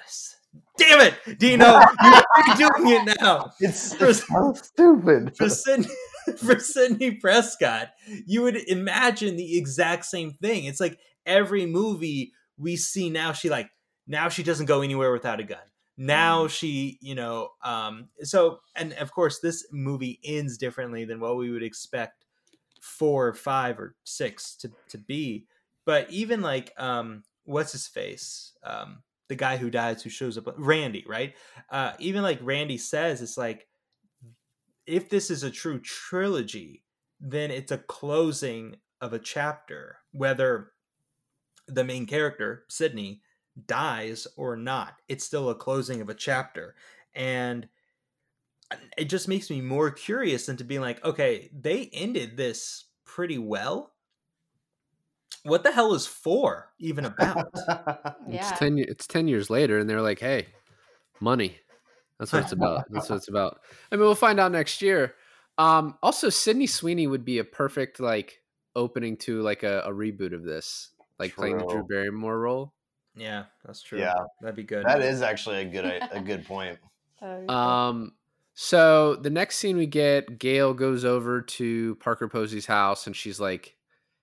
damn 0.79 1.01
it, 1.01 1.39
Dino, 1.39 1.81
you're 2.59 2.71
doing 2.77 3.07
it 3.09 3.19
now. 3.21 3.53
It's, 3.61 3.95
For- 3.95 4.09
it's 4.09 4.27
so 4.27 4.53
stupid. 4.55 5.37
For 5.37 5.49
Sydney, 5.49 5.87
for 6.37 6.59
Sidney 6.59 7.13
Prescott, 7.13 7.91
you 8.27 8.43
would 8.43 8.57
imagine 8.69 9.37
the 9.37 9.59
exact 9.59 10.05
same 10.05 10.33
thing. 10.33 10.65
It's 10.65 10.81
like 10.81 10.99
every 11.27 11.67
movie 11.67 12.33
we 12.59 12.77
see 12.77 13.11
now, 13.11 13.33
she 13.33 13.49
like 13.49 13.71
now 14.07 14.29
she 14.29 14.43
doesn't 14.43 14.67
go 14.67 14.83
anywhere 14.83 15.13
without 15.13 15.41
a 15.41 15.45
gun. 15.45 15.59
Now 15.97 16.47
she, 16.47 16.99
you 17.03 17.15
know, 17.15 17.51
um, 17.63 18.09
so 18.23 18.61
and 18.75 18.93
of 18.95 19.13
course 19.13 19.41
this 19.41 19.67
movie 19.71 20.19
ends 20.25 20.57
differently 20.57 21.05
than 21.05 21.21
what 21.21 21.37
we 21.37 21.51
would 21.51 21.63
expect 21.63 22.25
four 22.81 23.29
or 23.29 23.35
five 23.35 23.79
or 23.79 23.95
six 24.05 24.57
to 24.57 24.71
to 24.89 24.99
be. 24.99 25.47
But 25.85 26.11
even 26.11 26.41
like 26.41 26.73
um 26.79 27.25
what's 27.45 27.73
his 27.73 27.87
face? 27.87 28.53
Um 28.65 29.03
the 29.29 29.37
guy 29.37 29.59
who 29.59 29.71
dies 29.71 30.03
who 30.03 30.11
shows 30.11 30.39
up 30.39 30.53
Randy, 30.57 31.05
right? 31.07 31.35
Uh 31.71 31.93
even 31.99 32.23
like 32.23 32.39
Randy 32.43 32.79
says 32.79 33.21
it's 33.23 33.37
like 33.37 33.67
if 34.87 35.09
this 35.09 35.31
is 35.31 35.43
a 35.43 35.51
true 35.51 35.81
trilogy, 35.81 36.83
then 37.21 37.51
it's 37.51 37.73
a 37.73 37.79
closing 37.79 38.77
of 39.01 39.13
a 39.13 39.19
chapter, 39.19 39.99
whether 40.13 40.73
the 41.67 41.85
main 41.85 42.07
character, 42.07 42.65
Sydney, 42.69 43.23
dies 43.67 44.27
or 44.37 44.57
not. 44.57 44.95
It's 45.09 45.25
still 45.25 45.51
a 45.51 45.55
closing 45.55 46.01
of 46.01 46.09
a 46.09 46.15
chapter. 46.15 46.75
And 47.15 47.69
it 48.97 49.07
just 49.07 49.29
makes 49.29 49.51
me 49.51 49.61
more 49.61 49.91
curious 49.91 50.47
than 50.47 50.57
to 50.59 50.65
be 50.65 50.79
like, 50.79 51.05
okay, 51.05 51.51
they 51.59 51.91
ended 51.93 52.37
this 52.37 52.87
pretty 53.05 53.39
well. 53.39 53.93
What 55.43 55.63
the 55.63 55.73
hell 55.73 55.95
is 55.95 56.07
four 56.07 56.73
even 56.79 57.05
about? 57.05 57.49
Yeah. 58.29 58.49
It's 58.49 58.59
ten. 58.61 58.79
It's 58.79 59.07
ten 59.09 59.27
years 59.27 59.51
later, 59.51 59.81
and 59.81 59.91
they're 59.91 60.01
like, 60.01 60.21
"Hey, 60.21 60.47
money. 61.19 61.59
That's 62.21 62.33
what 62.33 62.43
it's 62.43 62.53
about. 62.53 62.85
That's 62.91 63.11
what 63.11 63.17
it's 63.17 63.29
about." 63.29 63.61
I 63.91 63.97
mean, 63.97 64.05
we'll 64.05 64.15
find 64.15 64.39
out 64.39 64.53
next 64.53 64.81
year. 64.83 65.17
Um, 65.59 65.99
also, 66.03 66.29
Sydney 66.29 66.69
Sweeney 66.69 67.09
would 67.09 67.25
be 67.25 67.39
a 67.39 67.45
perfect 67.45 67.99
like 67.99 68.41
opening 68.77 69.17
to 69.17 69.43
like 69.43 69.65
a, 69.65 69.81
a 69.81 69.91
reboot 69.91 70.33
of 70.33 70.45
this, 70.45 70.91
like 71.19 71.35
playing 71.35 71.59
the 71.59 71.67
Drew 71.67 71.83
Barrymore 71.83 72.39
role. 72.39 72.73
yeah, 73.17 73.45
that's 73.65 73.83
true. 73.83 73.99
Yeah. 73.99 74.15
That'd 74.41 74.55
be 74.55 74.63
good. 74.63 74.85
That 74.87 75.03
is 75.03 75.23
actually 75.23 75.63
a 75.63 75.65
good 75.65 75.85
a 76.13 76.21
good 76.21 76.47
point. 76.47 76.79
That 77.21 77.33
would 77.33 77.41
be 77.43 77.47
cool. 77.49 77.57
Um, 77.57 78.13
so 78.55 79.17
the 79.17 79.29
next 79.29 79.57
scene 79.57 79.77
we 79.77 79.87
get, 79.87 80.39
Gale 80.39 80.73
goes 80.73 81.05
over 81.05 81.43
to 81.43 81.95
Parker 81.97 82.29
Posey's 82.29 82.65
house, 82.65 83.07
and 83.07 83.15
she's 83.15 83.39
like, 83.39 83.77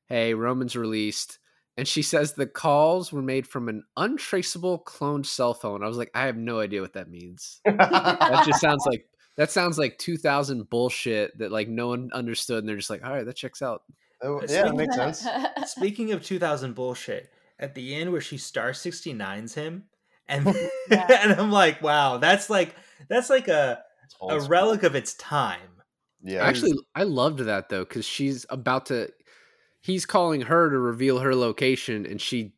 "Hey, 0.07 0.33
Roman's 0.33 0.75
released." 0.75 1.37
And 1.77 1.87
she 1.87 2.01
says 2.01 2.33
the 2.33 2.47
calls 2.47 3.13
were 3.13 3.21
made 3.21 3.45
from 3.45 3.69
an 3.69 3.83
untraceable 3.95 4.83
cloned 4.83 5.27
cell 5.27 5.53
phone. 5.53 5.83
I 5.83 5.87
was 5.87 5.97
like, 5.97 6.11
I 6.15 6.25
have 6.25 6.35
no 6.35 6.59
idea 6.59 6.81
what 6.81 6.93
that 6.93 7.09
means. 7.09 7.61
that 7.65 8.43
just 8.47 8.61
sounds 8.61 8.83
like 8.87 9.05
that 9.35 9.51
sounds 9.51 9.77
like 9.77 9.99
2000 9.99 10.67
bullshit 10.69 11.37
that 11.37 11.51
like 11.51 11.67
no 11.67 11.89
one 11.89 12.09
understood 12.13 12.59
and 12.59 12.67
they're 12.67 12.75
just 12.75 12.89
like 12.89 13.05
all 13.05 13.11
right 13.11 13.25
that 13.25 13.35
checks 13.35 13.61
out 13.61 13.83
Oh, 14.21 14.41
yeah, 14.49 14.63
that 14.63 14.75
makes 14.75 14.95
sense. 14.95 15.27
Speaking 15.67 16.11
of 16.11 16.23
2000 16.23 16.73
bullshit, 16.73 17.29
at 17.59 17.75
the 17.75 17.95
end 17.95 18.11
where 18.11 18.21
she 18.21 18.37
star 18.37 18.71
69s 18.71 19.53
him, 19.53 19.85
and 20.27 20.45
Yeah. 20.89 21.07
and 21.21 21.33
I'm 21.33 21.51
like, 21.51 21.81
wow, 21.81 22.17
that's 22.17 22.49
like 22.49 22.75
that's 23.09 23.29
like 23.29 23.47
a 23.47 23.83
a 24.27 24.39
relic 24.41 24.83
of 24.83 24.95
its 24.95 25.13
time. 25.15 25.59
Yeah, 26.23 26.43
actually 26.43 26.73
i 26.95 27.03
loved 27.03 27.39
that 27.39 27.69
though 27.69 27.85
because 27.85 28.03
she's 28.03 28.43
about 28.49 28.87
to 28.87 29.09
he's 29.81 30.05
calling 30.05 30.41
her 30.41 30.69
to 30.69 30.77
reveal 30.77 31.19
her 31.19 31.35
location 31.35 32.05
and 32.05 32.19
she 32.19 32.53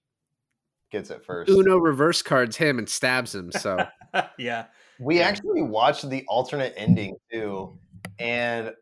gets 0.91 1.11
it 1.11 1.23
first. 1.23 1.49
uno 1.49 1.77
reverse 1.77 2.21
cards 2.21 2.57
him 2.57 2.79
and 2.79 2.89
stabs 2.89 3.35
him 3.35 3.51
so 3.51 3.77
yeah, 4.37 4.65
We 4.99 5.21
actually 5.21 5.61
watched 5.61 6.09
the 6.09 6.25
alternate 6.27 6.73
ending 6.75 7.15
too, 7.31 7.77
and 8.17 8.73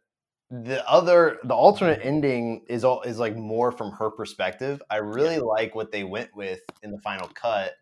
the 0.50 0.88
other 0.90 1.40
the 1.44 1.54
alternate 1.54 2.00
ending 2.04 2.64
is 2.70 2.84
all 2.84 3.02
is 3.02 3.20
like 3.20 3.36
more 3.36 3.72
from 3.72 3.92
her 3.92 4.10
perspective. 4.10 4.82
I 4.90 4.98
really 4.98 5.40
like 5.40 5.76
what 5.76 5.92
they 5.92 6.04
went 6.04 6.36
with 6.36 6.62
in 6.82 6.92
the 6.92 7.00
final 7.00 7.28
cut, 7.28 7.74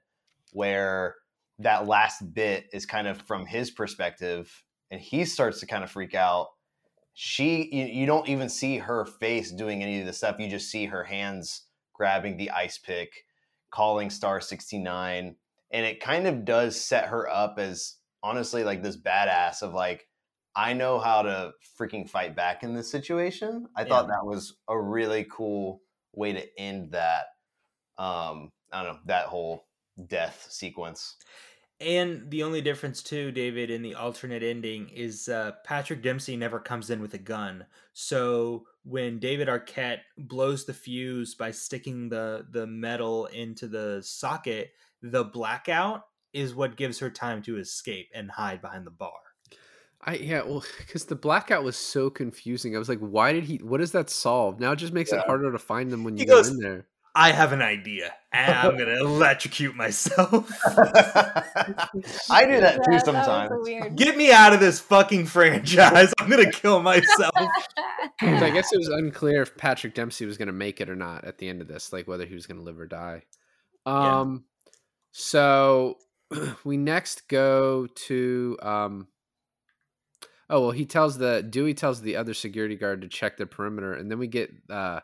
where 0.54 1.15
that 1.60 1.88
last 1.88 2.34
bit 2.34 2.65
is 2.74 2.86
kind 2.86 3.08
of 3.08 3.22
from 3.22 3.46
his 3.46 3.72
perspective, 3.72 4.52
and 4.91 5.00
he 5.00 5.26
starts 5.26 5.60
to 5.60 5.68
kind 5.68 5.84
of 5.84 5.91
freak 5.91 6.15
out. 6.15 6.48
She, 7.17 7.69
you, 7.71 7.86
you 7.86 8.06
don't 8.06 8.28
even 8.28 8.49
see 8.49 8.78
her 8.78 9.06
face 9.06 9.51
doing 9.51 9.82
any 9.82 10.01
of 10.01 10.06
the 10.06 10.13
stuff. 10.13 10.38
You 10.38 10.49
just 10.49 10.69
see 10.69 10.86
her 10.86 11.06
hands 11.06 11.63
grabbing 11.93 12.36
the 12.36 12.51
ice 12.51 12.78
pick, 12.78 13.10
calling 13.71 14.10
star 14.10 14.41
sixty 14.41 14.78
nine, 14.78 15.38
and 15.71 15.86
it 15.86 16.01
kind 16.01 16.28
of 16.28 16.45
does 16.45 16.80
set 16.80 17.08
her 17.08 17.28
up 17.30 17.58
as 17.58 17.95
honestly 18.21 18.63
like 18.63 18.84
this 18.84 18.97
badass 18.97 19.62
of 19.62 19.73
like 19.73 20.08
I 20.56 20.73
know 20.73 20.99
how 20.99 21.21
to 21.21 21.51
freaking 21.80 22.10
fight 22.10 22.36
back 22.36 22.63
in 22.63 22.73
this 22.73 22.91
situation. 22.91 23.67
I 23.75 23.84
thought 23.84 24.08
that 24.08 24.25
was 24.25 24.56
a 24.67 24.80
really 24.80 25.25
cool 25.30 25.82
way 26.13 26.34
to 26.34 26.60
end 26.60 26.91
that. 26.91 27.28
Um, 27.97 28.51
I 28.71 28.84
don't 28.84 28.93
know 28.93 28.99
that 29.06 29.28
whole 29.28 29.65
death 30.08 30.47
sequence. 30.49 31.15
And 31.80 32.30
the 32.32 32.44
only 32.44 32.62
difference 32.62 33.04
too, 33.04 33.32
David, 33.32 33.70
in 33.70 33.82
the 33.82 33.96
alternate 33.96 34.44
ending 34.44 34.90
is 34.90 35.28
uh, 35.30 35.52
Patrick 35.66 36.02
Dempsey 36.02 36.38
never 36.38 36.60
comes 36.60 36.90
in 36.90 37.02
with 37.02 37.14
a 37.14 37.20
gun. 37.20 37.66
So 37.94 38.66
when 38.84 39.20
David 39.20 39.48
Arquette 39.48 40.00
blows 40.18 40.66
the 40.66 40.74
fuse 40.74 41.36
by 41.36 41.52
sticking 41.52 42.10
the 42.10 42.46
the 42.52 42.66
metal 42.68 43.26
into 43.28 43.68
the 43.68 44.02
socket, 44.04 44.72
the 45.02 45.24
blackout 45.26 46.04
is 46.34 46.54
what 46.56 46.76
gives 46.78 47.00
her 47.00 47.10
time 47.10 47.42
to 47.44 47.58
escape 47.58 48.10
and 48.14 48.30
hide 48.32 48.62
behind 48.62 48.86
the 48.86 48.92
bar. 48.92 49.12
i 50.02 50.16
yeah 50.16 50.44
well 50.44 50.64
because 50.80 51.06
the 51.06 51.16
blackout 51.16 51.64
was 51.64 51.78
so 51.78 52.10
confusing 52.10 52.76
i 52.76 52.80
was 52.80 52.90
like 52.90 53.00
why 53.00 53.32
did 53.32 53.44
he 53.46 53.56
what 53.58 53.78
does 53.78 53.94
that 53.94 54.10
solve 54.10 54.60
now 54.60 54.72
it 54.74 54.76
just 54.76 54.92
makes 54.94 55.14
it 55.14 55.22
harder 55.26 55.50
to 55.52 55.58
find 55.60 55.90
them 55.92 56.04
when 56.04 56.16
He 56.18 56.24
you 56.24 56.28
go 56.28 56.36
goes- 56.38 56.50
in 56.50 56.58
there 56.58 56.88
I 57.17 57.32
have 57.32 57.54
an 57.54 57.62
idea, 57.62 58.13
and 58.34 58.54
I'm 58.54 58.78
gonna 58.78 58.99
electrocute 58.99 59.73
myself. 59.75 60.51
I 60.67 62.45
do 62.45 62.60
that 62.60 62.82
too 62.86 62.99
sometimes. 62.99 63.51
was 63.51 63.60
a 63.60 63.62
weird. 63.62 63.95
Get 63.95 64.17
me 64.17 64.32
out 64.32 64.51
of 64.54 64.60
this 64.60 64.82
fucking 64.82 65.25
franchise. 65.28 66.13
I'm 66.19 66.30
gonna 66.30 66.51
kill 66.51 66.82
myself. 66.82 67.32
'Cause 68.19 68.41
I 68.43 68.49
guess 68.49 68.71
it 68.73 68.78
was 68.78 68.88
unclear 68.89 69.41
if 69.41 69.56
Patrick 69.58 69.93
Dempsey 69.93 70.25
was 70.25 70.38
going 70.38 70.47
to 70.47 70.54
make 70.54 70.80
it 70.80 70.89
or 70.89 70.95
not 70.95 71.25
at 71.25 71.38
the 71.38 71.49
end 71.49 71.62
of 71.62 71.67
this, 71.67 71.91
like 71.91 72.08
whether 72.08 72.25
he 72.25 72.34
was 72.34 72.45
going 72.47 72.58
to 72.58 72.63
live 72.63 72.80
or 72.80 72.86
die. 72.88 73.23
Yeah. 73.86 74.19
Um, 74.21 74.45
so 75.12 75.97
we 76.63 76.78
next 76.78 77.28
go 77.28 77.88
to 78.08 78.58
um. 78.62 79.08
Oh 80.49 80.62
well, 80.62 80.71
he 80.71 80.86
tells 80.86 81.17
the 81.17 81.41
Dewey 81.43 81.73
tells 81.73 82.01
the 82.01 82.15
other 82.17 82.34
security 82.34 82.75
guard 82.75 83.01
to 83.01 83.08
check 83.08 83.36
the 83.38 83.45
perimeter, 83.45 83.93
and 83.93 84.10
then 84.12 84.19
we 84.19 84.28
get 84.28 84.51
uh. 84.69 84.99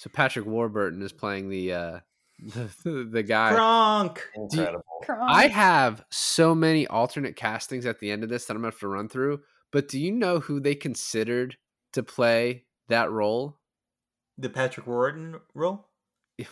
So 0.00 0.08
Patrick 0.08 0.46
Warburton 0.46 1.02
is 1.02 1.12
playing 1.12 1.50
the 1.50 1.74
uh 1.74 2.00
the, 2.84 3.06
the 3.12 3.22
guy. 3.22 3.52
Kronk. 3.52 4.26
Incredible. 4.34 4.82
I 5.10 5.46
have 5.48 6.02
so 6.10 6.54
many 6.54 6.86
alternate 6.86 7.36
castings 7.36 7.84
at 7.84 7.98
the 7.98 8.10
end 8.10 8.24
of 8.24 8.30
this 8.30 8.46
that 8.46 8.54
I'm 8.54 8.62
gonna 8.62 8.72
have 8.72 8.80
to 8.80 8.88
run 8.88 9.10
through. 9.10 9.42
But 9.70 9.88
do 9.88 10.00
you 10.00 10.10
know 10.10 10.40
who 10.40 10.58
they 10.58 10.74
considered 10.74 11.58
to 11.92 12.02
play 12.02 12.64
that 12.88 13.10
role? 13.10 13.58
The 14.38 14.48
Patrick 14.48 14.86
Warburton 14.86 15.38
role. 15.52 15.86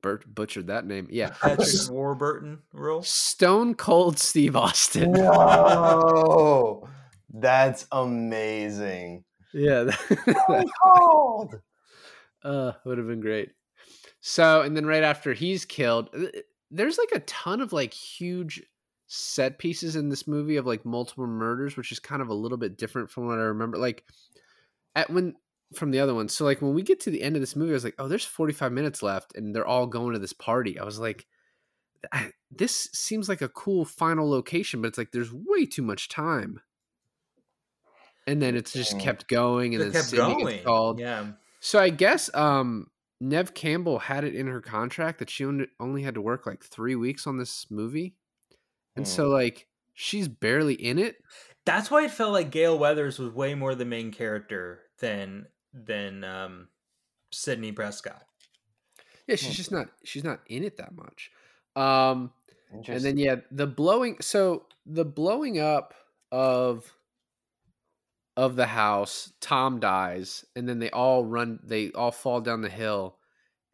Burt 0.00 0.24
butchered 0.34 0.68
that 0.68 0.86
name. 0.86 1.08
Yeah. 1.10 1.34
Patrick 1.38 1.90
Warburton 1.90 2.60
role. 2.72 3.02
Stone 3.02 3.74
Cold 3.74 4.18
Steve 4.18 4.56
Austin. 4.56 5.12
Whoa, 5.12 6.88
that's 7.34 7.86
amazing. 7.92 9.24
Yeah. 9.52 9.84
that- 9.84 10.70
Cold. 10.82 11.60
Uh, 12.46 12.72
would 12.84 12.98
have 12.98 13.06
been 13.06 13.20
great. 13.20 13.50
So, 14.20 14.62
and 14.62 14.76
then 14.76 14.86
right 14.86 15.02
after 15.02 15.32
he's 15.34 15.64
killed, 15.64 16.08
there's 16.70 16.98
like 16.98 17.12
a 17.14 17.24
ton 17.26 17.60
of 17.60 17.72
like 17.72 17.92
huge 17.92 18.62
set 19.08 19.58
pieces 19.58 19.94
in 19.96 20.08
this 20.08 20.26
movie 20.26 20.56
of 20.56 20.66
like 20.66 20.84
multiple 20.84 21.26
murders, 21.26 21.76
which 21.76 21.92
is 21.92 21.98
kind 21.98 22.22
of 22.22 22.28
a 22.28 22.34
little 22.34 22.58
bit 22.58 22.76
different 22.76 23.10
from 23.10 23.26
what 23.26 23.38
I 23.38 23.42
remember. 23.42 23.76
Like 23.78 24.04
at 24.94 25.10
when 25.10 25.34
from 25.74 25.90
the 25.90 26.00
other 26.00 26.14
one. 26.14 26.28
So 26.28 26.44
like 26.44 26.62
when 26.62 26.74
we 26.74 26.82
get 26.82 27.00
to 27.00 27.10
the 27.10 27.22
end 27.22 27.36
of 27.36 27.42
this 27.42 27.56
movie, 27.56 27.72
I 27.72 27.74
was 27.74 27.84
like, 27.84 27.94
oh, 27.98 28.08
there's 28.08 28.24
45 28.24 28.72
minutes 28.72 29.02
left, 29.02 29.36
and 29.36 29.54
they're 29.54 29.66
all 29.66 29.86
going 29.86 30.12
to 30.14 30.18
this 30.18 30.32
party. 30.32 30.78
I 30.78 30.84
was 30.84 30.98
like, 30.98 31.26
I, 32.12 32.30
this 32.50 32.88
seems 32.92 33.28
like 33.28 33.42
a 33.42 33.48
cool 33.48 33.84
final 33.84 34.28
location, 34.30 34.80
but 34.80 34.88
it's 34.88 34.98
like 34.98 35.10
there's 35.12 35.32
way 35.32 35.66
too 35.66 35.82
much 35.82 36.08
time. 36.08 36.60
And 38.28 38.42
then 38.42 38.56
it's 38.56 38.72
just 38.72 38.98
kept 38.98 39.28
going, 39.28 39.74
and 39.74 39.82
It 39.82 39.86
then 39.86 39.92
kept 39.92 40.06
Sydney 40.06 40.34
going. 40.34 40.46
gets 40.56 40.64
called. 40.64 40.98
Yeah. 41.00 41.26
So 41.66 41.80
I 41.80 41.88
guess 41.88 42.32
um, 42.32 42.92
Neve 43.20 43.52
Campbell 43.52 43.98
had 43.98 44.22
it 44.22 44.36
in 44.36 44.46
her 44.46 44.60
contract 44.60 45.18
that 45.18 45.28
she 45.28 45.44
only- 45.44 46.02
had 46.04 46.14
to 46.14 46.20
work 46.20 46.46
like 46.46 46.62
three 46.62 46.94
weeks 46.94 47.26
on 47.26 47.38
this 47.38 47.68
movie, 47.72 48.14
and 48.94 49.04
Hmm. 49.04 49.10
so 49.10 49.28
like 49.28 49.66
she's 49.92 50.28
barely 50.28 50.74
in 50.74 50.96
it. 51.00 51.16
That's 51.64 51.90
why 51.90 52.04
it 52.04 52.12
felt 52.12 52.32
like 52.32 52.52
Gale 52.52 52.78
Weathers 52.78 53.18
was 53.18 53.32
way 53.32 53.56
more 53.56 53.74
the 53.74 53.84
main 53.84 54.12
character 54.12 54.84
than 55.00 55.48
than 55.72 56.22
um 56.22 56.68
Sidney 57.32 57.72
Prescott. 57.72 58.22
Yeah, 59.26 59.34
she's 59.34 59.48
Hmm. 59.48 59.54
just 59.54 59.72
not 59.72 59.88
she's 60.04 60.22
not 60.22 60.42
in 60.46 60.62
it 60.62 60.76
that 60.76 60.94
much. 60.94 61.32
Um, 61.74 62.32
and 62.70 63.00
then 63.00 63.18
yeah, 63.18 63.40
the 63.50 63.66
blowing. 63.66 64.18
So 64.20 64.68
the 64.86 65.04
blowing 65.04 65.58
up 65.58 65.94
of 66.30 66.92
of 68.36 68.56
the 68.56 68.66
house, 68.66 69.32
Tom 69.40 69.80
dies, 69.80 70.44
and 70.54 70.68
then 70.68 70.78
they 70.78 70.90
all 70.90 71.24
run. 71.24 71.58
They 71.62 71.90
all 71.92 72.12
fall 72.12 72.40
down 72.40 72.60
the 72.62 72.68
hill. 72.68 73.18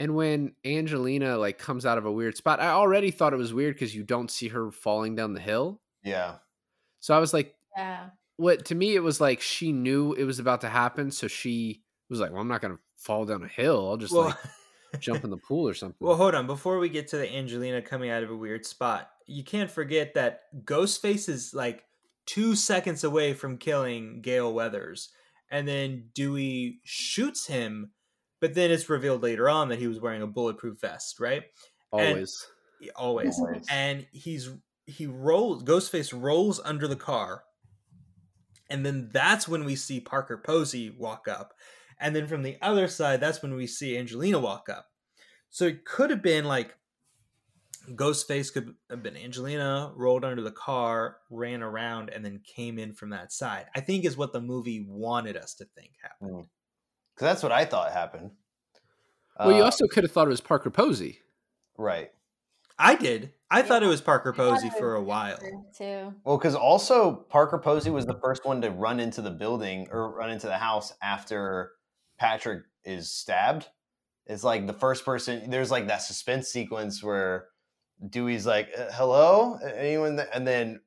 And 0.01 0.15
when 0.17 0.55
Angelina 0.65 1.37
like 1.39 1.59
comes 1.59 1.87
out 1.87 1.99
of 1.99 2.07
a 2.07 2.13
weird 2.13 2.37
spot, 2.37 2.61
I 2.61 2.69
already 2.71 3.11
thought 3.11 3.33
it 3.33 3.37
was 3.37 3.55
weird 3.55 3.75
because 3.75 3.95
you 3.95 4.03
don't 4.05 4.31
see 4.31 4.49
her 4.49 4.71
falling 4.73 5.15
down 5.17 5.35
the 5.35 5.41
hill. 5.41 5.81
yeah. 6.03 6.39
So 7.01 7.15
I 7.15 7.19
was 7.19 7.33
like, 7.35 7.55
Yeah. 7.77 8.11
what 8.37 8.65
to 8.67 8.75
me 8.75 8.95
it 8.95 9.01
was 9.03 9.21
like 9.21 9.41
she 9.41 9.73
knew 9.73 10.13
it 10.15 10.25
was 10.25 10.39
about 10.39 10.61
to 10.63 10.69
happen, 10.69 11.11
so 11.11 11.29
she 11.29 11.83
was 12.09 12.21
like, 12.21 12.31
"Well, 12.33 12.41
I'm 12.41 12.49
not 12.49 12.61
gonna 12.61 12.79
fall 12.97 13.25
down 13.25 13.43
a 13.45 13.49
hill. 13.49 13.89
I'll 13.89 13.97
just 13.97 14.13
Well, 14.15 14.27
like 14.27 15.01
jump 15.01 15.25
in 15.25 15.31
the 15.31 15.37
pool 15.49 15.69
or 15.69 15.75
something." 15.75 15.97
well, 16.01 16.17
hold 16.17 16.35
on. 16.35 16.47
Before 16.47 16.79
we 16.79 16.89
get 16.89 17.09
to 17.09 17.17
the 17.19 17.33
Angelina 17.33 17.83
coming 17.83 18.11
out 18.11 18.23
of 18.23 18.31
a 18.31 18.37
weird 18.37 18.65
spot, 18.67 19.11
you 19.27 19.43
can't 19.45 19.71
forget 19.71 20.15
that 20.15 20.43
Ghostface 20.65 21.29
is 21.29 21.55
like 21.55 21.85
two 22.27 22.55
seconds 22.57 23.05
away 23.05 23.35
from 23.35 23.59
killing 23.59 24.20
Gale 24.23 24.53
Weathers, 24.53 25.11
and 25.51 25.66
then 25.66 26.09
Dewey 26.14 26.81
shoots 26.85 27.47
him, 27.47 27.91
but 28.41 28.55
then 28.55 28.70
it's 28.70 28.89
revealed 28.89 29.23
later 29.23 29.49
on 29.49 29.68
that 29.68 29.79
he 29.79 29.87
was 29.89 30.01
wearing 30.01 30.23
a 30.23 30.27
bulletproof 30.27 30.81
vest, 30.81 31.20
right? 31.20 31.43
and- 31.93 32.09
Always. 32.09 32.47
Always. 32.97 33.39
Always. 33.39 33.66
and 33.70 34.07
he's 34.11 34.51
he 34.87 35.07
rolls 35.07 35.62
ghostface 35.62 36.12
rolls 36.20 36.59
under 36.64 36.89
the 36.89 36.97
car 36.97 37.45
and 38.68 38.85
then 38.85 39.09
that's 39.12 39.47
when 39.47 39.64
we 39.64 39.77
see 39.77 40.01
parker 40.01 40.37
posey 40.45 40.91
walk 40.91 41.29
up 41.29 41.53
and 42.01 42.16
then 42.16 42.27
from 42.27 42.43
the 42.43 42.57
other 42.61 42.89
side 42.89 43.20
that's 43.20 43.41
when 43.41 43.55
we 43.55 43.68
see 43.68 43.97
angelina 43.97 44.41
walk 44.41 44.68
up 44.68 44.87
so 45.49 45.64
it 45.66 45.85
could 45.85 46.11
have 46.11 46.23
been 46.23 46.45
like 46.45 46.75
ghostface 47.91 48.53
could 48.53 48.74
have 48.91 49.03
been 49.03 49.16
angelina 49.16 49.93
rolled 49.97 50.24
under 50.24 50.43
the 50.43 50.51
car 50.53 51.16
ran 51.30 51.62
around 51.62 52.11
and 52.11 52.24
then 52.24 52.41
came 52.47 52.78
in 52.78 52.93
from 52.95 53.11
that 53.11 53.33
side 53.33 53.66
i 53.74 53.80
think 53.80 54.05
is 54.05 54.16
what 54.16 54.33
the 54.33 54.41
movie 54.41 54.85
wanted 54.89 55.37
us 55.37 55.55
to 55.55 55.64
think 55.76 55.91
happened 56.03 56.47
Because 57.14 57.26
that's 57.26 57.43
what 57.43 57.53
I 57.53 57.64
thought 57.64 57.93
happened. 57.93 58.30
Well, 59.39 59.53
you 59.53 59.62
Uh, 59.62 59.66
also 59.66 59.87
could 59.89 60.05
have 60.05 60.12
thought 60.12 60.26
it 60.26 60.30
was 60.30 60.41
Parker 60.41 60.70
Posey. 60.70 61.18
right. 61.76 62.11
i 62.78 62.95
did 62.95 63.33
i 63.51 63.61
thought 63.62 63.83
it 63.83 63.87
was 63.89 64.01
parker 64.01 64.33
I 64.33 64.37
posey 64.37 64.68
it 64.68 64.74
for 64.78 64.95
a 64.95 65.03
while 65.03 65.39
Too. 65.76 66.14
Well, 66.24 66.39
because 66.39 66.55
also 66.55 67.26
Parker 67.28 67.59
Posey 67.59 67.91
was 67.91 68.07
the 68.07 68.18
first 68.22 68.45
one 68.45 68.61
to 68.62 68.70
run 68.70 69.01
into 69.01 69.20
the 69.22 69.30
building 69.30 69.89
or 69.91 70.11
run 70.14 70.30
into 70.30 70.47
the 70.47 70.59
house 70.59 70.93
after 71.03 71.72
Patrick 72.18 72.62
is 72.85 73.11
stabbed. 73.11 73.66
It's 74.26 74.45
like 74.45 74.66
the 74.66 74.72
first 74.72 75.05
person. 75.05 75.51
There's 75.51 75.70
like 75.70 75.89
that 75.89 76.03
suspense 76.03 76.49
sequence 76.49 77.03
where 77.03 77.49
Dewey's 78.09 78.46
like, 78.46 78.70
"Uh, 78.76 78.90
"Hello, 78.92 79.55
anyone?" 79.76 80.16
th-" 80.16 80.28
And 80.34 80.46
then 80.46 80.80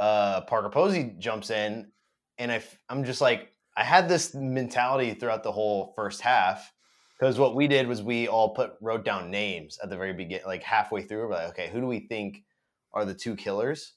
uh, 0.00 0.42
Parker 0.42 0.70
Posey 0.70 1.14
jumps 1.18 1.50
in, 1.50 1.90
and 2.38 2.50
I, 2.52 2.56
f- 2.56 2.78
I'm 2.88 3.04
just 3.04 3.20
like, 3.20 3.52
I 3.76 3.84
had 3.84 4.08
this 4.08 4.34
mentality 4.34 5.14
throughout 5.14 5.42
the 5.42 5.52
whole 5.52 5.92
first 5.96 6.20
half 6.20 6.72
because 7.18 7.38
what 7.38 7.54
we 7.54 7.68
did 7.68 7.86
was 7.86 8.02
we 8.02 8.28
all 8.28 8.50
put 8.54 8.72
wrote 8.80 9.04
down 9.04 9.30
names 9.30 9.78
at 9.82 9.90
the 9.90 9.96
very 9.96 10.12
beginning, 10.12 10.46
like 10.46 10.62
halfway 10.62 11.02
through. 11.02 11.28
We're 11.28 11.34
like, 11.34 11.50
okay, 11.50 11.70
who 11.70 11.80
do 11.80 11.86
we 11.86 12.00
think 12.00 12.44
are 12.92 13.04
the 13.04 13.14
two 13.14 13.36
killers? 13.36 13.94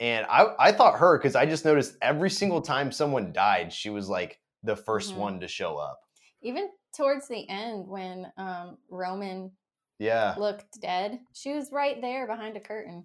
And 0.00 0.26
I, 0.30 0.54
I 0.58 0.72
thought 0.72 0.98
her 0.98 1.18
because 1.18 1.36
I 1.36 1.44
just 1.44 1.64
noticed 1.66 1.96
every 2.00 2.30
single 2.30 2.62
time 2.62 2.90
someone 2.90 3.32
died, 3.32 3.72
she 3.72 3.90
was 3.90 4.08
like 4.08 4.40
the 4.62 4.74
1st 4.74 5.12
Mhm. 5.12 5.16
one 5.16 5.40
to 5.40 5.48
show 5.48 5.76
up. 5.76 6.00
Even 6.42 6.70
towards 6.96 7.28
the 7.28 7.46
end, 7.48 7.86
when 7.86 8.26
um, 8.38 8.78
Roman 8.88 9.52
Yeah. 10.00 10.34
looked 10.36 10.80
dead, 10.80 11.20
she 11.32 11.52
was 11.52 11.70
right 11.70 12.00
there 12.00 12.26
behind 12.26 12.56
a 12.56 12.60
curtain. 12.60 13.04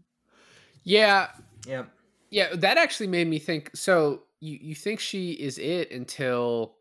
Yeah, 0.84 1.28
yep 1.68 1.92
yeah, 2.36 2.54
that 2.56 2.78
actually 2.78 3.08
made 3.08 3.28
me 3.28 3.40
think. 3.40 3.72
So 3.76 4.24
you 4.42 4.58
you 4.62 4.76
think 4.76 5.00
she 5.00 5.32
is 5.32 5.58
it 5.58 5.92
until 5.92 6.76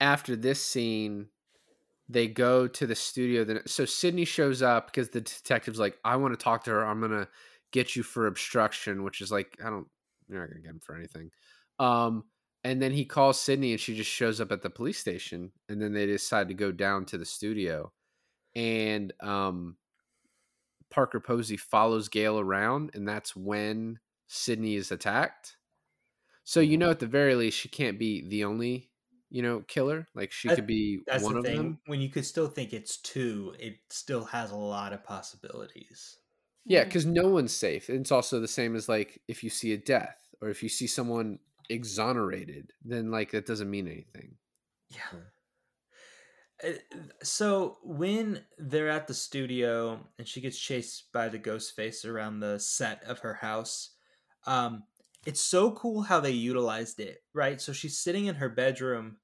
after 0.00 0.36
this 0.36 0.62
scene, 0.62 1.28
they 2.10 2.28
go 2.28 2.68
to 2.68 2.86
the 2.86 2.94
studio. 2.94 3.44
Then 3.44 3.60
so 3.66 3.84
Sydney 3.86 4.26
shows 4.26 4.60
up 4.62 4.86
because 4.86 5.08
the 5.08 5.22
detective's 5.22 5.78
like, 5.78 5.96
"I 6.04 6.16
want 6.16 6.38
to 6.38 6.44
talk 6.44 6.64
to 6.64 6.72
her. 6.72 6.84
I'm 6.84 7.00
gonna 7.00 7.28
get 7.72 7.96
you 7.96 8.02
for 8.02 8.26
obstruction," 8.26 9.02
which 9.02 9.20
is 9.22 9.32
like, 9.32 9.56
I 9.64 9.70
don't, 9.70 9.86
you're 10.28 10.40
not 10.40 10.50
gonna 10.50 10.60
get 10.60 10.70
him 10.72 10.80
for 10.80 10.94
anything. 10.94 11.30
Um, 11.78 12.24
and 12.64 12.82
then 12.82 12.92
he 12.92 13.04
calls 13.06 13.40
Sydney, 13.40 13.72
and 13.72 13.80
she 13.80 13.96
just 13.96 14.10
shows 14.10 14.40
up 14.40 14.52
at 14.52 14.62
the 14.62 14.70
police 14.70 14.98
station. 14.98 15.52
And 15.70 15.80
then 15.80 15.92
they 15.94 16.06
decide 16.06 16.48
to 16.48 16.54
go 16.54 16.72
down 16.72 17.06
to 17.06 17.18
the 17.18 17.24
studio, 17.24 17.92
and 18.56 19.12
um, 19.20 19.76
Parker 20.90 21.20
Posey 21.20 21.56
follows 21.58 22.08
Gale 22.08 22.40
around, 22.40 22.90
and 22.94 23.06
that's 23.06 23.36
when 23.36 24.00
Sydney 24.26 24.74
is 24.74 24.90
attacked. 24.90 25.56
So 26.42 26.60
you 26.60 26.78
know, 26.78 26.90
at 26.90 26.98
the 26.98 27.06
very 27.06 27.34
least, 27.34 27.58
she 27.58 27.68
can't 27.68 27.98
be 27.98 28.26
the 28.28 28.44
only, 28.44 28.90
you 29.30 29.42
know, 29.42 29.60
killer. 29.68 30.06
Like 30.14 30.32
she 30.32 30.48
That- 30.48 30.54
could 30.56 30.66
be 30.66 31.00
That's 31.06 31.22
one 31.22 31.34
the 31.34 31.38
of 31.40 31.44
thing. 31.44 31.56
them. 31.56 31.78
When 31.86 32.00
you 32.00 32.08
could 32.08 32.24
still 32.24 32.48
think 32.48 32.72
it's 32.72 32.96
two, 32.96 33.54
it 33.58 33.76
still 33.90 34.24
has 34.26 34.50
a 34.52 34.56
lot 34.56 34.92
of 34.92 35.04
possibilities. 35.04 36.18
Yeah, 36.64 36.84
because 36.84 37.04
no 37.06 37.28
one's 37.28 37.54
safe. 37.56 37.88
It's 37.90 38.10
also 38.10 38.40
the 38.40 38.48
same 38.48 38.74
as 38.74 38.88
like 38.88 39.20
if 39.28 39.44
you 39.44 39.50
see 39.50 39.72
a 39.72 39.76
death 39.78 40.16
or 40.40 40.48
if 40.48 40.62
you 40.62 40.68
see 40.68 40.86
someone 40.86 41.38
exonerated, 41.68 42.72
then 42.84 43.10
like 43.10 43.32
that 43.32 43.46
doesn't 43.46 43.70
mean 43.70 43.86
anything. 43.86 44.36
Yeah. 44.88 45.20
Uh, 46.64 46.72
So 47.22 47.78
when 47.82 48.44
they're 48.58 48.88
at 48.88 49.06
the 49.06 49.14
studio 49.14 50.00
and 50.18 50.26
she 50.26 50.40
gets 50.40 50.58
chased 50.58 51.12
by 51.12 51.28
the 51.28 51.38
ghost 51.38 51.74
face 51.74 52.04
around 52.04 52.40
the 52.40 52.58
set 52.58 53.02
of 53.04 53.20
her 53.20 53.34
house, 53.34 53.90
um, 54.46 54.84
it's 55.26 55.40
so 55.40 55.72
cool 55.72 56.02
how 56.02 56.20
they 56.20 56.30
utilized 56.30 57.00
it, 57.00 57.22
right? 57.34 57.60
So 57.60 57.72
she's 57.72 57.98
sitting 57.98 58.26
in 58.26 58.36
her 58.36 58.48
bedroom. 58.48 59.16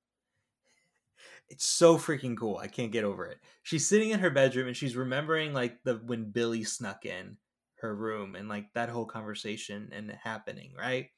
It's 1.48 1.64
so 1.64 1.96
freaking 1.96 2.36
cool. 2.36 2.56
I 2.56 2.66
can't 2.66 2.92
get 2.92 3.04
over 3.04 3.26
it. 3.26 3.38
She's 3.62 3.86
sitting 3.86 4.10
in 4.10 4.20
her 4.20 4.30
bedroom 4.30 4.66
and 4.66 4.76
she's 4.76 4.96
remembering 4.96 5.52
like 5.52 5.82
the 5.84 5.96
when 6.04 6.30
Billy 6.30 6.64
snuck 6.64 7.06
in 7.06 7.36
her 7.76 7.94
room 7.94 8.34
and 8.34 8.48
like 8.48 8.72
that 8.74 8.88
whole 8.88 9.06
conversation 9.06 9.90
and 9.92 10.10
happening, 10.10 10.72
right? 10.78 11.10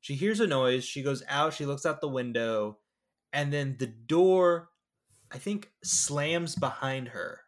She 0.00 0.14
hears 0.14 0.40
a 0.40 0.46
noise, 0.46 0.84
she 0.84 1.02
goes 1.02 1.22
out, 1.28 1.54
she 1.54 1.66
looks 1.66 1.86
out 1.86 2.00
the 2.00 2.08
window, 2.08 2.78
and 3.32 3.52
then 3.52 3.76
the 3.78 3.86
door 3.86 4.68
I 5.36 5.38
think 5.38 5.70
slams 5.84 6.54
behind 6.56 7.08
her. 7.08 7.40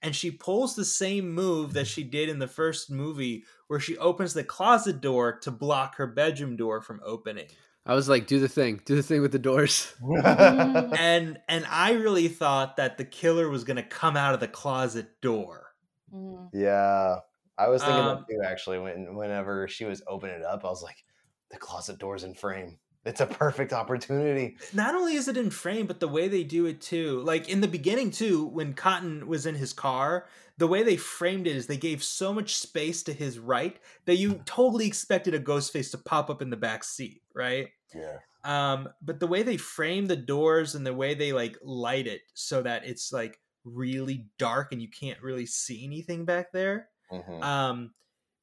And 0.00 0.16
she 0.16 0.30
pulls 0.30 0.74
the 0.74 0.84
same 0.84 1.30
move 1.30 1.74
that 1.74 1.86
she 1.86 2.02
did 2.02 2.30
in 2.30 2.38
the 2.38 2.48
first 2.48 2.90
movie 2.90 3.44
where 3.68 3.78
she 3.80 3.98
opens 3.98 4.32
the 4.32 4.44
closet 4.44 5.02
door 5.02 5.38
to 5.40 5.50
block 5.50 5.96
her 5.96 6.06
bedroom 6.06 6.56
door 6.56 6.80
from 6.80 7.00
opening. 7.04 7.48
I 7.84 7.92
was 7.94 8.08
like, 8.08 8.26
do 8.26 8.40
the 8.40 8.48
thing, 8.48 8.80
do 8.86 8.96
the 8.96 9.02
thing 9.02 9.20
with 9.20 9.32
the 9.32 9.38
doors. 9.38 9.92
And 10.24 11.38
and 11.48 11.66
I 11.68 11.92
really 11.92 12.28
thought 12.28 12.76
that 12.78 12.96
the 12.96 13.04
killer 13.04 13.50
was 13.50 13.64
going 13.64 13.76
to 13.76 13.82
come 13.82 14.16
out 14.16 14.32
of 14.32 14.40
the 14.40 14.48
closet 14.48 15.20
door. 15.20 15.66
Mhm. 16.10 16.48
yeah. 16.54 17.16
I 17.58 17.68
was 17.68 17.82
thinking 17.82 18.00
Um, 18.00 18.24
that 18.26 18.26
too, 18.28 18.40
actually. 18.42 18.78
When 18.78 19.16
whenever 19.16 19.68
she 19.68 19.84
was 19.84 20.02
opening 20.08 20.36
it 20.36 20.44
up, 20.44 20.64
I 20.64 20.68
was 20.68 20.82
like, 20.82 21.04
the 21.50 21.58
closet 21.58 21.98
door's 21.98 22.24
in 22.24 22.32
frame. 22.34 22.78
It's 23.04 23.20
a 23.20 23.26
perfect 23.26 23.72
opportunity. 23.72 24.56
Not 24.72 24.94
only 24.94 25.14
is 25.14 25.28
it 25.28 25.36
in 25.36 25.50
frame, 25.50 25.86
but 25.86 26.00
the 26.00 26.08
way 26.08 26.28
they 26.28 26.42
do 26.44 26.66
it 26.66 26.80
too. 26.80 27.20
Like 27.22 27.48
in 27.48 27.60
the 27.60 27.68
beginning 27.68 28.10
too, 28.10 28.46
when 28.46 28.72
Cotton 28.74 29.26
was 29.26 29.44
in 29.46 29.54
his 29.54 29.72
car, 29.72 30.26
the 30.56 30.66
way 30.66 30.82
they 30.82 30.96
framed 30.96 31.46
it 31.46 31.54
is 31.56 31.66
they 31.66 31.76
gave 31.76 32.02
so 32.02 32.32
much 32.32 32.56
space 32.56 33.02
to 33.04 33.12
his 33.12 33.38
right 33.38 33.78
that 34.06 34.16
you 34.16 34.40
totally 34.46 34.86
expected 34.86 35.34
a 35.34 35.38
ghost 35.38 35.72
face 35.72 35.90
to 35.90 35.98
pop 35.98 36.30
up 36.30 36.40
in 36.40 36.50
the 36.50 36.56
back 36.56 36.82
seat, 36.84 37.22
right? 37.34 37.68
Yeah. 37.94 38.18
um 38.44 38.88
but 39.00 39.20
the 39.20 39.26
way 39.26 39.42
they 39.44 39.56
frame 39.56 40.06
the 40.06 40.16
doors 40.16 40.74
and 40.74 40.84
the 40.84 40.92
way 40.92 41.14
they 41.14 41.32
like 41.32 41.56
light 41.62 42.06
it 42.08 42.22
so 42.34 42.60
that 42.62 42.84
it's 42.84 43.12
like 43.12 43.40
really 43.64 44.26
dark 44.38 44.72
and 44.72 44.82
you 44.82 44.88
can't 44.88 45.22
really 45.22 45.46
see 45.46 45.84
anything 45.84 46.24
back 46.24 46.50
there 46.52 46.88
Mhm. 47.12 47.42
um 47.42 47.94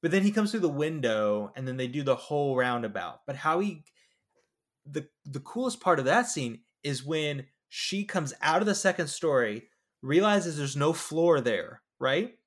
but 0.01 0.09
then 0.11 0.23
he 0.23 0.31
comes 0.31 0.49
through 0.51 0.61
the 0.61 0.69
window 0.69 1.51
and 1.55 1.67
then 1.67 1.75
they 1.77 1.87
do 1.87 2.01
the 2.01 2.15
whole 2.15 2.55
roundabout 2.55 3.19
but 3.27 3.35
how 3.35 3.59
he 3.59 3.83
the 4.85 5.07
the 5.25 5.39
coolest 5.41 5.79
part 5.81 5.99
of 5.99 6.05
that 6.05 6.27
scene 6.27 6.61
is 6.83 7.03
when 7.05 7.45
she 7.69 8.03
comes 8.05 8.33
out 8.41 8.61
of 8.61 8.65
the 8.67 8.75
second 8.75 9.07
story, 9.07 9.69
realizes 10.01 10.57
there's 10.57 10.75
no 10.75 10.93
floor 10.93 11.39
there, 11.41 11.81
right? 11.99 12.37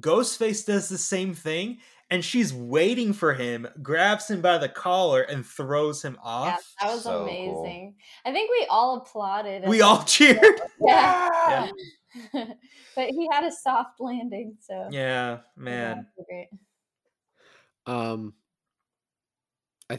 Ghostface 0.00 0.66
does 0.66 0.88
the 0.88 0.98
same 0.98 1.34
thing, 1.34 1.78
and 2.10 2.24
she's 2.24 2.52
waiting 2.52 3.12
for 3.12 3.34
him, 3.34 3.66
grabs 3.82 4.30
him 4.30 4.40
by 4.40 4.58
the 4.58 4.68
collar, 4.68 5.22
and 5.22 5.44
throws 5.44 6.02
him 6.04 6.14
Yeah, 6.14 6.20
off. 6.24 6.74
that 6.80 6.90
was 6.94 7.02
So 7.02 7.24
cool. 7.24 7.62
amazing. 7.62 7.96
I 8.24 8.32
think 8.32 8.50
we 8.50 8.66
all 8.70 8.98
applauded. 8.98 9.68
We 9.68 9.80
all 9.82 10.02
cheered. 10.06 10.38
Yeah. 10.80 11.70
but 12.32 13.08
he 13.10 13.28
had 13.30 13.44
a 13.44 13.52
soft 13.52 14.00
landing, 14.00 14.56
so 14.60 14.88
Yeah, 14.90 15.40
yeah, 15.40 15.40
man. 15.56 15.98
it 15.98 16.06
was 16.16 16.26
great. 16.28 16.48
Um, 17.86 18.34
I, 18.38 18.47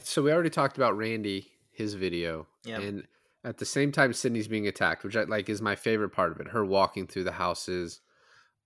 so 0.01 0.21
we 0.21 0.31
already 0.31 0.49
talked 0.49 0.77
about 0.77 0.97
Randy, 0.97 1.47
his 1.71 1.93
video, 1.95 2.47
Yeah. 2.63 2.79
and 2.79 3.07
at 3.43 3.57
the 3.57 3.65
same 3.65 3.91
time, 3.91 4.13
Sydney's 4.13 4.47
being 4.47 4.67
attacked, 4.67 5.03
which 5.03 5.15
I 5.15 5.23
like 5.23 5.49
is 5.49 5.61
my 5.61 5.75
favorite 5.75 6.09
part 6.09 6.31
of 6.31 6.39
it. 6.39 6.49
Her 6.49 6.65
walking 6.65 7.07
through 7.07 7.23
the 7.23 7.31
houses. 7.31 8.01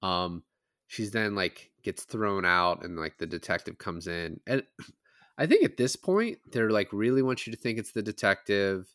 Um, 0.02 0.44
she's 0.88 1.12
then 1.12 1.36
like 1.36 1.72
gets 1.84 2.04
thrown 2.04 2.46
out, 2.46 2.84
and 2.84 2.98
like 2.98 3.18
the 3.18 3.28
detective 3.28 3.78
comes 3.78 4.08
in, 4.08 4.40
and 4.48 4.64
I 5.38 5.46
think 5.48 5.64
at 5.64 5.78
this 5.78 5.96
point 5.96 6.40
they're 6.52 6.70
like 6.72 6.92
really 6.92 7.22
want 7.22 7.46
you 7.48 7.54
to 7.54 7.60
think 7.60 7.78
it's 7.80 7.92
the 7.92 8.02
detective. 8.04 8.88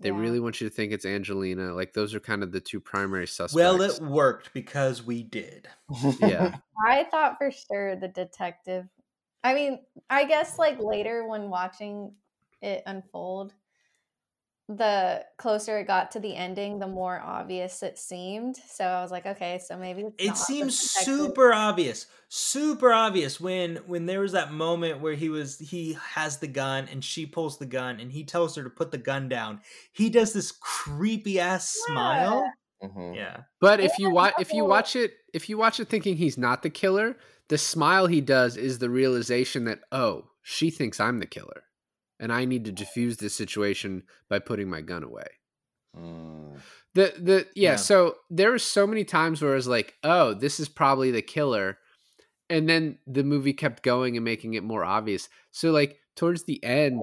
They 0.00 0.10
Yeah. 0.10 0.18
really 0.20 0.38
want 0.40 0.60
you 0.60 0.68
to 0.68 0.74
think 0.74 0.92
it's 0.92 1.04
Angelina. 1.04 1.74
Like 1.74 1.92
those 1.92 2.14
are 2.14 2.20
kind 2.20 2.42
of 2.44 2.52
the 2.52 2.60
two 2.60 2.78
primary 2.80 3.26
suspects. 3.26 3.54
Well, 3.54 3.80
it 3.82 4.00
worked 4.00 4.52
because 4.54 5.02
we 5.04 5.22
did. 5.24 5.68
yeah. 6.20 6.56
I 6.86 7.04
thought 7.04 7.36
for 7.38 7.50
sure 7.50 7.96
the 7.96 8.06
detective. 8.08 8.86
I 9.44 9.54
mean, 9.54 9.84
I 10.10 10.24
guess 10.24 10.58
like 10.58 10.78
later 10.80 11.26
when 11.26 11.50
watching 11.50 12.16
it 12.60 12.82
unfold, 12.86 13.54
the 14.68 15.24
closer 15.38 15.78
it 15.78 15.86
got 15.86 16.10
to 16.10 16.20
the 16.20 16.36
ending, 16.36 16.78
the 16.78 16.86
more 16.86 17.18
obvious 17.20 17.82
it 17.82 17.98
seemed. 17.98 18.56
So 18.56 18.84
I 18.84 19.00
was 19.00 19.10
like, 19.10 19.24
okay, 19.24 19.58
so 19.58 19.78
maybe 19.78 20.02
it's 20.02 20.18
It 20.18 20.26
not 20.26 20.36
seems 20.36 20.76
super 20.80 21.52
obvious, 21.52 22.06
super 22.28 22.92
obvious 22.92 23.40
when 23.40 23.76
when 23.86 24.06
there 24.06 24.20
was 24.20 24.32
that 24.32 24.50
moment 24.52 25.00
where 25.00 25.14
he 25.14 25.28
was 25.28 25.60
he 25.60 25.92
has 25.92 26.38
the 26.38 26.48
gun 26.48 26.88
and 26.88 27.04
she 27.04 27.24
pulls 27.24 27.58
the 27.58 27.66
gun 27.66 28.00
and 28.00 28.10
he 28.10 28.24
tells 28.24 28.56
her 28.56 28.64
to 28.64 28.70
put 28.70 28.90
the 28.90 28.98
gun 28.98 29.28
down. 29.28 29.60
He 29.92 30.10
does 30.10 30.32
this 30.32 30.50
creepy 30.50 31.38
ass 31.38 31.68
smile. 31.68 32.52
Mhm. 32.82 33.14
Yeah. 33.14 33.44
But 33.60 33.80
if 33.80 33.98
you 33.98 34.10
watch 34.10 34.34
if 34.38 34.52
you 34.52 34.64
watch 34.64 34.96
it 34.96 35.14
if 35.34 35.48
you 35.48 35.58
watch 35.58 35.80
it 35.80 35.88
thinking 35.88 36.16
he's 36.16 36.38
not 36.38 36.62
the 36.62 36.70
killer, 36.70 37.16
the 37.48 37.58
smile 37.58 38.06
he 38.06 38.20
does 38.20 38.56
is 38.56 38.78
the 38.78 38.90
realization 38.90 39.64
that 39.64 39.80
oh, 39.92 40.30
she 40.42 40.70
thinks 40.70 41.00
I'm 41.00 41.18
the 41.18 41.26
killer. 41.26 41.64
And 42.20 42.32
I 42.32 42.46
need 42.46 42.64
to 42.64 42.72
diffuse 42.72 43.18
this 43.18 43.34
situation 43.34 44.02
by 44.28 44.40
putting 44.40 44.68
my 44.68 44.80
gun 44.80 45.04
away. 45.04 45.26
Mm. 45.96 46.58
The 46.94 47.14
the 47.18 47.46
yeah, 47.54 47.70
Yeah. 47.72 47.76
so 47.76 48.16
there 48.28 48.50
were 48.50 48.58
so 48.58 48.86
many 48.86 49.04
times 49.04 49.40
where 49.40 49.52
I 49.52 49.56
was 49.56 49.68
like, 49.68 49.94
"Oh, 50.02 50.34
this 50.34 50.58
is 50.58 50.68
probably 50.68 51.10
the 51.10 51.22
killer." 51.22 51.78
And 52.50 52.68
then 52.68 52.98
the 53.06 53.24
movie 53.24 53.52
kept 53.52 53.82
going 53.82 54.16
and 54.16 54.24
making 54.24 54.54
it 54.54 54.64
more 54.64 54.84
obvious. 54.84 55.28
So 55.50 55.70
like 55.70 55.98
towards 56.16 56.44
the 56.44 56.62
end 56.64 57.02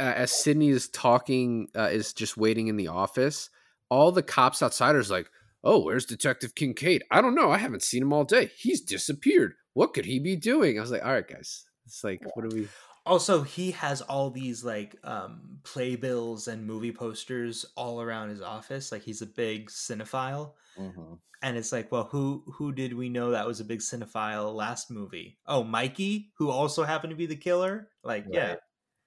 uh, 0.00 0.14
as 0.16 0.32
Sydney 0.32 0.70
is 0.70 0.88
talking 0.88 1.68
uh, 1.76 1.90
is 1.92 2.12
just 2.12 2.36
waiting 2.36 2.68
in 2.68 2.76
the 2.76 2.88
office, 2.88 3.50
all 3.88 4.10
the 4.10 4.22
cops 4.22 4.62
outsiders 4.62 5.10
like, 5.10 5.28
"Oh, 5.62 5.84
where's 5.84 6.06
Detective 6.06 6.54
Kincaid? 6.54 7.04
I 7.10 7.20
don't 7.20 7.34
know. 7.36 7.52
I 7.52 7.58
haven't 7.58 7.82
seen 7.84 8.02
him 8.02 8.12
all 8.12 8.24
day. 8.24 8.50
He's 8.56 8.80
disappeared. 8.80 9.54
What 9.74 9.94
could 9.94 10.04
he 10.06 10.18
be 10.18 10.36
doing?" 10.36 10.78
I 10.78 10.82
was 10.82 10.90
like, 10.90 11.04
"All 11.04 11.12
right, 11.12 11.26
guys. 11.26 11.64
It's 11.86 12.04
like, 12.04 12.20
what 12.34 12.48
do 12.48 12.54
we 12.56 12.68
Also, 13.06 13.42
he 13.42 13.70
has 13.72 14.02
all 14.02 14.30
these 14.30 14.62
like 14.64 14.96
um 15.04 15.58
playbills 15.64 16.48
and 16.48 16.66
movie 16.66 16.92
posters 16.92 17.64
all 17.76 18.00
around 18.02 18.28
his 18.30 18.42
office. 18.42 18.92
Like 18.92 19.02
he's 19.02 19.22
a 19.22 19.26
big 19.26 19.70
cinephile. 19.70 20.54
Mhm. 20.78 21.18
And 21.42 21.56
it's 21.56 21.72
like, 21.72 21.90
well, 21.90 22.04
who 22.04 22.44
who 22.54 22.70
did 22.72 22.92
we 22.94 23.08
know 23.08 23.30
that 23.30 23.46
was 23.46 23.60
a 23.60 23.64
big 23.64 23.80
cinephile 23.80 24.54
last 24.54 24.90
movie? 24.90 25.38
Oh, 25.46 25.64
Mikey, 25.64 26.32
who 26.36 26.50
also 26.50 26.84
happened 26.84 27.10
to 27.12 27.16
be 27.16 27.26
the 27.26 27.36
killer. 27.36 27.88
Like, 28.04 28.26
yeah, 28.30 28.56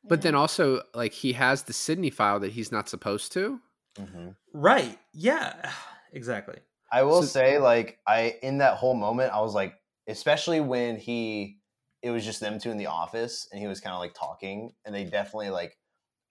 But 0.04 0.22
then 0.24 0.36
also 0.36 0.82
like 0.96 1.14
he 1.14 1.34
has 1.34 1.64
the 1.64 1.74
Sydney 1.74 2.10
file 2.10 2.40
that 2.42 2.52
he's 2.54 2.72
not 2.72 2.90
supposed 2.90 3.32
to. 3.34 3.62
Mhm. 3.98 4.36
right, 4.54 4.98
yeah, 5.14 5.72
exactly. 6.14 6.60
I 6.92 7.04
will 7.04 7.22
So- 7.22 7.28
say, 7.40 7.60
like, 7.60 8.00
I 8.08 8.40
in 8.42 8.58
that 8.58 8.78
whole 8.78 8.96
moment, 8.96 9.32
I 9.34 9.40
was 9.42 9.54
like, 9.54 9.76
especially 10.08 10.60
when 10.60 10.98
he, 10.98 11.58
it 12.02 12.12
was 12.12 12.26
just 12.26 12.40
them 12.40 12.60
two 12.60 12.72
in 12.72 12.78
the 12.78 12.88
office, 12.88 13.48
and 13.52 13.62
he 13.62 13.68
was 13.68 13.80
kind 13.80 13.94
of 13.94 14.00
like 14.00 14.14
talking, 14.14 14.72
and 14.86 14.94
they 14.94 15.04
definitely 15.04 15.50
like 15.50 15.78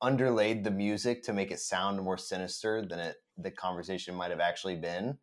underlaid 0.00 0.64
the 0.64 0.70
music 0.70 1.22
to 1.22 1.32
make 1.32 1.50
it 1.50 1.60
sound 1.60 2.00
more 2.02 2.18
sinister 2.18 2.84
than 2.84 2.98
it 2.98 3.16
the 3.38 3.50
conversation 3.50 4.14
might 4.14 4.30
have 4.30 4.40
actually 4.40 4.76
been. 4.76 5.16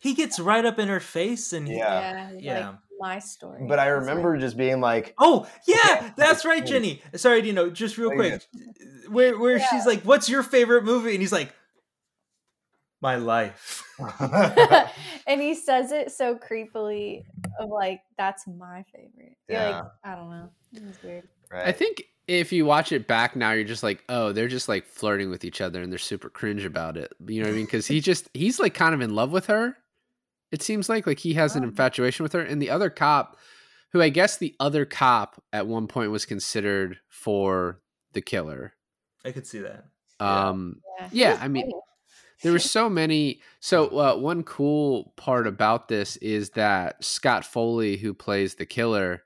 He 0.00 0.14
gets 0.14 0.40
right 0.40 0.64
up 0.64 0.78
in 0.78 0.88
her 0.88 1.00
face, 1.00 1.52
and 1.52 1.66
he, 1.68 1.76
Yeah. 1.76 2.00
yeah, 2.00 2.30
yeah. 2.38 2.68
like 2.68 2.78
my 2.98 3.18
story. 3.18 3.66
But 3.68 3.78
I 3.78 3.86
remember 3.88 4.32
right. 4.32 4.40
just 4.40 4.56
being 4.56 4.80
like, 4.80 5.14
Oh 5.18 5.46
yeah, 5.66 6.12
that's 6.16 6.44
right, 6.44 6.64
Jenny. 6.64 7.02
Sorry, 7.16 7.44
you 7.46 7.52
know, 7.52 7.70
just 7.70 7.98
real 7.98 8.10
Oh, 8.12 8.16
quick, 8.16 8.42
where 9.08 9.38
where 9.38 9.58
Yeah. 9.58 9.66
she's 9.70 9.86
like, 9.86 10.02
"What's 10.02 10.28
your 10.28 10.42
favorite 10.42 10.84
movie?" 10.84 11.12
and 11.12 11.20
he's 11.20 11.32
like, 11.32 11.52
"My 13.00 13.16
life." 13.16 13.82
and 15.26 15.40
he 15.40 15.54
says 15.54 15.92
it 15.92 16.10
so 16.12 16.36
creepily 16.36 17.24
of 17.58 17.68
like, 17.70 18.00
that's 18.16 18.46
my 18.46 18.84
favorite. 18.94 19.36
Yeah. 19.48 19.70
like, 19.80 19.84
I 20.04 20.14
don't 20.14 20.30
know. 20.30 20.50
It 20.74 20.82
was 20.86 21.02
weird. 21.02 21.28
right? 21.50 21.66
I 21.66 21.72
think 21.72 22.04
if 22.28 22.52
you 22.52 22.64
watch 22.64 22.92
it 22.92 23.06
back 23.08 23.34
now, 23.34 23.52
you're 23.52 23.64
just 23.64 23.82
like, 23.82 24.04
oh, 24.08 24.32
they're 24.32 24.48
just 24.48 24.68
like 24.68 24.86
flirting 24.86 25.30
with 25.30 25.44
each 25.44 25.60
other 25.60 25.82
and 25.82 25.90
they're 25.92 25.98
super 25.98 26.28
cringe 26.30 26.64
about 26.64 26.96
it. 26.96 27.12
You 27.26 27.40
know 27.42 27.48
what 27.48 27.54
I 27.54 27.56
mean? 27.56 27.64
Because 27.66 27.86
he 27.86 28.00
just 28.10 28.28
he's 28.34 28.60
like 28.60 28.74
kind 28.74 28.94
of 28.94 29.00
in 29.00 29.14
love 29.14 29.32
with 29.32 29.46
her. 29.46 29.76
It 30.52 30.62
seems 30.62 30.88
like 30.88 31.06
like 31.06 31.18
he 31.18 31.34
has 31.34 31.54
an 31.56 31.62
Oh. 31.64 31.68
infatuation 31.68 32.22
with 32.24 32.32
her, 32.32 32.40
and 32.40 32.60
the 32.60 32.70
other 32.70 32.90
cop, 32.90 33.36
who 33.92 34.02
I 34.02 34.08
guess 34.08 34.36
the 34.36 34.54
other 34.60 34.84
cop 34.84 35.42
at 35.52 35.66
one 35.66 35.86
point 35.86 36.10
was 36.10 36.24
considered 36.26 36.98
for 37.08 37.80
the 38.14 38.20
killer. 38.20 38.74
I 39.24 39.30
could 39.32 39.46
see 39.46 39.60
that. 39.60 39.84
Yeah. 40.20 40.48
Um, 40.48 40.80
Yeah, 40.98 41.08
Yeah, 41.12 41.38
I 41.40 41.48
mean, 41.48 41.62
funny. 41.64 41.74
There 42.42 42.52
were 42.52 42.58
so 42.58 42.88
many. 42.88 43.40
So 43.60 43.88
uh, 43.88 44.16
one 44.16 44.42
cool 44.42 45.12
part 45.16 45.46
about 45.46 45.88
this 45.88 46.16
is 46.16 46.50
that 46.50 47.02
Scott 47.04 47.44
Foley, 47.44 47.96
who 47.96 48.14
plays 48.14 48.54
the 48.54 48.66
killer, 48.66 49.22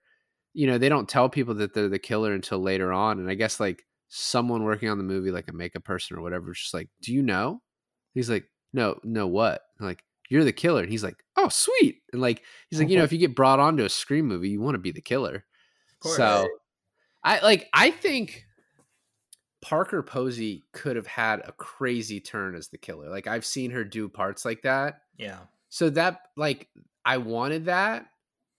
you 0.52 0.66
know, 0.66 0.78
they 0.78 0.88
don't 0.88 1.08
tell 1.08 1.28
people 1.28 1.54
that 1.54 1.74
they're 1.74 1.88
the 1.88 1.98
killer 1.98 2.32
until 2.32 2.58
later 2.60 2.92
on, 2.92 3.18
and 3.18 3.28
I 3.28 3.34
guess 3.34 3.58
like 3.58 3.84
someone 4.08 4.62
working 4.62 4.88
on 4.88 4.98
the 4.98 5.04
movie, 5.04 5.30
like 5.30 5.48
a 5.48 5.52
makeup 5.52 5.84
person 5.84 6.16
or 6.16 6.22
whatever, 6.22 6.52
is 6.52 6.58
just 6.58 6.74
like, 6.74 6.88
"Do 7.02 7.12
you 7.12 7.22
know?" 7.22 7.60
He's 8.14 8.30
like, 8.30 8.44
"No, 8.72 8.98
no, 9.02 9.26
what?" 9.26 9.62
I'm 9.80 9.86
like, 9.86 10.04
"You're 10.30 10.44
the 10.44 10.52
killer," 10.52 10.82
and 10.82 10.90
he's 10.90 11.02
like, 11.02 11.16
"Oh, 11.36 11.48
sweet," 11.48 12.02
and 12.12 12.22
like 12.22 12.42
he's 12.70 12.78
like, 12.78 12.88
you 12.88 12.96
know, 12.98 13.04
if 13.04 13.12
you 13.12 13.18
get 13.18 13.34
brought 13.34 13.58
onto 13.60 13.84
a 13.84 13.88
scream 13.88 14.26
movie, 14.26 14.50
you 14.50 14.60
want 14.60 14.76
to 14.76 14.78
be 14.80 14.92
the 14.92 15.00
killer. 15.00 15.44
So, 16.16 16.48
I 17.24 17.40
like. 17.40 17.68
I 17.72 17.90
think 17.90 18.43
Parker 19.64 20.02
Posey 20.02 20.66
could 20.72 20.96
have 20.96 21.06
had 21.06 21.40
a 21.40 21.52
crazy 21.52 22.20
turn 22.20 22.54
as 22.54 22.68
the 22.68 22.78
killer. 22.78 23.08
Like 23.08 23.26
I've 23.26 23.46
seen 23.46 23.70
her 23.70 23.84
do 23.84 24.08
parts 24.08 24.44
like 24.44 24.62
that. 24.62 25.02
yeah, 25.16 25.46
So 25.70 25.90
that 25.90 26.30
like 26.36 26.70
I 27.04 27.18
wanted 27.18 27.66
that, 27.66 28.08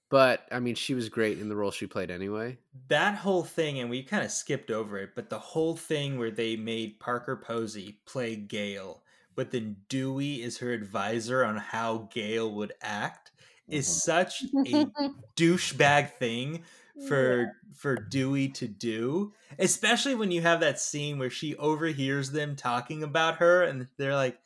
but 0.10 0.48
I 0.52 0.60
mean 0.60 0.76
she 0.76 0.96
was 0.96 1.10
great 1.10 1.40
in 1.40 1.50
the 1.50 1.56
role 1.58 1.72
she 1.72 1.88
played 1.88 2.12
anyway. 2.12 2.60
that 2.88 3.16
whole 3.16 3.44
thing, 3.44 3.80
and 3.80 3.90
we 3.90 4.04
kind 4.04 4.24
of 4.24 4.32
skipped 4.32 4.70
over 4.70 4.98
it, 4.98 5.16
but 5.16 5.30
the 5.30 5.40
whole 5.40 5.76
thing 5.76 6.18
where 6.18 6.32
they 6.32 6.56
made 6.58 7.00
Parker 7.00 7.38
Posey 7.38 8.02
play 8.06 8.36
Gale, 8.36 9.04
but 9.36 9.52
then 9.52 9.86
Dewey 9.90 10.42
is 10.42 10.58
her 10.60 10.72
advisor 10.74 11.44
on 11.46 11.58
how 11.58 12.10
Gale 12.12 12.52
would 12.54 12.74
act, 12.82 13.32
is 13.70 13.88
Mhm. 13.88 14.00
such 14.04 14.48
a 14.66 14.92
douchebag 15.38 16.12
thing 16.18 16.64
for 17.00 17.54
for 17.76 17.96
Dewey 17.96 18.50
to 18.50 18.68
do, 18.68 19.34
especially 19.60 20.16
when 20.16 20.32
you 20.32 20.42
have 20.42 20.62
that 20.62 20.80
scene 20.80 21.20
where 21.20 21.30
she 21.30 21.56
overhears 21.58 22.32
them 22.32 22.56
talking 22.56 23.04
about 23.04 23.38
her 23.38 23.64
and 23.64 23.88
they're 23.98 24.16
like, 24.16 24.40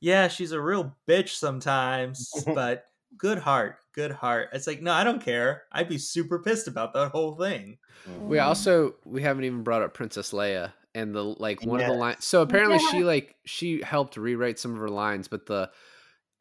"Yeah, 0.00 0.28
she's 0.28 0.52
a 0.52 0.60
real 0.60 0.96
bitch 1.08 1.30
sometimes, 1.30 2.30
but 2.54 2.86
good 3.16 3.38
heart, 3.38 3.76
good 3.94 4.10
heart." 4.12 4.50
It's 4.52 4.66
like, 4.66 4.82
"No, 4.82 4.92
I 4.92 5.04
don't 5.04 5.22
care. 5.22 5.64
I'd 5.72 5.88
be 5.88 5.98
super 5.98 6.40
pissed 6.42 6.68
about 6.68 6.92
that 6.94 7.10
whole 7.12 7.36
thing." 7.36 7.78
We 8.26 8.38
Mhm. 8.38 8.42
also 8.42 8.96
we 9.04 9.22
haven't 9.22 9.44
even 9.44 9.62
brought 9.62 9.82
up 9.82 9.94
Princess 9.94 10.32
Leia 10.32 10.72
and 10.94 11.14
the 11.14 11.22
like 11.22 11.62
one 11.62 11.80
of 11.80 11.86
the 11.86 11.92
lines. 11.92 12.24
So 12.24 12.42
apparently 12.42 12.78
Yeah. 12.78 12.90
she 12.90 13.04
like 13.04 13.36
she 13.44 13.80
helped 13.82 14.16
rewrite 14.16 14.58
some 14.58 14.72
of 14.72 14.78
her 14.78 14.88
lines, 14.90 15.28
but 15.28 15.46
the 15.46 15.70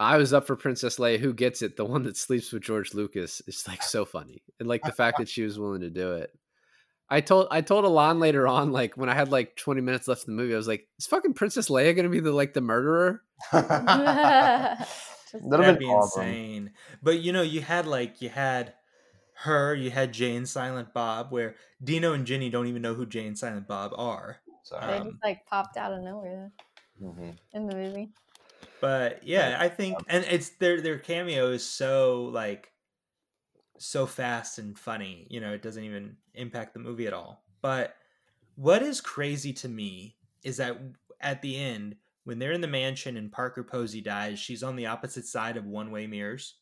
I 0.02 0.18
was 0.18 0.34
up 0.34 0.48
for 0.48 0.56
Princess 0.56 0.98
Leia. 0.98 1.20
Who 1.20 1.34
gets 1.34 1.62
it? 1.62 1.78
The 1.78 1.86
one 1.86 2.04
that 2.04 2.18
sleeps 2.18 2.52
with 2.52 2.64
George 2.64 2.94
Lucas 2.94 3.42
is 3.48 3.68
like 3.68 3.84
so 3.84 4.04
funny, 4.06 4.42
and 4.60 4.68
like 4.68 4.82
the 4.84 4.92
fact 4.92 5.20
that 5.20 5.30
she 5.30 5.44
was 5.44 5.60
willing 5.60 5.82
to 5.82 5.90
do 5.90 6.14
it. 6.14 6.32
I 7.10 7.22
told 7.22 7.48
I 7.52 7.62
told 7.62 7.86
Alon 7.86 8.20
later 8.20 8.48
on, 8.48 8.72
like 8.72 8.96
when 8.98 9.10
I 9.10 9.14
had 9.14 9.32
like 9.32 9.56
20 9.58 9.82
minutes 9.82 10.08
left 10.08 10.28
in 10.28 10.36
the 10.36 10.42
movie, 10.42 10.54
I 10.54 10.58
was 10.58 10.68
like, 10.68 10.88
"Is 10.98 11.06
fucking 11.08 11.34
Princess 11.34 11.70
Leia 11.70 11.96
gonna 11.96 12.10
be 12.10 12.20
the 12.20 12.32
like 12.32 12.54
the 12.54 12.62
murderer?" 12.62 13.22
That'd 13.52 13.68
have 13.70 15.50
That'd 15.50 15.66
been 15.66 15.78
be 15.78 15.86
awesome. 15.86 16.24
insane. 16.24 16.72
But 17.04 17.20
you 17.20 17.32
know, 17.34 17.42
you 17.42 17.62
had 17.62 17.86
like 17.86 18.22
you 18.22 18.30
had 18.30 18.74
her, 19.44 19.76
you 19.76 19.90
had 19.92 20.14
Jay 20.14 20.36
and 20.36 20.48
Silent 20.48 20.94
Bob, 20.94 21.32
where 21.32 21.56
Dino 21.84 22.14
and 22.14 22.26
Jenny 22.26 22.50
don't 22.50 22.68
even 22.68 22.82
know 22.82 22.94
who 22.94 23.06
Jay 23.06 23.26
and 23.28 23.38
Silent 23.38 23.68
Bob 23.68 23.92
are. 23.96 24.38
they 24.48 24.54
Sorry. 24.64 24.94
Um, 24.98 25.12
just 25.12 25.24
like 25.24 25.46
popped 25.46 25.78
out 25.78 25.94
of 25.94 26.02
nowhere. 26.04 26.52
Mhm. 27.02 27.36
in 27.54 27.66
the 27.68 27.76
movie. 27.76 28.12
But 28.82 29.24
yeah, 29.24 29.58
I 29.60 29.70
think 29.70 29.98
um, 29.98 30.06
and 30.10 30.26
it's 30.30 30.50
their 30.50 30.82
their 30.82 30.98
cameo 30.98 31.52
is 31.52 31.66
so 31.66 32.30
like 32.34 32.72
so 33.78 34.06
fast 34.06 34.60
and 34.60 34.78
funny, 34.78 35.28
you 35.30 35.40
know, 35.40 35.54
it 35.54 35.62
doesn't 35.62 35.84
even 35.84 36.18
impact 36.34 36.74
the 36.74 36.80
movie 36.80 37.08
at 37.08 37.14
all. 37.14 37.44
But 37.62 37.96
what 38.56 38.82
is 38.82 39.00
crazy 39.00 39.54
to 39.54 39.70
me 39.70 40.18
is 40.44 40.58
that 40.58 40.78
at 41.20 41.42
the 41.42 41.58
end 41.58 41.96
when 42.24 42.40
they're 42.40 42.52
in 42.52 42.62
the 42.62 42.68
mansion 42.68 43.18
and 43.18 43.32
Parker 43.32 43.64
Posey 43.64 44.02
dies, 44.02 44.40
she's 44.40 44.64
on 44.64 44.76
the 44.76 44.86
opposite 44.86 45.26
side 45.26 45.58
of 45.58 45.66
one-way 45.66 46.06
mirrors. 46.06 46.56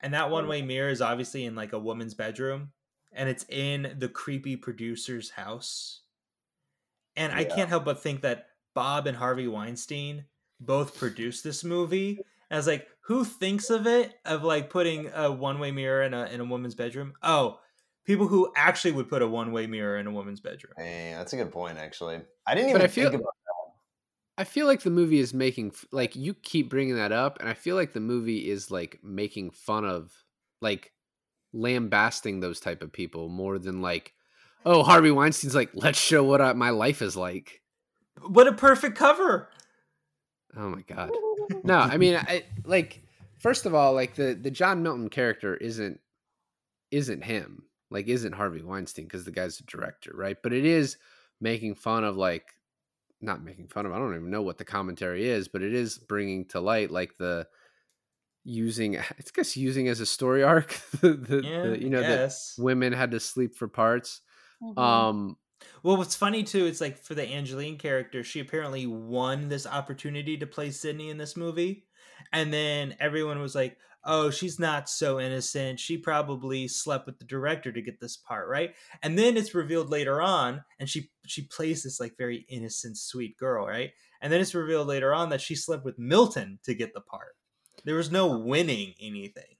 And 0.00 0.14
that 0.14 0.26
hmm. 0.26 0.32
one-way 0.32 0.62
mirror 0.62 0.90
is 0.90 1.02
obviously 1.02 1.44
in 1.44 1.54
like 1.54 1.72
a 1.72 1.78
woman's 1.78 2.14
bedroom 2.14 2.72
and 3.12 3.28
it's 3.28 3.46
in 3.48 3.94
the 3.98 4.08
creepy 4.08 4.56
producer's 4.56 5.30
house. 5.30 6.00
And 7.16 7.32
I 7.32 7.44
can't 7.44 7.68
help 7.68 7.84
but 7.84 8.02
think 8.02 8.22
that 8.22 8.48
Bob 8.74 9.06
and 9.06 9.16
Harvey 9.16 9.46
Weinstein 9.46 10.24
both 10.60 10.96
produced 10.96 11.44
this 11.44 11.64
movie. 11.64 12.20
I 12.50 12.56
was 12.56 12.66
like, 12.66 12.86
who 13.06 13.24
thinks 13.24 13.70
of 13.70 13.86
it 13.86 14.14
of 14.24 14.44
like 14.44 14.70
putting 14.70 15.10
a 15.14 15.30
one-way 15.30 15.72
mirror 15.72 16.02
in 16.02 16.14
a 16.14 16.26
in 16.26 16.40
a 16.40 16.44
woman's 16.44 16.74
bedroom? 16.74 17.14
Oh, 17.22 17.58
people 18.04 18.28
who 18.28 18.52
actually 18.56 18.92
would 18.92 19.08
put 19.08 19.22
a 19.22 19.26
one-way 19.26 19.66
mirror 19.66 19.98
in 19.98 20.06
a 20.06 20.10
woman's 20.10 20.40
bedroom. 20.40 20.74
Hey, 20.76 21.12
that's 21.16 21.32
a 21.32 21.36
good 21.36 21.52
point, 21.52 21.78
actually. 21.78 22.20
I 22.46 22.54
didn't 22.54 22.70
even 22.70 22.82
I 22.82 22.86
feel- 22.86 23.10
think 23.10 23.22
about 23.22 23.34
I 24.36 24.44
feel 24.44 24.66
like 24.66 24.82
the 24.82 24.90
movie 24.90 25.20
is 25.20 25.32
making 25.32 25.74
like 25.92 26.16
you 26.16 26.34
keep 26.34 26.68
bringing 26.68 26.96
that 26.96 27.12
up, 27.12 27.38
and 27.40 27.48
I 27.48 27.54
feel 27.54 27.76
like 27.76 27.92
the 27.92 28.00
movie 28.00 28.50
is 28.50 28.70
like 28.70 28.98
making 29.02 29.50
fun 29.50 29.84
of 29.84 30.12
like 30.60 30.92
lambasting 31.52 32.40
those 32.40 32.58
type 32.58 32.82
of 32.82 32.92
people 32.92 33.28
more 33.28 33.58
than 33.60 33.80
like, 33.80 34.12
oh 34.66 34.82
Harvey 34.82 35.12
Weinstein's 35.12 35.54
like 35.54 35.70
let's 35.74 35.98
show 35.98 36.24
what 36.24 36.40
I, 36.40 36.52
my 36.52 36.70
life 36.70 37.00
is 37.00 37.16
like. 37.16 37.62
What 38.26 38.48
a 38.48 38.52
perfect 38.52 38.96
cover. 38.96 39.50
Oh 40.56 40.68
my 40.68 40.82
god. 40.82 41.10
No, 41.62 41.78
I 41.78 41.96
mean, 41.96 42.16
I 42.16 42.44
like 42.64 43.02
first 43.38 43.66
of 43.66 43.74
all, 43.74 43.92
like 43.94 44.14
the 44.14 44.34
the 44.34 44.50
John 44.50 44.82
Milton 44.82 45.08
character 45.08 45.56
isn't 45.56 46.00
isn't 46.90 47.22
him, 47.22 47.64
like 47.90 48.06
isn't 48.08 48.32
Harvey 48.32 48.62
Weinstein 48.62 49.04
because 49.06 49.24
the 49.24 49.30
guy's 49.32 49.60
a 49.60 49.64
director, 49.64 50.12
right? 50.14 50.36
But 50.42 50.52
it 50.52 50.64
is 50.64 50.96
making 51.40 51.74
fun 51.74 52.04
of 52.04 52.16
like 52.16 52.46
not 53.20 53.42
making 53.42 53.68
fun 53.68 53.86
of. 53.86 53.92
I 53.92 53.98
don't 53.98 54.14
even 54.14 54.30
know 54.30 54.42
what 54.42 54.58
the 54.58 54.64
commentary 54.64 55.28
is, 55.28 55.48
but 55.48 55.62
it 55.62 55.74
is 55.74 55.98
bringing 55.98 56.44
to 56.46 56.60
light 56.60 56.90
like 56.90 57.16
the 57.18 57.46
using. 58.44 58.96
It's 59.18 59.30
guess 59.30 59.56
using 59.56 59.88
as 59.88 60.00
a 60.00 60.06
story 60.06 60.42
arc. 60.42 60.78
the, 61.00 61.14
the, 61.14 61.42
Yeah, 61.42 61.62
the, 61.62 61.82
you 61.82 61.90
know 61.90 62.02
that 62.02 62.32
women 62.58 62.92
had 62.92 63.10
to 63.12 63.20
sleep 63.20 63.56
for 63.56 63.68
parts. 63.68 64.20
Mhm. 64.62 64.78
Um, 64.78 65.36
Well, 65.82 65.96
what's 65.96 66.16
funny 66.16 66.42
too, 66.42 66.66
it's 66.66 66.80
like 66.80 66.98
for 66.98 67.14
the 67.14 67.28
Angelina 67.28 67.76
character, 67.78 68.22
she 68.22 68.40
apparently 68.40 68.86
won 68.86 69.48
this 69.48 69.66
opportunity 69.66 70.36
to 70.38 70.46
play 70.46 70.70
Sydney 70.70 71.10
in 71.10 71.18
this 71.18 71.36
movie. 71.36 71.84
And 72.32 72.52
then 72.52 72.96
everyone 73.00 73.40
was 73.40 73.54
like, 73.54 73.76
oh, 74.04 74.30
she's 74.30 74.58
not 74.58 74.88
so 74.88 75.18
innocent. 75.18 75.80
She 75.80 75.96
probably 75.96 76.68
slept 76.68 77.06
with 77.06 77.18
the 77.18 77.24
director 77.24 77.72
to 77.72 77.82
get 77.82 78.00
this 78.00 78.16
part, 78.16 78.48
right? 78.48 78.74
And 79.02 79.18
then 79.18 79.36
it's 79.36 79.54
revealed 79.54 79.90
later 79.90 80.20
on, 80.20 80.64
and 80.78 80.88
she 80.88 81.10
she 81.26 81.42
plays 81.42 81.82
this 81.82 82.00
like 82.00 82.16
very 82.18 82.44
innocent, 82.48 82.98
sweet 82.98 83.36
girl, 83.36 83.66
right? 83.66 83.92
And 84.20 84.32
then 84.32 84.40
it's 84.40 84.54
revealed 84.54 84.88
later 84.88 85.12
on 85.14 85.30
that 85.30 85.40
she 85.40 85.54
slept 85.54 85.84
with 85.84 85.98
Milton 85.98 86.58
to 86.64 86.74
get 86.74 86.94
the 86.94 87.00
part. 87.00 87.34
There 87.84 87.96
was 87.96 88.10
no 88.10 88.38
winning 88.38 88.94
anything. 89.00 89.53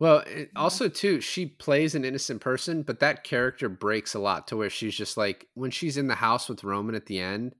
Well, 0.00 0.24
it, 0.26 0.50
also 0.56 0.88
too, 0.88 1.20
she 1.20 1.44
plays 1.46 1.94
an 1.94 2.06
innocent 2.06 2.40
person, 2.40 2.82
but 2.82 3.00
that 3.00 3.22
character 3.22 3.68
breaks 3.68 4.14
a 4.14 4.18
lot 4.18 4.48
to 4.48 4.56
where 4.56 4.70
she's 4.70 4.96
just 4.96 5.18
like 5.18 5.46
when 5.54 5.70
she's 5.70 5.98
in 5.98 6.08
the 6.08 6.14
house 6.14 6.48
with 6.48 6.64
Roman 6.64 6.94
at 6.94 7.04
the 7.06 7.20
end, 7.20 7.54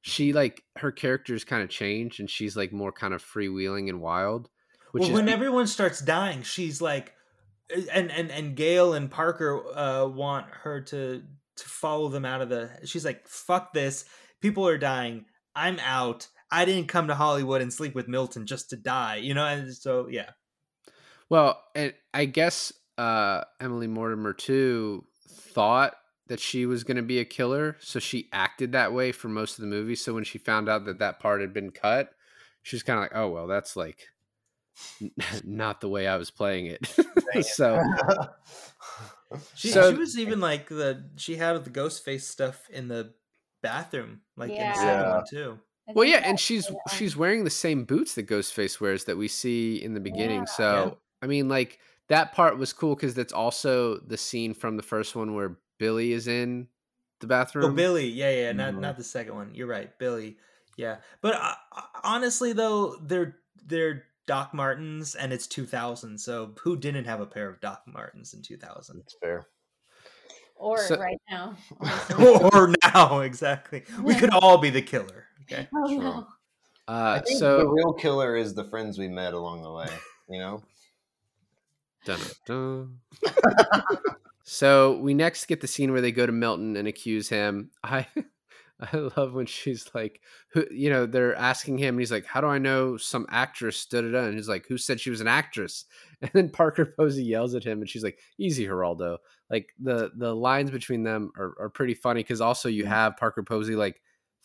she 0.00 0.32
like 0.32 0.62
her 0.76 0.92
characters 0.92 1.44
kind 1.44 1.62
of 1.62 1.68
change 1.68 2.20
and 2.20 2.30
she's 2.30 2.56
like 2.56 2.72
more 2.72 2.92
kind 2.92 3.12
of 3.12 3.22
freewheeling 3.22 3.88
and 3.88 4.00
wild. 4.00 4.48
Which 4.92 5.02
well, 5.02 5.10
is 5.10 5.14
when 5.16 5.28
everyone 5.28 5.66
starts 5.66 6.00
dying, 6.00 6.42
she's 6.42 6.80
like, 6.80 7.12
and 7.92 8.10
and 8.10 8.30
and 8.30 8.56
Gale 8.56 8.94
and 8.94 9.10
Parker 9.10 9.60
uh, 9.76 10.06
want 10.06 10.46
her 10.62 10.80
to 10.82 11.22
to 11.56 11.68
follow 11.68 12.08
them 12.08 12.24
out 12.24 12.40
of 12.40 12.48
the. 12.48 12.70
She's 12.84 13.04
like, 13.04 13.26
"Fuck 13.28 13.72
this! 13.72 14.04
People 14.40 14.66
are 14.66 14.78
dying. 14.78 15.26
I'm 15.54 15.78
out. 15.80 16.28
I 16.50 16.64
didn't 16.64 16.88
come 16.88 17.08
to 17.08 17.14
Hollywood 17.14 17.62
and 17.62 17.72
sleep 17.72 17.94
with 17.94 18.08
Milton 18.08 18.46
just 18.46 18.70
to 18.70 18.76
die." 18.76 19.16
You 19.16 19.34
know, 19.34 19.44
and 19.44 19.72
so 19.72 20.08
yeah, 20.08 20.30
well, 21.30 21.62
and 21.74 21.94
I 22.12 22.26
guess 22.26 22.72
uh 22.98 23.44
Emily 23.60 23.86
Mortimer 23.86 24.34
too 24.34 25.04
thought 25.28 25.94
that 26.26 26.38
she 26.40 26.66
was 26.66 26.84
going 26.84 26.96
to 26.98 27.02
be 27.02 27.18
a 27.18 27.24
killer, 27.24 27.76
so 27.80 27.98
she 27.98 28.28
acted 28.32 28.72
that 28.72 28.92
way 28.92 29.10
for 29.12 29.28
most 29.28 29.58
of 29.58 29.62
the 29.62 29.68
movie. 29.68 29.94
So 29.96 30.12
when 30.14 30.22
she 30.24 30.38
found 30.38 30.68
out 30.68 30.84
that 30.84 30.98
that 30.98 31.18
part 31.18 31.40
had 31.40 31.52
been 31.54 31.70
cut, 31.70 32.10
she 32.62 32.76
was 32.76 32.82
kind 32.82 32.98
of 32.98 33.02
like, 33.04 33.12
"Oh 33.14 33.28
well, 33.30 33.46
that's 33.46 33.74
like." 33.76 34.08
n- 35.02 35.10
not 35.44 35.80
the 35.80 35.88
way 35.88 36.06
I 36.06 36.16
was 36.16 36.30
playing 36.30 36.66
it. 36.66 36.86
so 37.44 37.82
she 39.54 39.68
So- 39.68 39.92
she 39.92 39.98
was 39.98 40.18
even 40.18 40.40
like 40.40 40.68
the 40.68 41.04
she 41.16 41.36
had 41.36 41.62
the 41.64 41.70
ghost 41.70 42.04
face 42.04 42.26
stuff 42.28 42.68
in 42.70 42.88
the 42.88 43.14
bathroom, 43.62 44.20
like 44.36 44.50
in 44.50 44.56
Yeah. 44.56 44.72
the 44.72 44.78
second 44.78 45.00
Yeah. 45.00 45.14
one 45.16 45.24
too. 45.30 45.58
Well, 45.92 46.04
yeah, 46.04 46.22
and 46.24 46.38
she's 46.38 46.70
yeah. 46.70 46.76
she's 46.94 47.16
wearing 47.16 47.42
the 47.44 47.50
same 47.50 47.84
boots 47.84 48.14
that 48.14 48.28
Ghostface 48.28 48.80
wears 48.80 49.04
that 49.06 49.16
we 49.16 49.26
see 49.26 49.82
in 49.82 49.94
the 49.94 50.00
beginning. 50.00 50.40
Yeah. 50.40 50.44
So 50.44 50.98
I 51.22 51.26
mean, 51.26 51.48
like 51.48 51.78
that 52.08 52.32
part 52.32 52.58
was 52.58 52.72
cool 52.72 52.94
because 52.94 53.14
that's 53.14 53.32
also 53.32 53.98
the 53.98 54.16
scene 54.16 54.54
from 54.54 54.76
the 54.76 54.82
first 54.82 55.14
one 55.14 55.34
where 55.34 55.56
Billy 55.78 56.12
is 56.12 56.26
in 56.28 56.68
the 57.20 57.26
bathroom. 57.26 57.64
Oh, 57.66 57.74
Billy. 57.74 58.06
Yeah, 58.08 58.30
yeah, 58.30 58.52
not 58.52 58.74
Mhm. 58.74 58.80
not 58.80 58.96
the 58.96 59.04
second 59.04 59.34
one. 59.34 59.54
You're 59.54 59.66
right, 59.66 59.96
Billy. 59.98 60.38
Yeah, 60.76 60.98
but 61.20 61.34
uh, 61.34 61.54
honestly, 62.02 62.52
though, 62.52 62.96
they're 63.02 63.36
they're 63.64 64.04
Doc 64.26 64.54
Martens, 64.54 65.14
and 65.14 65.32
it's 65.32 65.46
2000. 65.46 66.18
So 66.18 66.54
who 66.60 66.76
didn't 66.76 67.04
have 67.04 67.20
a 67.20 67.26
pair 67.26 67.48
of 67.48 67.60
Doc 67.60 67.82
Martens 67.86 68.32
in 68.32 68.42
2000? 68.42 68.98
That's 68.98 69.16
fair. 69.20 69.46
or 70.56 70.78
So- 70.78 70.98
right 70.98 71.20
now. 71.30 71.56
or 72.52 72.72
now, 72.94 73.20
exactly. 73.20 73.82
We 74.02 74.14
could 74.14 74.30
all 74.42 74.58
be 74.58 74.70
the 74.70 74.82
killer. 74.82 75.26
Okay. 75.42 75.68
oh, 75.74 75.88
Sure. 75.88 76.02
no. 76.02 76.26
I 76.88 76.92
Uh, 77.18 77.20
think 77.22 77.40
the 77.40 77.66
real 77.68 77.92
killer 77.94 78.36
is 78.36 78.54
the 78.54 78.64
friends 78.64 78.98
we 78.98 79.08
met 79.08 79.32
along 79.34 79.62
the 79.62 79.72
way. 79.72 79.88
You 80.28 80.38
know. 80.38 80.62
Dun, 82.04 82.20
dun. 82.46 82.98
so 84.42 84.96
we 84.98 85.14
next 85.14 85.46
get 85.46 85.60
the 85.60 85.66
scene 85.66 85.92
where 85.92 86.00
they 86.00 86.12
go 86.12 86.26
to 86.26 86.32
Milton 86.32 86.76
and 86.76 86.88
accuse 86.88 87.28
him. 87.28 87.70
I 87.84 88.06
I 88.80 89.10
love 89.16 89.34
when 89.34 89.46
she's 89.46 89.90
like, 89.94 90.20
who 90.52 90.64
you 90.70 90.88
know, 90.88 91.04
they're 91.06 91.34
asking 91.34 91.78
him, 91.78 91.94
and 91.94 92.00
he's 92.00 92.12
like, 92.12 92.24
"How 92.24 92.40
do 92.40 92.46
I 92.46 92.58
know 92.58 92.96
some 92.96 93.26
actress?" 93.28 93.84
Da 93.86 94.00
da 94.00 94.10
da. 94.10 94.24
And 94.24 94.34
he's 94.34 94.48
like, 94.48 94.66
"Who 94.66 94.78
said 94.78 95.00
she 95.00 95.10
was 95.10 95.20
an 95.20 95.28
actress?" 95.28 95.84
And 96.22 96.30
then 96.34 96.50
Parker 96.50 96.94
Posey 96.98 97.24
yells 97.24 97.54
at 97.54 97.64
him, 97.64 97.80
and 97.80 97.88
she's 97.88 98.04
like, 98.04 98.18
"Easy, 98.38 98.66
Geraldo." 98.66 99.18
Like 99.50 99.68
the 99.78 100.10
the 100.16 100.34
lines 100.34 100.70
between 100.70 101.02
them 101.02 101.32
are, 101.36 101.54
are 101.58 101.70
pretty 101.70 101.94
funny 101.94 102.20
because 102.22 102.40
also 102.40 102.68
you 102.68 102.82
mm-hmm. 102.84 102.92
have 102.92 103.16
Parker 103.16 103.42
Posey 103.42 103.74
like 103.74 104.00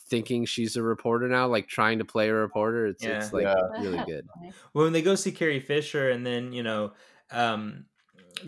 thinking 0.07 0.45
she's 0.45 0.75
a 0.75 0.83
reporter 0.83 1.27
now, 1.27 1.47
like 1.47 1.67
trying 1.67 1.99
to 1.99 2.05
play 2.05 2.29
a 2.29 2.33
reporter. 2.33 2.87
It's 2.87 3.03
it's 3.03 3.33
like 3.33 3.43
Yeah. 3.43 3.55
really 3.81 4.03
good. 4.05 4.27
Well, 4.73 4.85
when 4.85 4.93
they 4.93 5.01
go 5.01 5.15
see 5.15 5.31
Carrie 5.31 5.59
Fisher, 5.59 6.09
and 6.09 6.25
then 6.25 6.53
you 6.53 6.63
know, 6.63 6.93
um, 7.31 7.85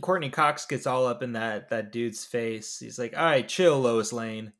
Courteney 0.02 0.30
Cox 0.30 0.66
gets 0.66 0.88
all 0.88 1.06
up 1.06 1.24
in 1.24 1.34
that 1.34 1.70
that 1.70 1.92
dude's 1.92 2.26
face. 2.26 2.80
He's 2.80 3.00
like, 3.00 3.18
"All 3.18 3.24
right, 3.24 3.48
chill, 3.48 3.80
Lois 3.80 4.14
Lane." 4.14 4.54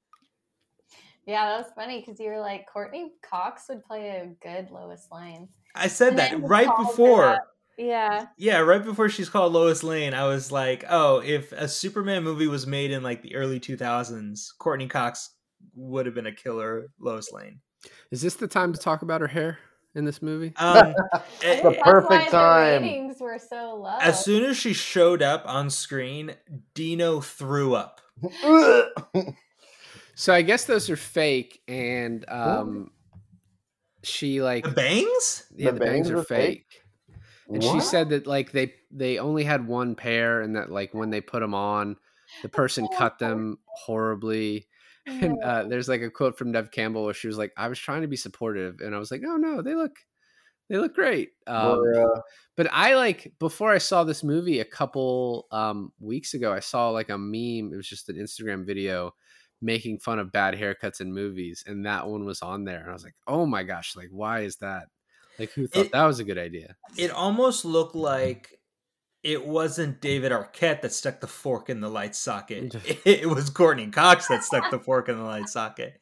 Yeah, 1.26 1.46
that 1.46 1.58
was 1.58 1.74
funny 1.76 2.00
because 2.00 2.20
you 2.22 2.30
were 2.30 2.40
like, 2.40 2.66
Courteney 2.72 3.12
Cox 3.22 3.66
would 3.68 3.84
play 3.84 4.10
a 4.12 4.28
good 4.42 4.72
Lois 4.72 5.10
Lane. 5.12 5.50
I 5.76 5.90
said 5.90 6.12
And 6.12 6.20
that 6.20 6.42
right 6.42 6.70
before. 6.78 7.40
Yeah. 7.78 8.28
Yeah, 8.38 8.60
right 8.60 8.84
before 8.84 9.10
she's 9.10 9.28
called 9.28 9.52
Lois 9.52 9.84
Lane, 9.84 10.14
I 10.14 10.26
was 10.26 10.52
like, 10.52 10.86
"Oh, 10.90 11.20
if 11.20 11.52
a 11.52 11.68
Superman 11.68 12.24
movie 12.24 12.48
was 12.48 12.66
made 12.66 12.92
in 12.92 13.04
like 13.04 13.22
the 13.22 13.36
early 13.36 13.60
2000s, 13.60 14.48
Courteney 14.58 14.88
Cox 14.88 15.32
would 15.76 16.06
have 16.06 16.16
been 16.16 16.26
a 16.28 16.32
killer 16.32 16.90
Lois 17.00 17.32
Lane." 17.32 17.60
Is 18.10 18.22
this 18.22 18.36
the 18.36 18.48
time 18.48 18.74
to 18.74 18.80
talk 18.80 19.02
about 19.02 19.22
her 19.22 19.28
hair 19.28 19.60
in 19.96 20.06
this 20.06 20.22
movie? 20.22 20.54
Um, 20.58 20.94
I 21.14 21.22
eh, 21.44 21.62
the 21.62 21.78
perfect 21.84 22.32
time. 22.32 22.82
The 22.84 22.88
ratings 22.88 23.20
were 23.20 23.40
so 23.40 23.76
low. 23.76 23.98
as 24.02 24.24
soon 24.24 24.44
as 24.44 24.58
she 24.58 24.74
showed 24.74 25.22
up 25.22 25.44
on 25.46 25.70
screen, 25.70 26.36
Dino 26.74 27.22
threw 27.22 27.74
up. 27.76 28.02
So 30.20 30.34
I 30.34 30.42
guess 30.42 30.66
those 30.66 30.90
are 30.90 30.96
fake, 30.96 31.62
and 31.68 32.28
um, 32.28 32.90
she 34.02 34.42
like 34.42 34.64
The 34.64 34.72
bangs? 34.72 35.46
yeah, 35.56 35.68
The 35.70 35.74
the 35.74 35.80
bangs 35.80 36.10
bangs 36.10 36.10
are 36.10 36.24
fake. 36.24 36.66
fake? 36.72 37.16
And 37.54 37.64
she 37.64 37.80
said 37.80 38.10
that 38.10 38.26
like 38.26 38.52
they 38.52 38.74
they 38.90 39.20
only 39.20 39.44
had 39.44 39.68
one 39.68 39.94
pair, 39.94 40.42
and 40.42 40.56
that 40.56 40.72
like 40.72 40.92
when 40.96 41.12
they 41.12 41.22
put 41.22 41.42
them 41.42 41.54
on, 41.54 41.98
the 42.42 42.50
person 42.50 42.88
cut 42.98 43.20
them 43.20 43.60
horribly. 43.68 44.67
And 45.08 45.42
uh, 45.44 45.64
there's 45.64 45.88
like 45.90 46.02
a 46.02 46.10
quote 46.12 46.38
from 46.38 46.52
Neve 46.52 46.72
Campbell 46.72 47.06
where 47.06 47.14
she 47.14 47.28
was 47.28 47.38
like, 47.38 47.54
"I 47.58 47.68
was 47.70 47.80
trying 47.80 48.02
to 48.02 48.08
be 48.08 48.18
supportive," 48.18 48.82
and 48.82 48.94
I 48.94 49.00
was 49.00 49.10
like, 49.12 49.22
"Oh 49.26 49.38
no, 49.38 49.62
they 49.62 49.74
look 49.76 49.96
they 50.70 50.78
look 50.78 50.94
great." 50.94 51.30
Um, 51.48 51.80
Or, 51.80 51.94
uh, 52.18 52.22
but 52.56 52.68
I 52.72 52.96
like 52.96 53.34
before 53.40 53.72
I 53.72 53.78
saw 53.78 54.04
this 54.04 54.24
movie 54.24 54.60
a 54.60 54.66
couple 54.66 55.48
um, 55.52 55.94
weeks 56.00 56.34
ago, 56.34 56.52
I 56.52 56.60
saw 56.60 56.90
like 56.90 57.10
a 57.10 57.18
meme. 57.18 57.72
It 57.74 57.78
was 57.78 57.88
just 57.88 58.10
an 58.10 58.18
Instagram 58.18 58.66
video. 58.66 59.14
making 59.60 59.98
fun 59.98 60.20
of 60.20 60.32
bad 60.32 60.54
haircuts 60.54 61.02
in 61.02 61.12
movies, 61.14 61.64
and 61.66 61.86
that 61.86 62.08
one 62.08 62.26
was 62.26 62.42
on 62.44 62.64
there, 62.64 62.80
and 62.82 62.90
I 62.90 62.94
was 62.94 63.04
like, 63.04 63.16
oh 63.28 63.46
my 63.48 63.64
gosh, 63.64 63.96
like 63.96 64.10
why 64.12 64.42
is 64.42 64.58
that? 64.58 64.84
Like 65.40 65.52
who 65.52 65.66
thought 65.68 65.88
It- 65.88 65.92
that 65.94 66.06
was 66.06 66.20
a 66.20 66.24
good 66.24 66.38
idea? 66.38 66.76
It 66.96 67.10
almost 67.12 67.66
looked 67.66 67.96
like 67.96 68.57
it 69.28 69.46
wasn't 69.46 70.00
David 70.00 70.32
Arquette 70.32 70.82
that 70.82 70.94
stuck 70.94 71.20
the 71.20 71.28
fork 71.28 71.70
in 71.70 71.82
the 71.82 71.90
light 71.90 72.16
socket. 72.16 72.74
It 73.06 73.30
was 73.30 73.50
Courteney 73.50 73.88
Cox 73.88 74.30
that 74.30 74.42
stuck 74.42 74.72
the 74.72 74.80
fork 74.80 75.10
in 75.10 75.18
the 75.18 75.24
light 75.24 75.50
socket. 75.50 76.00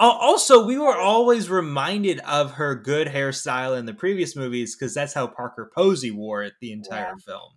Also, 0.00 0.64
we 0.64 0.78
were 0.78 0.96
always 0.96 1.50
reminded 1.50 2.20
of 2.20 2.52
her 2.52 2.74
good 2.74 3.08
hairstyle 3.08 3.78
in 3.78 3.84
the 3.84 3.92
previous 3.92 4.34
movies 4.34 4.74
because 4.74 4.94
that's 4.94 5.12
how 5.12 5.26
Parker 5.26 5.70
Posey 5.74 6.10
wore 6.10 6.42
it 6.42 6.54
the 6.62 6.72
entire 6.72 7.16
film. 7.18 7.50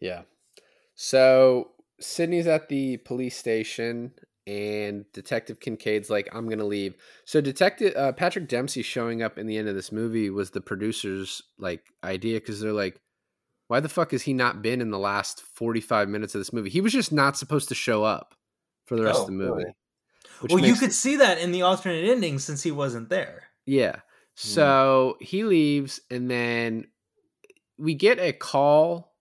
Yeah. 0.00 0.22
So 0.96 1.70
Sydney's 2.00 2.48
at 2.48 2.68
the 2.68 2.96
police 2.96 3.36
station, 3.36 4.12
and 4.44 5.04
Detective 5.12 5.60
Kincaid's 5.60 6.10
like, 6.10 6.28
"I'm 6.32 6.48
gonna 6.48 6.64
leave." 6.64 6.96
So 7.24 7.40
Detective 7.40 7.94
uh, 7.94 8.10
Patrick 8.10 8.48
Dempsey 8.48 8.82
showing 8.82 9.22
up 9.22 9.38
in 9.38 9.46
the 9.46 9.56
end 9.56 9.68
of 9.68 9.76
this 9.76 9.92
movie 9.92 10.30
was 10.30 10.50
the 10.50 10.60
producers' 10.60 11.42
like 11.58 11.84
idea 12.02 12.40
because 12.40 12.60
they're 12.60 12.72
like, 12.72 13.00
"Why 13.70 13.78
the 13.78 13.88
fuck 13.88 14.10
has 14.10 14.22
he 14.22 14.32
not 14.32 14.62
been 14.62 14.80
in 14.80 14.90
the 14.90 14.98
last 14.98 15.42
45 15.42 16.08
minutes 16.08 16.34
of 16.34 16.40
this 16.40 16.52
movie? 16.52 16.70
He 16.70 16.80
was 16.80 16.92
just 16.92 17.12
not 17.12 17.36
supposed 17.36 17.68
to 17.68 17.74
show 17.76 18.02
up 18.02 18.34
for 18.86 18.96
the 18.96 19.04
rest 19.04 19.20
Oh, 19.20 19.22
of 19.22 19.26
the 19.26 19.32
movie." 19.32 19.64
Which 20.40 20.52
well, 20.52 20.64
you 20.64 20.74
could 20.74 20.92
see 20.92 21.16
that 21.16 21.38
in 21.38 21.52
the 21.52 21.62
alternate 21.62 22.04
ending 22.04 22.38
since 22.38 22.62
he 22.62 22.72
wasn't 22.72 23.10
there. 23.10 23.44
Yeah. 23.66 23.96
So 24.34 25.18
he 25.20 25.44
leaves, 25.44 26.00
and 26.10 26.30
then 26.30 26.86
we 27.78 27.94
get 27.94 28.18
a 28.18 28.32
call. 28.32 29.14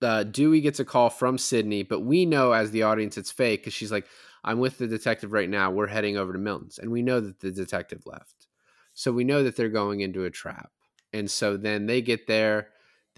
Uh, 0.00 0.24
Dewey 0.24 0.60
gets 0.60 0.78
a 0.78 0.84
call 0.84 1.10
from 1.10 1.38
Sydney, 1.38 1.82
but 1.82 2.00
we 2.00 2.26
know 2.26 2.52
as 2.52 2.70
the 2.70 2.82
audience 2.82 3.16
it's 3.18 3.32
fake 3.32 3.62
because 3.62 3.72
she's 3.72 3.90
like, 3.90 4.06
I'm 4.44 4.60
with 4.60 4.78
the 4.78 4.86
detective 4.86 5.32
right 5.32 5.48
now. 5.48 5.70
We're 5.70 5.88
heading 5.88 6.16
over 6.16 6.32
to 6.32 6.38
Milton's. 6.38 6.78
And 6.78 6.90
we 6.90 7.02
know 7.02 7.20
that 7.20 7.40
the 7.40 7.50
detective 7.50 8.06
left. 8.06 8.46
So 8.94 9.10
we 9.10 9.24
know 9.24 9.42
that 9.42 9.56
they're 9.56 9.68
going 9.68 10.00
into 10.00 10.24
a 10.24 10.30
trap. 10.30 10.70
And 11.12 11.30
so 11.30 11.56
then 11.56 11.86
they 11.86 12.02
get 12.02 12.26
there, 12.26 12.68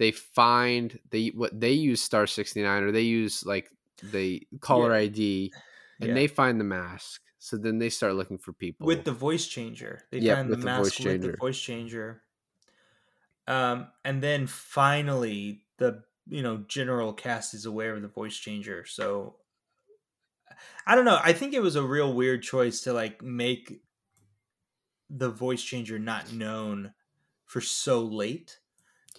they 0.01 0.11
find 0.11 0.99
they 1.11 1.29
what 1.29 1.59
they 1.59 1.73
use 1.73 2.01
Star 2.01 2.27
69 2.27 2.83
or 2.83 2.91
they 2.91 3.01
use 3.03 3.45
like 3.45 3.71
the 4.03 4.47
caller 4.61 4.91
Yeah. 4.91 4.95
ID 4.95 5.55
and 6.01 6.09
Yeah. 6.09 6.15
they 6.15 6.27
find 6.27 6.59
the 6.59 6.65
mask. 6.65 7.21
So 7.39 7.57
then 7.57 7.79
they 7.79 7.89
start 7.89 8.15
looking 8.15 8.37
for 8.39 8.53
people. 8.53 8.87
with 8.87 9.05
the 9.05 9.11
voice 9.13 9.47
changer. 9.47 10.03
They 10.11 10.21
find 10.21 10.51
the 10.51 10.57
the 10.57 10.57
mask 10.57 10.93
voice 10.93 10.99
with 10.99 11.21
the 11.21 11.29
voice 11.29 11.59
changer. 11.59 12.23
Um, 13.47 13.91
and 14.05 14.21
then 14.21 14.47
finally, 14.47 15.65
the 15.77 16.03
you 16.27 16.41
know 16.43 16.57
general 16.67 17.13
cast 17.13 17.53
is 17.53 17.65
aware 17.65 17.95
of 17.95 18.01
the 18.01 18.07
voice 18.07 18.37
changer. 18.37 18.85
So 18.85 19.37
I 20.85 20.95
don't 20.95 21.05
know. 21.05 21.19
I 21.21 21.33
think 21.33 21.53
it 21.53 21.61
was 21.61 21.75
a 21.75 21.83
real 21.83 22.13
weird 22.13 22.43
choice 22.43 22.81
to 22.81 22.93
like 22.93 23.21
make 23.21 23.83
the 25.09 25.29
voice 25.29 25.61
changer 25.63 25.99
not 25.99 26.31
known 26.31 26.93
for 27.45 27.61
so 27.61 28.01
late 28.03 28.60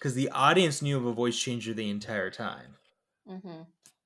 because 0.03 0.15
the 0.15 0.31
audience 0.31 0.83
knew 0.83 0.97
of 0.97 1.07
a 1.07 1.13
voice 1.13 1.39
changer 1.39 1.73
the 1.73 1.89
entire 1.89 2.29
time. 2.29 2.75
hmm 3.25 3.63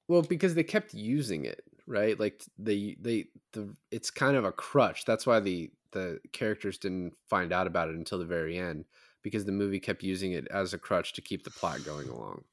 Well, 0.09 0.20
because 0.20 0.55
they 0.55 0.62
kept 0.62 0.92
using 0.92 1.47
it, 1.47 1.64
right? 1.86 2.20
Like 2.20 2.44
they 2.59 2.99
they 3.01 3.28
the 3.53 3.74
it's 3.90 4.11
kind 4.11 4.36
of 4.36 4.44
a 4.44 4.53
crutch. 4.53 5.07
That's 5.07 5.26
why 5.26 5.40
the 5.40 5.70
the 5.92 6.20
characters 6.34 6.76
didn't 6.76 7.14
find 7.30 7.51
out 7.51 7.66
about 7.66 7.88
it 7.88 7.94
until 7.94 8.18
the 8.18 8.26
very 8.26 8.59
end 8.59 8.84
because 9.22 9.47
the 9.47 9.53
movie 9.53 9.80
kept 9.80 10.03
using 10.03 10.32
it 10.32 10.47
as 10.49 10.74
a 10.74 10.78
crutch 10.78 11.14
to 11.14 11.22
keep 11.22 11.44
the 11.44 11.51
plot 11.51 11.82
going 11.82 12.11
along. 12.11 12.44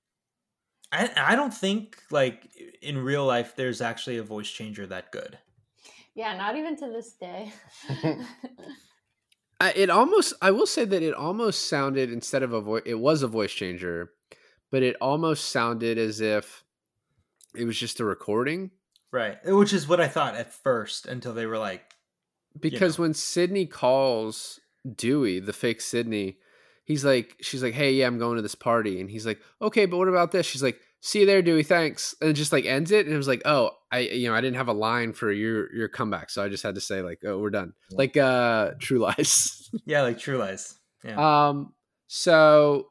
I 0.94 1.12
I 1.18 1.36
don't 1.36 1.54
think 1.54 2.02
like 2.12 2.48
in 2.82 2.98
real 2.98 3.26
life 3.26 3.58
there's 3.58 3.82
actually 3.82 4.16
a 4.16 4.24
voice 4.24 4.50
changer 4.50 4.88
that 4.88 5.12
good. 5.12 5.38
Yeah, 6.16 6.38
not 6.38 6.56
even 6.56 6.78
to 6.78 6.88
this 6.88 7.12
day. 7.14 7.52
It 9.70 9.90
almost 9.90 10.34
I 10.42 10.52
will 10.52 10.68
say 10.68 10.86
that 10.86 11.04
it 11.04 11.14
almost 11.14 11.68
sounded 11.68 12.12
instead 12.12 12.44
of 12.44 12.54
a 12.54 12.62
voice 12.62 12.84
it 12.86 12.96
was 12.96 13.24
a 13.24 13.28
voice 13.28 13.52
changer, 13.52 14.12
but 14.72 14.84
it 14.84 14.96
almost 15.00 15.50
sounded 15.50 15.98
as 15.98 16.22
if 16.22 16.64
it 17.56 17.66
was 17.66 17.78
just 17.78 18.00
a 18.00 18.06
recording 18.06 18.72
Right. 19.14 19.38
Eh, 19.46 19.52
which 19.52 19.72
is 19.72 19.88
what 19.88 20.02
I 20.02 20.08
thought 20.08 20.36
at 20.36 20.52
first 20.52 21.06
until 21.06 21.34
they 21.34 21.46
were 21.46 21.60
like, 21.60 21.94
because 22.60 22.98
know. 22.98 23.04
when 23.04 23.14
Sydney 23.14 23.68
calls 23.68 24.60
Dewey, 24.96 25.40
the 25.40 25.54
fake 25.54 25.82
Sydney, 25.82 26.40
he's 26.84 27.06
like, 27.06 27.38
she's 27.40 27.62
like, 27.62 27.76
"Hey, 27.76 27.94
yeah, 27.94 28.08
I'm 28.08 28.18
going 28.18 28.38
to 28.38 28.42
this 28.42 28.56
party," 28.56 29.00
and 29.00 29.10
he's 29.10 29.26
like, 29.26 29.40
"Okay, 29.62 29.86
but 29.86 29.98
what 29.98 30.08
about 30.08 30.32
this?" 30.32 30.48
She's 30.48 30.64
like, 30.64 30.82
"See 31.06 31.20
you 31.20 31.26
there, 31.26 31.42
Dewey. 31.42 31.64
Thanks," 31.64 32.16
and 32.22 32.30
it 32.30 32.34
just 32.34 32.54
like 32.54 32.66
ends 32.66 32.92
it, 32.92 33.06
and 33.06 33.14
it 33.14 33.18
was 33.18 33.28
like, 33.28 33.42
"Oh, 33.46 33.72
I, 33.92 34.00
you 34.00 34.30
know, 34.30 34.36
I 34.36 34.40
didn't 34.42 34.56
have 34.56 34.70
a 34.70 34.74
line 34.74 35.12
for 35.14 35.32
your 35.32 35.74
your 35.76 35.90
comeback, 35.90 36.30
so 36.30 36.42
I 36.44 36.48
just 36.50 36.64
had 36.64 36.76
to 36.76 36.82
say 36.82 37.02
like, 37.02 37.20
oh, 37.26 37.40
we're 37.40 37.50
done." 37.50 37.74
Like, 37.92 38.16
uh, 38.18 38.72
True 38.80 39.00
Lies. 39.00 39.70
yeah, 39.86 40.02
like 40.02 40.18
True 40.18 40.38
Lies. 40.38 40.80
Yeah. 41.04 41.48
um, 41.50 41.74
so 42.08 42.88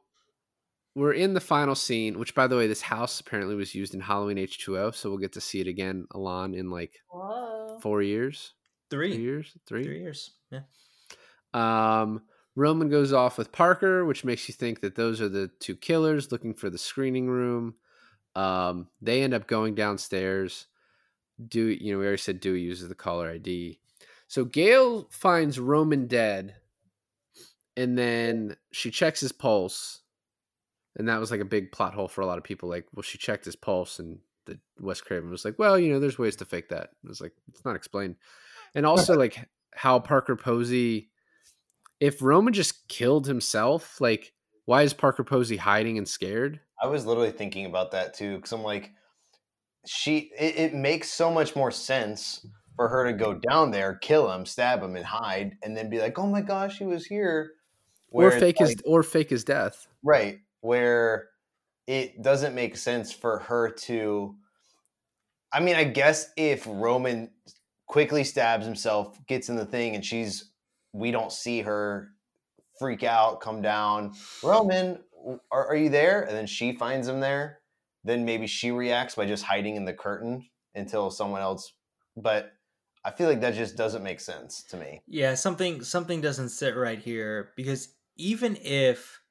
we're 0.95 1.13
in 1.13 1.33
the 1.33 1.41
final 1.41 1.73
scene, 1.73 2.19
which 2.19 2.35
by 2.35 2.45
the 2.45 2.55
way, 2.55 2.67
this 2.67 2.81
house 2.83 3.19
apparently 3.19 3.55
was 3.55 3.73
used 3.73 3.95
in 3.95 3.99
Halloween 3.99 4.37
H 4.37 4.63
two 4.63 4.77
O, 4.77 4.91
so 4.91 5.09
we'll 5.09 5.17
get 5.17 5.33
to 5.33 5.41
see 5.41 5.59
it 5.59 5.67
again, 5.67 6.05
Alon, 6.11 6.53
in 6.53 6.69
like 6.69 6.93
Whoa. 7.09 7.79
four 7.81 8.03
years, 8.03 8.53
three. 8.91 9.15
two 9.15 9.21
years, 9.21 9.57
three, 9.67 9.83
Three 9.83 10.01
years. 10.01 10.31
Yeah. 10.51 10.61
Um, 11.53 12.21
Roman 12.55 12.89
goes 12.89 13.11
off 13.13 13.39
with 13.39 13.51
Parker, 13.51 14.05
which 14.05 14.23
makes 14.23 14.47
you 14.47 14.53
think 14.53 14.81
that 14.81 14.95
those 14.95 15.19
are 15.21 15.29
the 15.29 15.49
two 15.59 15.75
killers 15.75 16.31
looking 16.31 16.53
for 16.53 16.69
the 16.69 16.77
screening 16.77 17.27
room. 17.27 17.73
Um, 18.35 18.87
they 19.01 19.21
end 19.21 19.33
up 19.33 19.47
going 19.47 19.75
downstairs. 19.75 20.67
Do 21.45 21.67
you 21.67 21.93
know, 21.93 21.99
we 21.99 22.05
already 22.05 22.17
said 22.17 22.39
Dewey 22.39 22.61
uses 22.61 22.89
the 22.89 22.95
caller 22.95 23.29
ID. 23.29 23.79
So 24.27 24.45
Gale 24.45 25.07
finds 25.11 25.59
Roman 25.59 26.07
dead, 26.07 26.55
and 27.77 27.97
then 27.97 28.55
she 28.71 28.91
checks 28.91 29.19
his 29.19 29.31
pulse, 29.31 30.01
and 30.95 31.07
that 31.07 31.19
was 31.19 31.31
like 31.31 31.41
a 31.41 31.45
big 31.45 31.71
plot 31.71 31.93
hole 31.93 32.07
for 32.07 32.21
a 32.21 32.25
lot 32.25 32.37
of 32.37 32.43
people. 32.43 32.69
Like, 32.69 32.85
well, 32.93 33.03
she 33.03 33.17
checked 33.17 33.45
his 33.45 33.55
pulse, 33.55 33.99
and 33.99 34.19
the 34.45 34.59
Wes 34.79 35.01
Craven 35.01 35.29
was 35.29 35.45
like, 35.45 35.59
well, 35.59 35.77
you 35.77 35.91
know, 35.91 35.99
there's 35.99 36.17
ways 36.17 36.35
to 36.37 36.45
fake 36.45 36.69
that. 36.69 36.91
It 37.03 37.07
was 37.07 37.21
like 37.21 37.33
it's 37.49 37.65
not 37.65 37.75
explained, 37.75 38.15
and 38.73 38.85
also 38.85 39.15
like 39.15 39.47
how 39.75 39.99
Parker 39.99 40.35
Posey 40.35 41.09
if 42.03 42.21
Roman 42.21 42.53
just 42.53 42.87
killed 42.89 43.27
himself, 43.27 44.01
like 44.01 44.33
why 44.65 44.83
is 44.83 44.93
Parker 44.93 45.23
Posey 45.23 45.55
hiding 45.55 45.97
and 45.97 46.07
scared? 46.07 46.59
I 46.83 46.87
was 46.87 47.05
literally 47.05 47.31
thinking 47.31 47.65
about 47.65 47.91
that 47.91 48.13
too, 48.13 48.35
because 48.35 48.51
I'm 48.51 48.63
like, 48.63 48.91
she. 49.87 50.31
It, 50.37 50.57
it 50.57 50.73
makes 50.73 51.09
so 51.11 51.31
much 51.31 51.55
more 51.55 51.71
sense 51.71 52.45
for 52.75 52.87
her 52.89 53.05
to 53.05 53.13
go 53.13 53.33
down 53.33 53.71
there, 53.71 53.95
kill 53.95 54.31
him, 54.31 54.45
stab 54.45 54.83
him, 54.83 54.95
and 54.95 55.05
hide, 55.05 55.57
and 55.63 55.77
then 55.77 55.89
be 55.89 55.99
like, 55.99 56.19
"Oh 56.19 56.27
my 56.27 56.41
gosh, 56.41 56.77
he 56.77 56.85
was 56.85 57.05
here." 57.05 57.51
or 58.11 58.31
fake 58.31 58.59
his 58.59 58.69
like- 58.69 58.81
or 58.85 59.01
fake 59.01 59.31
his 59.31 59.43
death. 59.43 59.87
right 60.03 60.39
where 60.61 61.29
it 61.87 62.21
doesn't 62.21 62.55
make 62.55 62.77
sense 62.77 63.11
for 63.11 63.39
her 63.39 63.69
to. 63.69 64.35
I 65.51 65.59
mean, 65.59 65.75
I 65.75 65.83
guess 65.83 66.31
if 66.35 66.65
Roman 66.67 67.29
quickly 67.85 68.23
stabs 68.23 68.65
himself, 68.65 69.19
gets 69.27 69.49
in 69.49 69.55
the 69.55 69.65
thing, 69.65 69.93
and 69.93 70.03
she's, 70.03 70.51
we 70.93 71.11
don't 71.11 71.31
see 71.31 71.61
her 71.61 72.09
freak 72.79 73.03
out, 73.03 73.39
come 73.39 73.61
down. 73.61 74.13
Roman, 74.41 74.99
are, 75.51 75.67
are 75.67 75.75
you 75.75 75.89
there? 75.89 76.21
And 76.23 76.35
then 76.35 76.47
she 76.47 76.73
finds 76.73 77.07
him 77.07 77.19
there. 77.19 77.59
Then 78.03 78.25
maybe 78.25 78.47
she 78.47 78.71
reacts 78.71 79.15
by 79.15 79.25
just 79.25 79.43
hiding 79.43 79.75
in 79.75 79.85
the 79.85 79.93
curtain 79.93 80.47
until 80.75 81.09
someone 81.09 81.41
else. 81.41 81.73
But 82.17 82.51
I 83.05 83.11
feel 83.11 83.27
like 83.27 83.41
that 83.41 83.55
just 83.55 83.75
doesn't 83.75 84.03
make 84.03 84.19
sense 84.19 84.63
to 84.69 84.77
me. 84.77 85.01
Yeah, 85.07 85.35
something 85.35 85.83
something 85.83 86.21
doesn't 86.21 86.49
sit 86.49 86.75
right 86.75 86.99
here 86.99 87.51
because 87.55 87.89
even 88.15 88.57
if 88.61 89.21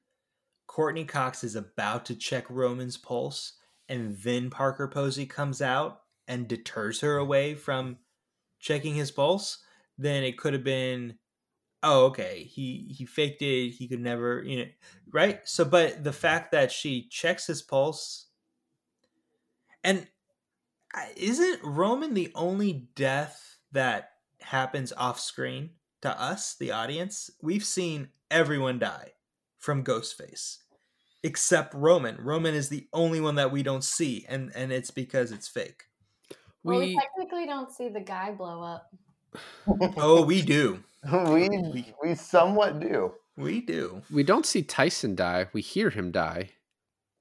Courteney 0.67 1.05
Cox 1.05 1.43
is 1.43 1.55
about 1.55 2.05
to 2.05 2.15
check 2.15 2.45
Roman's 2.49 2.97
pulse 2.97 3.53
and 3.89 4.17
then 4.17 4.49
Parker 4.49 4.87
Posey 4.87 5.25
comes 5.25 5.61
out 5.61 6.01
and 6.27 6.47
deters 6.47 7.01
her 7.01 7.17
away 7.17 7.53
from 7.53 7.97
checking 8.59 8.95
his 8.95 9.11
pulse, 9.11 9.59
then 9.97 10.23
it 10.23 10.37
could 10.37 10.53
have 10.53 10.63
been 10.63 11.17
oh 11.83 12.05
okay, 12.07 12.43
he 12.43 12.93
he 12.97 13.05
faked 13.05 13.41
it, 13.41 13.71
he 13.71 13.87
could 13.87 13.99
never, 14.01 14.43
you 14.43 14.59
know, 14.65 14.71
right? 15.11 15.41
So 15.47 15.65
but 15.65 16.03
the 16.03 16.13
fact 16.13 16.51
that 16.53 16.71
she 16.71 17.07
checks 17.09 17.47
his 17.47 17.61
pulse 17.61 18.27
and 19.83 20.07
isn't 21.15 21.63
Roman 21.63 22.13
the 22.13 22.31
only 22.35 22.87
death 22.95 23.57
that 23.71 24.11
happens 24.41 24.93
off 24.93 25.19
screen 25.19 25.71
to 26.01 26.19
us, 26.21 26.55
the 26.55 26.71
audience? 26.71 27.29
We've 27.41 27.65
seen 27.65 28.09
everyone 28.29 28.79
die 28.79 29.13
from 29.57 29.83
Ghostface, 29.83 30.59
except 31.23 31.73
Roman. 31.73 32.17
Roman 32.17 32.55
is 32.55 32.69
the 32.69 32.87
only 32.93 33.21
one 33.21 33.35
that 33.35 33.51
we 33.51 33.63
don't 33.63 33.83
see, 33.83 34.25
and 34.29 34.51
and 34.55 34.71
it's 34.71 34.91
because 34.91 35.31
it's 35.31 35.47
fake. 35.47 35.85
Well, 36.63 36.79
we 36.79 36.87
We 36.87 36.95
technically 36.95 37.45
don't 37.45 37.71
see 37.71 37.89
the 37.89 37.99
guy 38.01 38.31
blow 38.31 38.61
up. 38.61 38.89
Oh, 39.97 40.23
we 40.23 40.41
do, 40.41 40.83
we 41.11 41.93
we 42.01 42.15
somewhat 42.15 42.79
do. 42.79 43.13
we 43.37 43.61
do. 43.61 44.01
we 44.11 44.23
don't 44.23 44.45
see 44.45 44.61
Tyson 44.63 45.15
die. 45.15 45.47
We 45.53 45.61
hear 45.61 45.89
him 45.89 46.11
die 46.11 46.51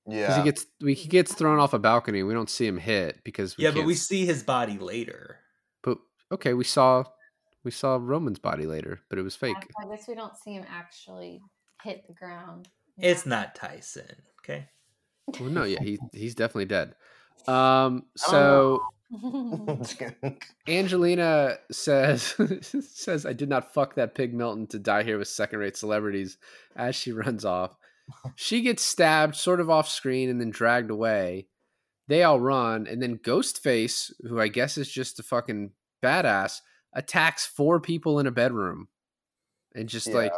Yeah. 0.06 0.20
because 0.20 0.36
he 0.36 0.42
gets 0.42 0.66
we, 0.80 0.94
he 0.94 1.08
gets 1.08 1.34
thrown 1.34 1.58
off 1.58 1.72
a 1.72 1.78
balcony. 1.78 2.22
We 2.22 2.34
don't 2.34 2.50
see 2.50 2.66
him 2.66 2.78
hit 2.78 3.22
because 3.24 3.56
we 3.56 3.64
Yeah, 3.64 3.70
but 3.70 3.76
can't 3.76 3.86
we 3.86 3.94
see 3.94 4.26
his 4.26 4.42
body 4.42 4.78
later. 4.78 5.38
But 5.82 5.98
okay, 6.30 6.54
we 6.54 6.64
saw 6.64 7.04
we 7.64 7.70
saw 7.70 7.98
Roman's 8.00 8.38
body 8.38 8.66
later, 8.66 9.00
but 9.08 9.18
it 9.18 9.22
was 9.22 9.36
fake. 9.36 9.56
I 9.80 9.88
guess 9.88 10.06
we 10.08 10.14
don't 10.14 10.36
see 10.36 10.54
him 10.54 10.64
actually 10.68 11.40
hit 11.82 12.06
the 12.06 12.14
ground. 12.14 12.68
It's 12.98 13.26
not 13.26 13.54
Tyson. 13.54 14.16
Okay. 14.40 14.68
Well, 15.40 15.50
no, 15.50 15.64
yeah, 15.64 15.80
he 15.80 15.98
he's 16.12 16.34
definitely 16.34 16.66
dead. 16.66 16.94
Um, 17.46 18.04
so 18.16 18.32
know. 18.40 18.80
Angelina 20.68 21.58
says 21.70 22.34
says 22.80 23.26
I 23.26 23.32
did 23.32 23.48
not 23.48 23.74
fuck 23.74 23.94
that 23.94 24.14
pig 24.14 24.34
Milton 24.34 24.66
to 24.68 24.78
die 24.78 25.02
here 25.02 25.18
with 25.18 25.28
second 25.28 25.58
rate 25.58 25.76
celebrities 25.76 26.38
as 26.76 26.96
she 26.96 27.12
runs 27.12 27.44
off. 27.44 27.76
She 28.34 28.62
gets 28.62 28.82
stabbed 28.82 29.36
sort 29.36 29.60
of 29.60 29.70
off 29.70 29.88
screen 29.88 30.28
and 30.28 30.40
then 30.40 30.50
dragged 30.50 30.90
away. 30.90 31.46
They 32.08 32.24
all 32.24 32.40
run, 32.40 32.86
and 32.86 33.00
then 33.00 33.18
Ghostface, 33.18 34.12
who 34.28 34.40
I 34.40 34.48
guess 34.48 34.76
is 34.76 34.90
just 34.90 35.20
a 35.20 35.22
fucking 35.22 35.70
badass, 36.02 36.60
attacks 36.92 37.46
four 37.46 37.80
people 37.80 38.18
in 38.18 38.26
a 38.26 38.32
bedroom 38.32 38.88
and 39.74 39.88
just 39.88 40.08
like 40.08 40.32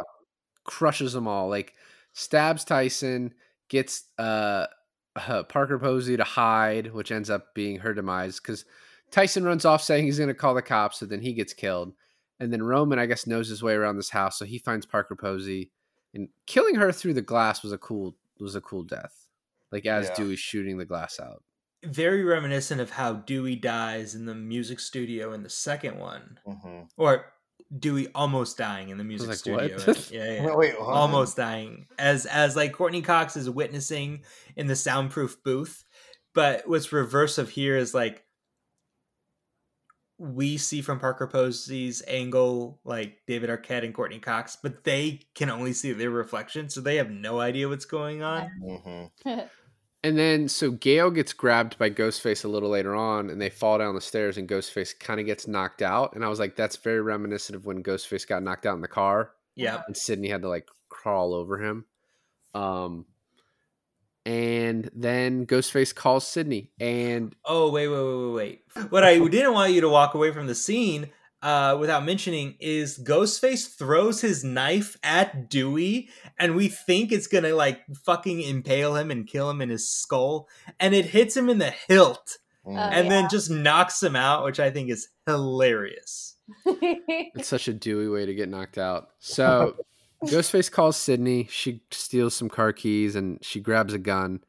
crushes 0.63 1.13
them 1.13 1.27
all. 1.27 1.49
Like 1.49 1.73
stabs 2.13 2.63
Tyson, 2.63 3.33
gets 3.69 4.03
uh, 4.17 4.67
uh 5.15 5.43
Parker 5.43 5.79
Posey 5.79 6.17
to 6.17 6.23
hide, 6.23 6.93
which 6.93 7.11
ends 7.11 7.29
up 7.29 7.53
being 7.53 7.79
her 7.79 7.93
demise 7.93 8.39
because 8.39 8.65
Tyson 9.11 9.43
runs 9.43 9.65
off 9.65 9.81
saying 9.83 10.05
he's 10.05 10.17
going 10.17 10.27
to 10.27 10.33
call 10.33 10.53
the 10.53 10.61
cops, 10.61 10.99
so 10.99 11.05
then 11.05 11.21
he 11.21 11.33
gets 11.33 11.53
killed. 11.53 11.93
And 12.39 12.51
then 12.51 12.63
Roman, 12.63 12.99
I 12.99 13.05
guess, 13.05 13.27
knows 13.27 13.47
his 13.47 13.63
way 13.63 13.73
around 13.73 13.95
this 13.95 14.09
house, 14.09 14.37
so 14.37 14.45
he 14.45 14.57
finds 14.57 14.85
Parker 14.85 15.15
Posey, 15.15 15.71
and 16.13 16.27
killing 16.47 16.75
her 16.75 16.91
through 16.91 17.13
the 17.13 17.21
glass 17.21 17.63
was 17.63 17.71
a 17.71 17.77
cool 17.77 18.15
was 18.39 18.55
a 18.55 18.61
cool 18.61 18.83
death. 18.83 19.27
Like 19.71 19.85
as 19.85 20.07
Yeah. 20.09 20.15
Dewey's 20.15 20.39
shooting 20.39 20.77
the 20.77 20.85
glass 20.85 21.19
out. 21.19 21.43
Very 21.83 22.23
reminiscent 22.23 22.81
of 22.81 22.89
how 22.91 23.13
Dewey 23.13 23.55
dies 23.55 24.15
in 24.15 24.25
the 24.25 24.35
music 24.35 24.79
studio 24.79 25.33
in 25.33 25.43
the 25.43 25.49
second 25.49 25.97
one, 25.99 26.39
Mhm. 26.47 26.89
or 26.97 27.31
Dewey 27.79 28.07
almost 28.13 28.57
dying 28.57 28.89
in 28.89 28.97
the 28.97 29.03
music 29.03 29.29
like, 29.29 29.37
studio. 29.37 29.77
what? 29.77 30.11
yeah, 30.11 30.33
yeah. 30.33 30.55
Wait, 30.55 30.79
what? 30.79 30.89
almost 30.89 31.37
dying 31.37 31.87
as 31.97 32.25
as 32.25 32.55
like 32.55 32.73
Courteney 32.73 33.01
Cox 33.01 33.35
is 33.35 33.49
witnessing 33.49 34.23
in 34.55 34.67
the 34.67 34.75
soundproof 34.75 35.41
booth. 35.43 35.83
But 36.33 36.67
what's 36.67 36.91
reverse 36.91 37.37
of 37.37 37.49
here 37.49 37.77
is 37.77 37.93
like 37.93 38.23
we 40.17 40.57
see 40.57 40.81
from 40.81 40.99
Parker 40.99 41.27
Posey's 41.27 42.01
angle 42.07 42.79
like 42.85 43.17
David 43.27 43.49
Arquette 43.49 43.83
and 43.83 43.93
Courteney 43.93 44.19
Cox, 44.19 44.57
but 44.61 44.83
they 44.83 45.21
can 45.33 45.49
only 45.49 45.73
see 45.73 45.91
their 45.91 46.09
reflection, 46.09 46.69
so 46.69 46.79
they 46.79 46.95
have 46.95 47.11
no 47.11 47.39
idea 47.39 47.67
what's 47.67 47.85
going 47.85 48.23
on. 48.23 49.11
Mhm. 49.25 49.49
And 50.05 50.19
then 50.19 50.47
so 50.47 50.69
Gale 50.69 51.09
gets 51.09 51.33
grabbed 51.33 51.79
by 51.79 51.89
Ghostface 51.89 52.45
a 52.45 52.47
little 52.47 52.69
later 52.69 52.93
on, 52.93 53.31
and 53.31 53.41
they 53.41 53.49
fall 53.49 53.79
down 53.79 53.95
the 53.95 54.01
stairs, 54.01 54.37
and 54.37 54.47
Ghostface 54.47 54.97
kind 54.99 55.19
of 55.19 55.25
gets 55.25 55.47
knocked 55.47 55.81
out. 55.81 56.13
And 56.13 56.23
I 56.23 56.27
was 56.27 56.37
like, 56.39 56.55
that's 56.55 56.75
very 56.75 57.01
reminiscent 57.01 57.55
of 57.55 57.65
when 57.65 57.81
Ghostface 57.81 58.27
got 58.27 58.43
knocked 58.43 58.67
out 58.67 58.75
in 58.75 58.81
the 58.81 58.87
car, 58.87 59.31
Yeah. 59.55 59.81
and 59.87 59.97
Sydney 59.97 60.29
had 60.29 60.43
to 60.43 60.47
like 60.47 60.67
crawl 60.89 61.33
over 61.33 61.57
him. 61.57 61.85
Um, 62.53 63.05
and 64.27 64.91
then 64.93 65.47
Ghostface 65.47 65.93
calls 65.95 66.27
Sydney, 66.27 66.69
and 66.79 67.35
Oh 67.43 67.71
wait, 67.71 67.87
wait, 67.87 67.97
wait, 68.03 68.25
wait, 68.33 68.61
wait. 68.75 68.91
What 68.91 69.03
I 69.03 69.17
didn't 69.27 69.53
want 69.53 69.73
you 69.73 69.81
to 69.81 69.89
walk 69.89 70.13
away 70.13 70.31
from 70.31 70.45
the 70.45 70.53
scene 70.55 71.09
uh, 71.45 71.77
without 71.79 72.03
mentioning 72.03 72.55
is 72.59 72.97
Ghostface 72.97 73.77
throws 73.77 74.21
his 74.21 74.43
knife 74.43 74.97
at 75.03 75.49
Dewey, 75.49 76.09
and 76.39 76.55
we 76.55 76.67
think 76.67 77.11
it's 77.11 77.27
gonna 77.27 77.53
like 77.53 77.81
fucking 78.05 78.41
impale 78.41 78.95
him 78.95 79.11
and 79.11 79.27
kill 79.27 79.49
him 79.49 79.61
in 79.61 79.69
his 79.69 79.89
skull, 79.89 80.49
and 80.79 80.95
it 80.95 81.05
hits 81.05 81.37
him 81.37 81.47
in 81.49 81.59
the 81.59 81.73
hilt, 81.87 82.37
Mhm. 82.65 82.77
Uh, 82.77 82.89
and 82.91 83.11
then 83.11 83.29
just 83.29 83.49
knocks 83.49 84.01
him 84.01 84.15
out, 84.15 84.43
which 84.43 84.59
I 84.59 84.71
think 84.71 84.89
is 84.89 85.09
hilarious. 85.27 86.35
it's 86.65 87.47
such 87.47 87.67
a 87.67 87.73
Dewey 87.73 88.07
way 88.09 88.25
to 88.25 88.33
get 88.33 88.49
knocked 88.49 88.77
out. 88.77 89.09
So 89.19 89.75
Ghostface 90.23 90.71
calls 90.71 90.97
Sydney. 90.97 91.47
She 91.51 91.83
steals 91.91 92.33
some 92.33 92.49
car 92.49 92.73
keys 92.73 93.15
and 93.15 93.43
she 93.43 93.59
grabs 93.59 93.93
a 93.93 93.99
gun. 93.99 94.41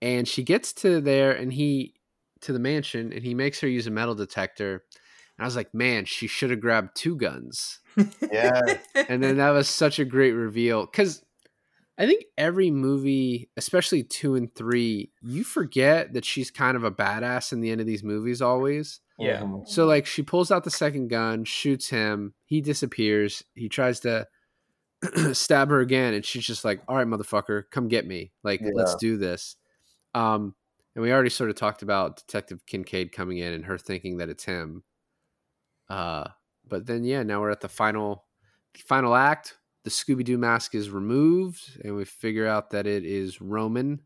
And 0.00 0.26
she 0.26 0.42
gets 0.42 0.72
to 0.74 1.00
there 1.00 1.32
and 1.32 1.52
he 1.52 1.94
to 2.40 2.52
the 2.52 2.58
mansion 2.58 3.12
and 3.12 3.22
he 3.22 3.34
makes 3.34 3.60
her 3.60 3.68
use 3.68 3.86
a 3.86 3.90
metal 3.90 4.14
detector. 4.14 4.84
And 5.42 5.44
I 5.44 5.48
was 5.48 5.56
like, 5.56 5.74
man, 5.74 6.04
she 6.04 6.28
should 6.28 6.50
have 6.50 6.60
grabbed 6.60 6.94
two 6.94 7.16
guns. 7.16 7.80
yeah. 8.30 8.60
And 9.08 9.20
then 9.20 9.38
that 9.38 9.50
was 9.50 9.68
such 9.68 9.98
a 9.98 10.04
great 10.04 10.34
reveal. 10.34 10.86
Cause 10.86 11.24
I 11.98 12.06
think 12.06 12.26
every 12.38 12.70
movie, 12.70 13.50
especially 13.56 14.04
two 14.04 14.36
and 14.36 14.54
three, 14.54 15.10
you 15.20 15.42
forget 15.42 16.12
that 16.12 16.24
she's 16.24 16.52
kind 16.52 16.76
of 16.76 16.84
a 16.84 16.92
badass 16.92 17.52
in 17.52 17.60
the 17.60 17.72
end 17.72 17.80
of 17.80 17.88
these 17.88 18.04
movies 18.04 18.40
always. 18.40 19.00
Yeah. 19.18 19.40
Mhm. 19.40 19.66
So 19.66 19.84
like 19.84 20.06
she 20.06 20.22
pulls 20.22 20.52
out 20.52 20.62
the 20.62 20.70
second 20.70 21.08
gun, 21.08 21.42
shoots 21.44 21.88
him, 21.88 22.34
he 22.44 22.60
disappears. 22.60 23.42
He 23.56 23.68
tries 23.68 23.98
to 24.00 24.28
stab 25.32 25.70
her 25.70 25.80
again, 25.80 26.14
and 26.14 26.24
she's 26.24 26.46
just 26.46 26.64
like, 26.64 26.80
"All 26.86 26.94
right, 26.94 27.06
motherfucker, 27.06 27.64
come 27.72 27.88
get 27.88 28.06
me. 28.06 28.30
Like, 28.44 28.60
let's 28.74 28.94
do 28.94 29.16
this." 29.16 29.56
Um, 30.14 30.54
and 30.94 31.02
we 31.02 31.10
already 31.12 31.30
sort 31.30 31.50
of 31.50 31.56
talked 31.56 31.82
about 31.82 32.18
Detective 32.18 32.64
Kincaid 32.66 33.10
coming 33.10 33.38
in 33.38 33.52
and 33.52 33.64
her 33.64 33.76
thinking 33.78 34.18
that 34.18 34.28
it's 34.28 34.44
him. 34.44 34.84
Uh, 35.88 36.28
but 36.66 36.86
then 36.86 37.04
yeah, 37.04 37.22
now 37.22 37.40
we're 37.40 37.50
at 37.50 37.60
the 37.60 37.68
final 37.68 38.26
final 38.76 39.14
act. 39.14 39.58
The 39.84 39.90
Scooby 39.90 40.24
Doo 40.24 40.38
mask 40.38 40.74
is 40.74 40.90
removed, 40.90 41.80
and 41.84 41.96
we 41.96 42.04
figure 42.04 42.46
out 42.46 42.70
that 42.70 42.86
it 42.86 43.04
is 43.04 43.40
Roman. 43.40 44.02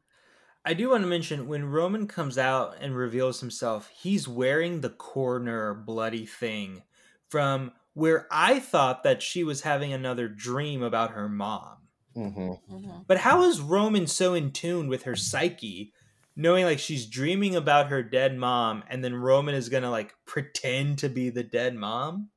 I 0.64 0.74
do 0.74 0.90
want 0.90 1.02
to 1.02 1.08
mention 1.08 1.46
when 1.48 1.64
Roman 1.66 2.08
comes 2.08 2.36
out 2.36 2.76
and 2.80 2.96
reveals 2.96 3.40
himself, 3.40 3.88
he's 3.88 4.26
wearing 4.26 4.80
the 4.80 4.90
corner 4.90 5.74
bloody 5.74 6.26
thing 6.26 6.82
from 7.30 7.72
where 7.94 8.26
I 8.30 8.58
thought 8.58 9.02
that 9.04 9.22
she 9.22 9.44
was 9.44 9.62
having 9.62 9.92
another 9.92 10.28
dream 10.28 10.82
about 10.82 11.12
her 11.12 11.28
mom. 11.28 11.88
Mhm. 12.16 12.58
Mhm. 12.68 13.06
But 13.06 13.18
how 13.18 13.42
is 13.42 13.60
Roman 13.60 14.06
so 14.06 14.34
in 14.34 14.52
tune 14.52 14.88
with 14.88 15.04
her 15.04 15.16
psyche, 15.16 15.92
knowing 16.36 16.64
like 16.64 16.78
she's 16.78 17.06
dreaming 17.06 17.56
about 17.56 17.88
her 17.88 18.02
dead 18.02 18.36
mom, 18.36 18.84
and 18.88 19.02
then 19.02 19.14
Roman 19.14 19.54
is 19.54 19.68
gonna 19.68 19.90
like 19.90 20.14
pretend 20.26 20.98
to 21.00 21.08
be 21.08 21.30
the 21.30 21.42
dead 21.42 21.74
mom? 21.74 22.30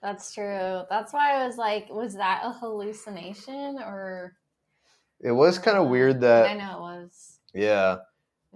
That's 0.00 0.32
true. 0.32 0.82
That's 0.88 1.12
why 1.12 1.34
I 1.34 1.46
was 1.46 1.56
like, 1.56 1.88
was 1.90 2.14
that 2.14 2.42
a 2.44 2.52
hallucination 2.52 3.78
or? 3.80 4.36
It 5.20 5.32
was 5.32 5.58
kind 5.58 5.76
of 5.76 5.88
weird 5.88 6.20
that. 6.20 6.46
I 6.50 6.54
know 6.54 6.76
it 6.76 6.80
was. 7.02 7.38
yeah, 7.52 7.98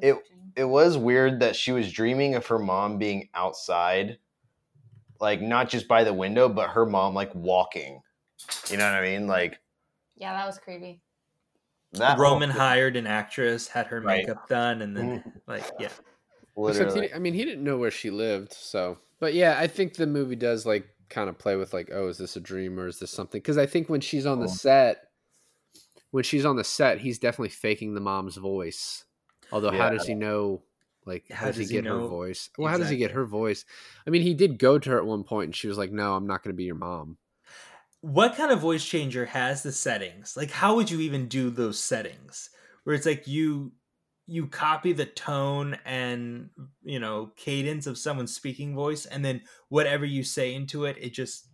It- 0.01 0.23
it 0.55 0.65
was 0.65 0.97
weird 0.99 1.41
that 1.41 1.57
she 1.57 1.73
was 1.73 1.91
dreaming 1.91 2.35
of 2.35 2.47
her 2.47 2.59
mom 2.59 2.99
being 2.99 3.31
outside, 3.35 4.19
like 5.19 5.41
not 5.41 5.69
just 5.71 5.89
by 5.89 6.05
the 6.05 6.13
window, 6.15 6.49
but 6.49 6.71
her 6.71 6.87
mom 6.87 7.15
like 7.15 7.35
walking. 7.35 8.03
You 8.71 8.77
know 8.77 8.85
what 8.85 8.95
I 8.95 9.01
mean? 9.03 9.27
Like 9.27 9.61
Yeah, 10.15 10.35
that 10.35 10.47
was 10.47 10.59
creepy. 10.59 11.01
That 11.93 12.19
Roman 12.19 12.51
hired 12.51 12.97
an 12.97 13.07
actress, 13.07 13.69
had 13.69 13.87
her 13.89 14.01
Right. 14.01 14.27
makeup 14.27 14.49
done, 14.49 14.83
and 14.83 14.97
then 14.97 15.23
mm. 15.25 15.33
like 15.47 15.65
yeah. 15.79 15.89
Except 16.57 16.91
literally. 16.91 17.09
he, 17.09 17.15
I 17.15 17.19
mean, 17.19 17.35
he 17.35 17.45
didn't 17.45 17.65
know 17.65 17.79
where 17.79 17.91
she 17.91 18.11
lived, 18.11 18.53
so. 18.53 18.99
But 19.21 19.35
yeah, 19.35 19.57
I 19.59 19.67
think 19.67 19.95
the 19.95 20.07
movie 20.07 20.37
does 20.37 20.67
like 20.67 20.87
kind 21.09 21.29
of 21.29 21.39
play 21.39 21.57
with 21.57 21.73
like, 21.73 21.91
oh, 21.93 22.09
is 22.09 22.19
this 22.19 22.37
a 22.37 22.41
dream 22.41 22.79
or 22.79 22.87
is 22.87 22.99
this 22.99 23.11
something? 23.11 23.41
Because 23.41 23.59
I 23.59 23.67
think 23.67 23.89
when 23.89 24.01
she's 24.01 24.27
on 24.27 24.39
the 24.41 24.47
Oh. 24.47 24.49
set, 24.49 25.09
when 26.11 26.25
she's 26.25 26.45
on 26.45 26.57
the 26.57 26.65
set, 26.65 26.99
he's 26.99 27.19
definitely 27.19 27.49
faking 27.51 27.95
the 27.95 28.01
mom's 28.01 28.37
voice. 28.37 29.05
Although, 29.51 29.71
how 29.71 29.91
does 29.91 30.07
he 30.07 30.15
know? 30.15 30.63
Like, 31.05 31.25
how, 31.31 31.37
How 31.37 31.47
does, 31.47 31.57
does 31.57 31.69
he 31.71 31.77
he 31.77 31.83
get 31.83 31.91
her 31.91 31.99
voice? 31.99 32.49
Well, 32.57 32.71
how 32.71 32.79
does 32.79 32.89
he 32.89 32.97
get 32.97 33.11
her 33.11 33.25
voice? 33.27 33.65
I 34.07 34.11
mean, 34.11 34.23
he 34.23 34.35
did 34.35 34.59
go 34.59 34.79
to 34.79 34.91
her 34.91 34.99
at 34.99 35.07
one 35.07 35.25
point, 35.25 35.47
and 35.49 35.57
she 35.57 35.67
was 35.69 35.77
like, 35.77 35.91
"No, 35.91 36.15
I'm 36.15 36.27
not 36.27 36.43
going 36.43 36.55
to 36.55 36.57
be 36.57 36.65
your 36.65 36.75
mom." 36.77 37.17
What 38.03 38.37
kind 38.37 38.53
of 38.53 38.61
voice 38.61 38.85
changer 38.85 39.27
has 39.27 39.63
the 39.63 39.73
settings 39.73 40.37
like 40.37 40.51
how 40.51 40.77
would 40.77 40.91
you 40.91 41.01
even 41.01 41.27
do 41.29 41.51
those 41.51 41.79
settings 41.79 42.51
where 42.85 42.95
it's 42.95 43.07
like 43.07 43.27
you 43.27 43.73
you 44.27 44.47
copy 44.47 44.93
the 44.93 45.07
tone 45.07 45.77
and 45.85 46.51
you 46.83 47.01
know 47.01 47.33
cadence 47.37 47.87
of 47.87 47.97
someone's 47.99 48.35
speaking 48.35 48.75
voice 48.75 49.07
and 49.07 49.25
then 49.25 49.41
whatever 49.69 50.05
you 50.05 50.23
say 50.23 50.55
into 50.55 50.85
it 50.85 50.97
it 51.01 51.13
just 51.13 51.49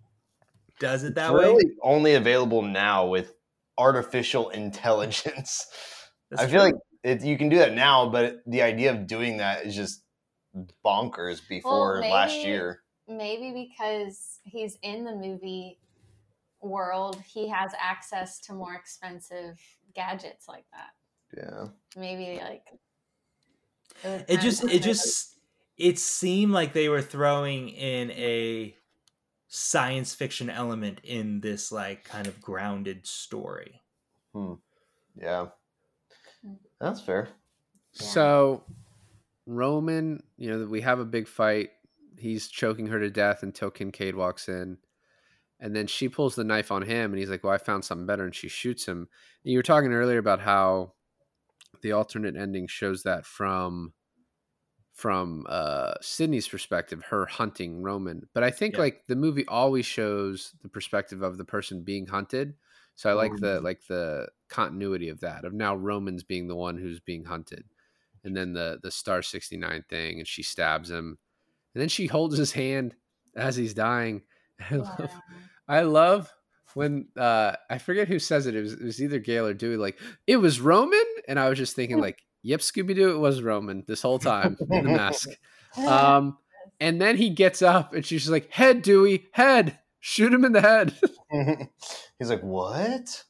does 0.81 1.05
it 1.05 1.15
that 1.15 1.31
it's 1.31 1.35
way 1.35 1.45
really 1.45 1.65
only 1.83 2.15
available 2.15 2.63
now 2.63 3.07
with 3.07 3.33
artificial 3.79 4.49
intelligence. 4.51 5.67
That's 6.31 6.43
I 6.43 6.47
feel 6.49 6.63
like 6.63 6.75
it, 7.05 7.25
you 7.25 7.39
can 7.39 7.49
do 7.49 7.59
that 7.59 7.75
now, 7.75 8.11
but 8.11 8.39
the 8.47 8.63
idea 8.63 8.91
of 8.91 9.07
doing 9.07 9.39
that 9.39 9.65
is 9.65 9.75
just 9.75 10.03
bonkers 10.85 11.41
before 11.49 12.01
last 12.01 12.33
maybe- 12.33 12.51
year. 12.51 12.83
Maybe 13.11 13.71
because 13.71 14.41
he's 14.45 14.77
in 14.83 15.05
the 15.05 15.15
movie 15.15 15.79
world, 16.61 17.21
he 17.27 17.49
has 17.49 17.73
access 17.81 18.41
to 18.41 18.53
more 18.53 18.75
expensive 18.75 19.59
gadgets 19.95 20.49
like 20.49 20.65
that. 20.73 20.91
Yeah. 21.37 21.69
Maybe 21.97 22.41
like 22.43 22.63
was 24.05 24.23
it 24.29 24.41
just 24.41 24.65
it 24.65 24.83
just 24.83 25.41
it 25.77 25.99
seemed 25.99 26.53
like 26.53 26.73
they 26.73 26.89
were 26.89 27.03
throwing 27.03 27.69
in 27.69 28.11
a 28.13 28.75
science 29.49 30.15
fiction 30.15 30.51
element 30.51 31.01
in 31.05 31.41
this 31.41 31.73
like 31.73 32.05
kind 32.05 32.27
of 32.27 32.41
grounded 32.41 33.07
story 33.07 33.81
Hmm. 34.35 34.55
Yeah. 35.21 35.47
That's 36.81 37.01
fair. 37.01 37.29
Yeah. 37.95 38.07
So 38.07 38.65
Roman, 39.47 40.23
you 40.37 40.51
know, 40.51 40.67
we 40.67 40.81
have 40.83 41.01
a 41.01 41.05
big 41.05 41.27
fight. 41.27 41.71
he's 42.17 42.49
choking 42.49 42.87
her 42.89 42.99
to 42.99 43.11
death 43.11 43.43
until 43.43 43.71
Kincaid 43.71 44.15
walks 44.15 44.49
in. 44.49 44.79
And 45.61 45.75
then 45.75 45.87
she 45.89 46.09
pulls 46.09 46.35
the 46.37 46.45
knife 46.45 46.71
on 46.71 46.83
him 46.83 47.13
and 47.13 47.19
he's 47.19 47.31
like, 47.31 47.43
Well, 47.43 47.53
I 47.53 47.59
found 47.59 47.85
something 47.85 48.07
better. 48.07 48.25
And 48.25 48.35
she 48.35 48.49
shoots 48.49 48.87
him. 48.87 49.09
And 49.45 49.53
you 49.53 49.59
were 49.59 49.63
talking 49.63 49.93
earlier 49.93 50.19
about 50.19 50.41
how 50.41 50.93
the 51.83 51.93
alternate 51.93 52.37
ending 52.37 52.67
shows 52.67 53.03
that 53.03 53.25
from 53.27 53.93
from 54.93 55.47
uh 55.49 55.95
Sydney's 56.01 56.49
perspective, 56.49 57.03
her 57.11 57.27
hunting 57.27 57.83
Roman. 57.83 58.29
But 58.35 58.43
I 58.45 58.51
think 58.51 58.75
Yeah. 58.75 58.81
like 58.81 59.07
the 59.07 59.17
movie 59.17 59.47
always 59.47 59.87
shows 59.87 60.55
the 60.63 60.69
perspective 60.69 61.23
of 61.23 61.39
the 61.39 61.45
person 61.45 61.83
being 61.83 62.07
hunted. 62.07 62.55
So 62.97 63.09
I 63.09 63.13
like 63.13 63.37
the 63.37 63.61
like 63.61 63.87
the 63.87 64.29
continuity 64.49 65.09
of 65.09 65.21
that, 65.21 65.45
of 65.45 65.53
now 65.53 65.77
Roman's 65.77 66.25
being 66.25 66.49
the 66.49 66.57
one 66.57 66.77
who's 66.79 66.99
being 67.01 67.25
hunted. 67.25 67.65
And 68.25 68.37
then 68.37 68.53
the 68.55 68.81
the 68.83 68.91
star 68.91 69.23
sixty 69.23 69.57
nine 69.57 69.85
thing, 69.89 70.19
and 70.19 70.27
she 70.27 70.43
stabs 70.43 70.91
him. 70.91 71.19
And 71.75 71.81
then 71.81 71.89
she 71.89 72.07
holds 72.07 72.37
his 72.37 72.53
hand 72.53 72.97
as 73.37 73.55
he's 73.55 73.75
dying. 73.75 74.23
I 74.71 74.75
love 74.77 74.99
Wow. 74.99 75.23
I 75.69 75.83
love 75.83 76.35
when 76.75 77.09
uh 77.17 77.53
I 77.71 77.79
forget 77.79 78.09
who 78.09 78.19
says 78.19 78.47
it. 78.47 78.55
It 78.55 78.61
was, 78.63 78.73
it 78.75 78.83
was 78.83 79.03
either 79.03 79.19
Gale 79.19 79.47
or 79.47 79.55
Dewey. 79.55 79.77
Like 79.77 79.99
it 80.27 80.37
was 80.37 80.61
Roman, 80.61 81.05
and 81.29 81.39
I 81.39 81.49
was 81.49 81.59
just 81.59 81.77
thinking 81.77 81.99
like, 82.01 82.25
"Yep, 82.43 82.61
Scooby 82.61 82.95
Doo, 82.95 83.11
it 83.11 83.19
was 83.19 83.43
Roman 83.43 83.85
this 83.87 84.03
whole 84.03 84.19
time 84.19 84.57
in 84.71 84.85
the 84.85 84.91
mask." 84.91 85.29
Um, 85.87 86.39
and 86.81 86.99
then 87.01 87.17
he 87.19 87.29
gets 87.31 87.61
up, 87.61 87.93
and 87.93 88.05
she's 88.05 88.23
just 88.23 88.33
like, 88.33 88.51
"Head, 88.51 88.81
Dewey, 88.83 89.27
head, 89.33 89.79
shoot 90.01 90.33
him 90.33 90.45
in 90.47 90.53
the 90.53 90.63
head." 90.63 90.95
He's 92.19 92.31
like, 92.31 92.43
what? 92.43 93.23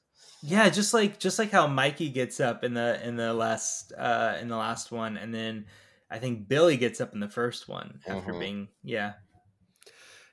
Yeah, 0.42 0.68
just 0.70 0.94
like 0.94 1.18
just 1.18 1.38
like 1.38 1.50
how 1.50 1.66
Mikey 1.66 2.10
gets 2.10 2.38
up 2.38 2.62
in 2.62 2.74
the 2.74 3.04
in 3.06 3.16
the 3.16 3.34
last 3.34 3.92
uh 3.98 4.36
in 4.40 4.46
the 4.48 4.56
last 4.56 4.92
one, 4.92 5.16
and 5.16 5.34
then 5.34 5.66
I 6.10 6.18
think 6.20 6.46
Billy 6.48 6.76
gets 6.76 7.00
up 7.00 7.12
in 7.12 7.18
the 7.20 7.28
first 7.28 7.68
one 7.68 8.00
after 8.06 8.32
Mhm. 8.32 8.40
being 8.40 8.68
yeah. 8.84 9.14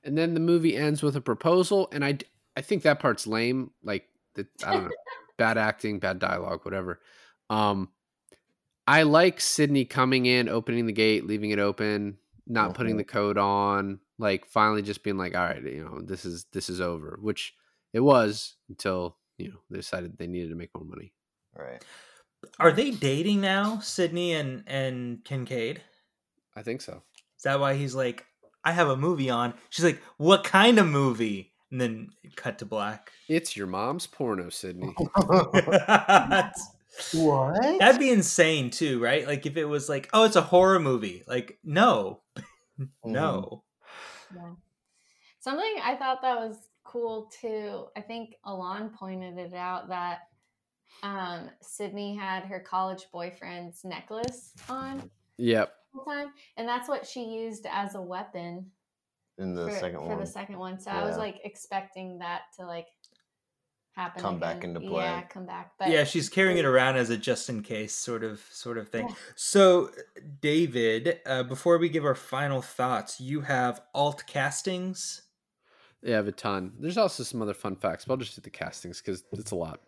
And 0.06 0.18
then 0.18 0.34
the 0.36 0.40
movie 0.40 0.78
ends 0.78 1.02
with 1.04 1.16
a 1.16 1.22
proposal, 1.22 1.90
and 1.92 2.06
I 2.06 2.20
I 2.56 2.62
think 2.62 2.84
that 2.84 3.00
part's 3.00 3.28
lame. 3.28 3.72
Like 3.84 4.08
the, 4.36 4.48
I 4.64 4.74
don't 4.74 4.84
know, 4.86 4.92
bad 5.38 5.58
acting, 5.58 6.00
bad 6.00 6.20
dialogue, 6.20 6.62
whatever. 6.64 7.02
Um, 7.50 7.90
I 8.88 9.04
like 9.04 9.42
Sidney 9.42 9.86
coming 9.86 10.26
in, 10.28 10.48
opening 10.48 10.86
the 10.86 10.94
gate, 10.94 11.26
leaving 11.26 11.50
it 11.52 11.60
open, 11.60 12.18
not 12.46 12.76
putting 12.76 12.96
Mhm. 12.96 13.00
the 13.00 13.04
code 13.04 13.38
on, 13.38 14.00
like 14.20 14.46
finally 14.46 14.84
just 14.84 15.04
being 15.04 15.18
like, 15.18 15.36
all 15.36 15.44
right, 15.44 15.64
you 15.64 15.84
know, 15.84 16.02
this 16.02 16.24
is 16.24 16.46
this 16.52 16.70
is 16.70 16.80
over, 16.80 17.18
which 17.22 17.56
it 17.94 18.02
was 18.02 18.56
until 18.70 19.18
you 19.38 19.50
know 19.50 19.60
they 19.72 19.78
decided 19.78 20.18
they 20.18 20.28
needed 20.28 20.50
to 20.50 20.56
make 20.56 20.70
more 20.76 20.86
money. 20.86 21.14
Right. 21.56 21.84
Are 22.60 22.72
they 22.72 22.92
dating 22.92 23.42
now, 23.42 23.80
Sidney 23.80 24.34
and 24.34 24.64
and 24.68 25.24
Kincaid? 25.26 25.82
I 26.56 26.62
think 26.62 26.82
so. 26.82 27.02
Is 27.38 27.44
that 27.44 27.60
why 27.60 27.74
he's 27.74 27.96
like, 27.96 28.26
I 28.66 28.72
have 28.72 28.90
a 28.90 28.98
movie 28.98 29.30
on? 29.30 29.54
She's 29.70 29.86
like, 29.86 30.02
what 30.18 30.44
kind 30.44 30.80
of 30.80 30.88
movie? 30.88 31.54
And 31.72 31.80
then 31.80 32.10
cut 32.36 32.60
to 32.60 32.66
black. 32.66 33.12
It's 33.30 33.56
your 33.56 33.68
mom's 33.68 34.08
porno, 34.08 34.50
Sidney. 34.50 34.94
What? 37.14 37.80
That'd 37.80 38.00
be 38.00 38.10
insane 38.10 38.70
too, 38.70 39.02
right? 39.02 39.28
Like 39.28 39.46
if 39.46 39.58
it 39.58 39.66
was 39.66 39.90
like, 39.90 40.10
oh, 40.14 40.24
it's 40.24 40.36
a 40.36 40.42
horror 40.42 40.80
movie. 40.80 41.24
Like, 41.28 41.60
no, 41.64 42.22
no. 43.04 43.64
Yeah. 44.34 44.52
Something 45.40 45.76
I 45.84 45.96
thought 45.96 46.22
that 46.22 46.38
was 46.38 46.58
cool 46.84 47.30
too. 47.42 47.86
I 47.96 48.02
think 48.02 48.36
Alon 48.46 48.90
pointed 48.90 49.38
it 49.38 49.54
out 49.54 49.90
that 49.90 50.20
um, 51.04 51.50
Sidney 51.62 52.16
had 52.16 52.44
her 52.46 52.60
college 52.60 53.08
boyfriend's 53.12 53.84
necklace 53.84 54.54
on 54.70 55.10
Yep. 55.38 55.74
The 55.96 56.04
whole 56.04 56.14
time, 56.14 56.34
and 56.58 56.68
that's 56.68 56.88
what 56.88 57.06
she 57.06 57.24
used 57.24 57.66
as 57.70 57.96
a 57.96 58.02
weapon 58.02 58.72
in 59.38 59.54
the 59.54 59.68
for, 59.68 59.76
second 59.76 60.00
for 60.00 60.08
one. 60.08 60.20
the 60.20 60.26
second 60.26 60.58
one. 60.58 60.80
So 60.80 60.92
I 60.92 61.04
was 61.04 61.18
like 61.18 61.40
expecting 61.44 62.20
that 62.20 62.42
to 62.58 62.66
like 62.66 62.88
happen. 63.96 64.22
Come 64.22 64.40
back 64.40 64.64
into 64.64 64.80
play. 64.80 65.04
Yeah, 65.04 65.22
come 65.24 65.46
back. 65.46 65.72
But 65.80 65.90
yeah, 65.90 66.04
she's 66.04 66.30
carrying 66.30 66.58
it 66.58 66.66
around 66.66 66.98
as 66.98 67.10
a 67.10 67.18
just 67.18 67.50
in 67.50 67.64
case 67.64 67.94
sort 67.94 68.24
of 68.24 68.42
sort 68.52 68.78
of 68.78 68.90
thing. 68.90 69.08
Yeah. 69.08 69.16
So, 69.36 69.90
David, 70.42 71.20
uh, 71.26 71.44
before 71.44 71.78
we 71.78 71.90
give 71.90 72.06
our 72.06 72.16
final 72.16 72.62
thoughts, 72.62 73.20
you 73.20 73.42
have 73.42 73.82
alt 73.94 74.26
castings. 74.28 75.22
Yeah, 76.02 76.14
I 76.14 76.16
have 76.18 76.28
a 76.28 76.32
ton. 76.32 76.74
There's 76.80 76.98
also 76.98 77.24
some 77.24 77.42
other 77.42 77.56
fun 77.56 77.76
facts, 77.76 78.06
but 78.06 78.14
I'll 78.14 78.18
just 78.18 78.36
do 78.36 78.42
the 78.42 78.50
castings 78.52 79.02
because 79.02 79.24
it's 79.34 79.52
a 79.52 79.56
lot. 79.56 79.82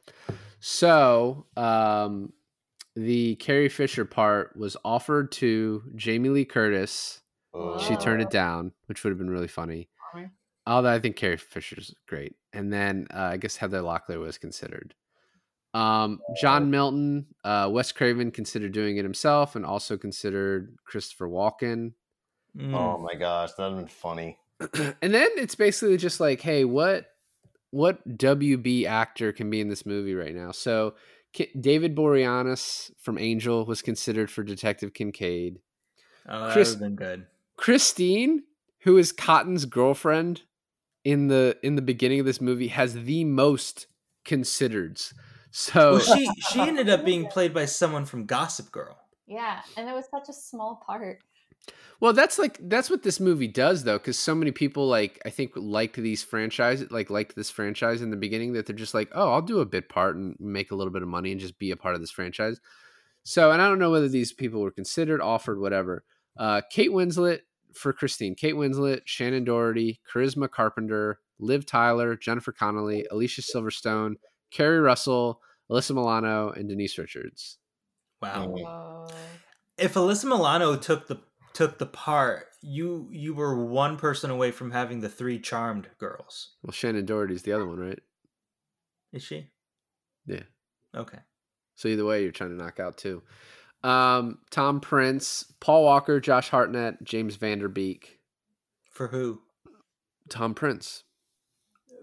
So, 0.59 1.45
um, 1.55 2.33
the 2.97 3.35
Carrie 3.35 3.69
Fisher 3.69 4.05
part 4.05 4.57
was 4.57 4.75
offered 4.83 5.31
to 5.33 5.83
Jamie 5.95 6.29
Lee 6.29 6.45
Curtis. 6.45 7.21
Oh. 7.53 7.77
She 7.79 7.95
turned 7.95 8.23
it 8.23 8.31
down, 8.31 8.71
which 8.87 9.03
would 9.03 9.11
have 9.11 9.19
been 9.19 9.29
really 9.29 9.47
funny. 9.47 9.87
Bummer. 10.13 10.31
Although 10.65 10.93
I 10.93 10.99
think 10.99 11.15
Carrie 11.15 11.37
Fisher's 11.37 11.93
great. 12.07 12.35
And 12.53 12.73
then 12.73 13.07
uh, 13.13 13.29
I 13.33 13.37
guess 13.37 13.55
Heather 13.55 13.81
Locklear 13.81 14.19
was 14.19 14.39
considered. 14.39 14.95
Um, 15.75 16.19
John 16.41 16.71
Milton, 16.71 17.27
uh, 17.43 17.69
Wes 17.71 17.91
Craven 17.91 18.31
considered 18.31 18.71
doing 18.71 18.97
it 18.97 19.03
himself 19.03 19.55
and 19.55 19.63
also 19.63 19.95
considered 19.95 20.75
Christopher 20.85 21.27
Walken. 21.27 21.93
Mm. 22.57 22.73
Oh 22.73 22.97
my 22.97 23.13
gosh, 23.13 23.51
that'd 23.53 23.73
have 23.73 23.79
been 23.79 23.87
funny. 23.87 24.39
and 25.01 25.13
then 25.13 25.29
it's 25.37 25.53
basically 25.53 25.97
just 25.97 26.19
like, 26.19 26.41
hey, 26.41 26.65
what 26.65 27.11
what 27.69 28.17
WB 28.17 28.85
actor 28.85 29.31
can 29.31 29.51
be 29.51 29.61
in 29.61 29.67
this 29.67 29.85
movie 29.85 30.15
right 30.15 30.33
now? 30.33 30.51
So 30.51 30.95
Ki- 31.33 31.51
David 31.59 31.95
Boreanaz 31.95 32.91
from 32.99 33.17
Angel 33.17 33.65
was 33.65 33.81
considered 33.81 34.29
for 34.31 34.43
Detective 34.43 34.93
Kincaid. 34.93 35.59
Oh, 36.27 36.47
that 36.47 36.53
Chris- 36.53 36.69
would 36.69 36.75
have 36.75 36.81
been 36.81 36.95
good. 36.95 37.27
Christine, 37.57 38.43
who 38.79 38.97
is 38.97 39.11
Cotton's 39.11 39.65
girlfriend 39.65 40.43
in 41.03 41.27
the 41.27 41.57
in 41.63 41.75
the 41.75 41.81
beginning 41.81 42.19
of 42.19 42.25
this 42.25 42.41
movie, 42.41 42.67
has 42.67 42.93
the 42.93 43.23
most 43.23 43.87
considereds. 44.25 45.13
So 45.51 45.93
Well, 45.93 45.99
she 46.17 46.29
she 46.49 46.59
ended 46.67 46.89
up 46.89 47.03
being 47.05 47.27
played 47.27 47.53
by 47.53 47.65
someone 47.65 48.05
from 48.05 48.25
Gossip 48.25 48.71
Girl. 48.71 48.97
yeah, 49.25 49.61
and 49.75 49.89
it 49.89 49.93
was 49.93 50.05
such 50.11 50.29
a 50.29 50.33
small 50.33 50.83
part. 50.85 51.19
Well, 51.99 52.13
that's 52.13 52.37
like 52.37 52.59
that's 52.61 52.91
what 52.91 53.01
this 53.01 53.19
movie 53.19 53.47
does 53.47 53.83
though, 53.83 53.97
because 53.97 54.19
so 54.19 54.35
many 54.35 54.51
people 54.51 54.87
like 54.87 55.19
I 55.25 55.31
think 55.31 55.53
like 55.55 55.93
these 55.93 56.23
franchises, 56.23 56.91
like 56.91 57.09
liked 57.09 57.35
this 57.35 57.49
franchise 57.49 58.03
in 58.03 58.11
the 58.11 58.17
beginning 58.17 58.53
that 58.53 58.67
they're 58.67 58.75
just 58.75 58.93
like, 58.93 59.09
oh, 59.13 59.31
I'll 59.33 59.41
do 59.41 59.59
a 59.59 59.65
bit 59.65 59.89
part 59.89 60.15
and 60.15 60.35
make 60.39 60.69
a 60.69 60.75
little 60.75 60.93
bit 60.93 61.01
of 61.01 61.07
money 61.07 61.31
and 61.31 61.41
just 61.41 61.57
be 61.57 61.71
a 61.71 61.77
part 61.77 61.95
of 61.95 62.01
this 62.01 62.11
franchise. 62.11 62.59
So, 63.23 63.51
and 63.51 63.61
I 63.61 63.67
don't 63.67 63.79
know 63.79 63.91
whether 63.91 64.07
these 64.07 64.31
people 64.31 64.61
were 64.61 64.71
considered, 64.71 65.21
offered, 65.21 65.59
whatever. 65.59 66.03
Uh, 66.37 66.61
Kate 66.69 66.91
Winslet 66.91 67.39
for 67.73 67.91
Christine, 67.93 68.35
Kate 68.35 68.53
Winslet, 68.53 69.05
Shannen 69.05 69.43
Doherty, 69.43 69.99
Charisma 70.09 70.49
Carpenter, 70.49 71.19
Liv 71.39 71.65
Tyler, 71.65 72.15
Jennifer 72.15 72.51
Connelly, 72.51 73.05
Alicia 73.11 73.41
Silverstone, 73.41 74.15
Keri 74.51 74.79
Russell, 74.79 75.41
Alyssa 75.69 75.91
Milano, 75.95 76.51
and 76.51 76.69
Denise 76.69 76.97
Richards. 76.97 77.57
Wow. 78.21 78.47
Mm. 78.47 79.13
If 79.77 79.95
Alyssa 79.95 80.25
Milano 80.25 80.75
took 80.75 81.07
the 81.07 81.17
took 81.57 81.79
the 81.79 81.87
part, 81.87 82.45
you 82.61 83.09
you 83.11 83.33
were 83.33 83.65
one 83.65 83.97
person 83.97 84.29
away 84.29 84.51
from 84.51 84.69
having 84.69 84.99
the 84.99 85.09
three 85.09 85.39
charmed 85.39 85.87
girls. 85.97 86.51
Well, 86.61 86.71
Shannen 86.71 87.07
Doherty's 87.07 87.41
the 87.41 87.53
other 87.53 87.65
one, 87.65 87.79
right? 87.79 87.99
Is 89.11 89.23
she? 89.23 89.47
Yeah. 90.27 90.43
Okay. 90.95 91.17
So 91.75 91.87
either 91.87 92.05
way, 92.05 92.21
you're 92.21 92.31
trying 92.31 92.51
to 92.51 92.63
knock 92.63 92.79
out 92.79 92.97
two. 92.99 93.23
Um, 93.83 94.37
Tom 94.51 94.79
Prinze, 94.81 95.45
Paul 95.59 95.83
Walker, 95.83 96.19
Josh 96.19 96.49
Hartnett, 96.49 97.03
James 97.03 97.37
Van 97.37 97.57
Der 97.57 97.67
Beek, 97.67 98.19
For 98.91 99.07
who? 99.07 99.41
Tom 100.29 100.53
Prinze. 100.53 101.01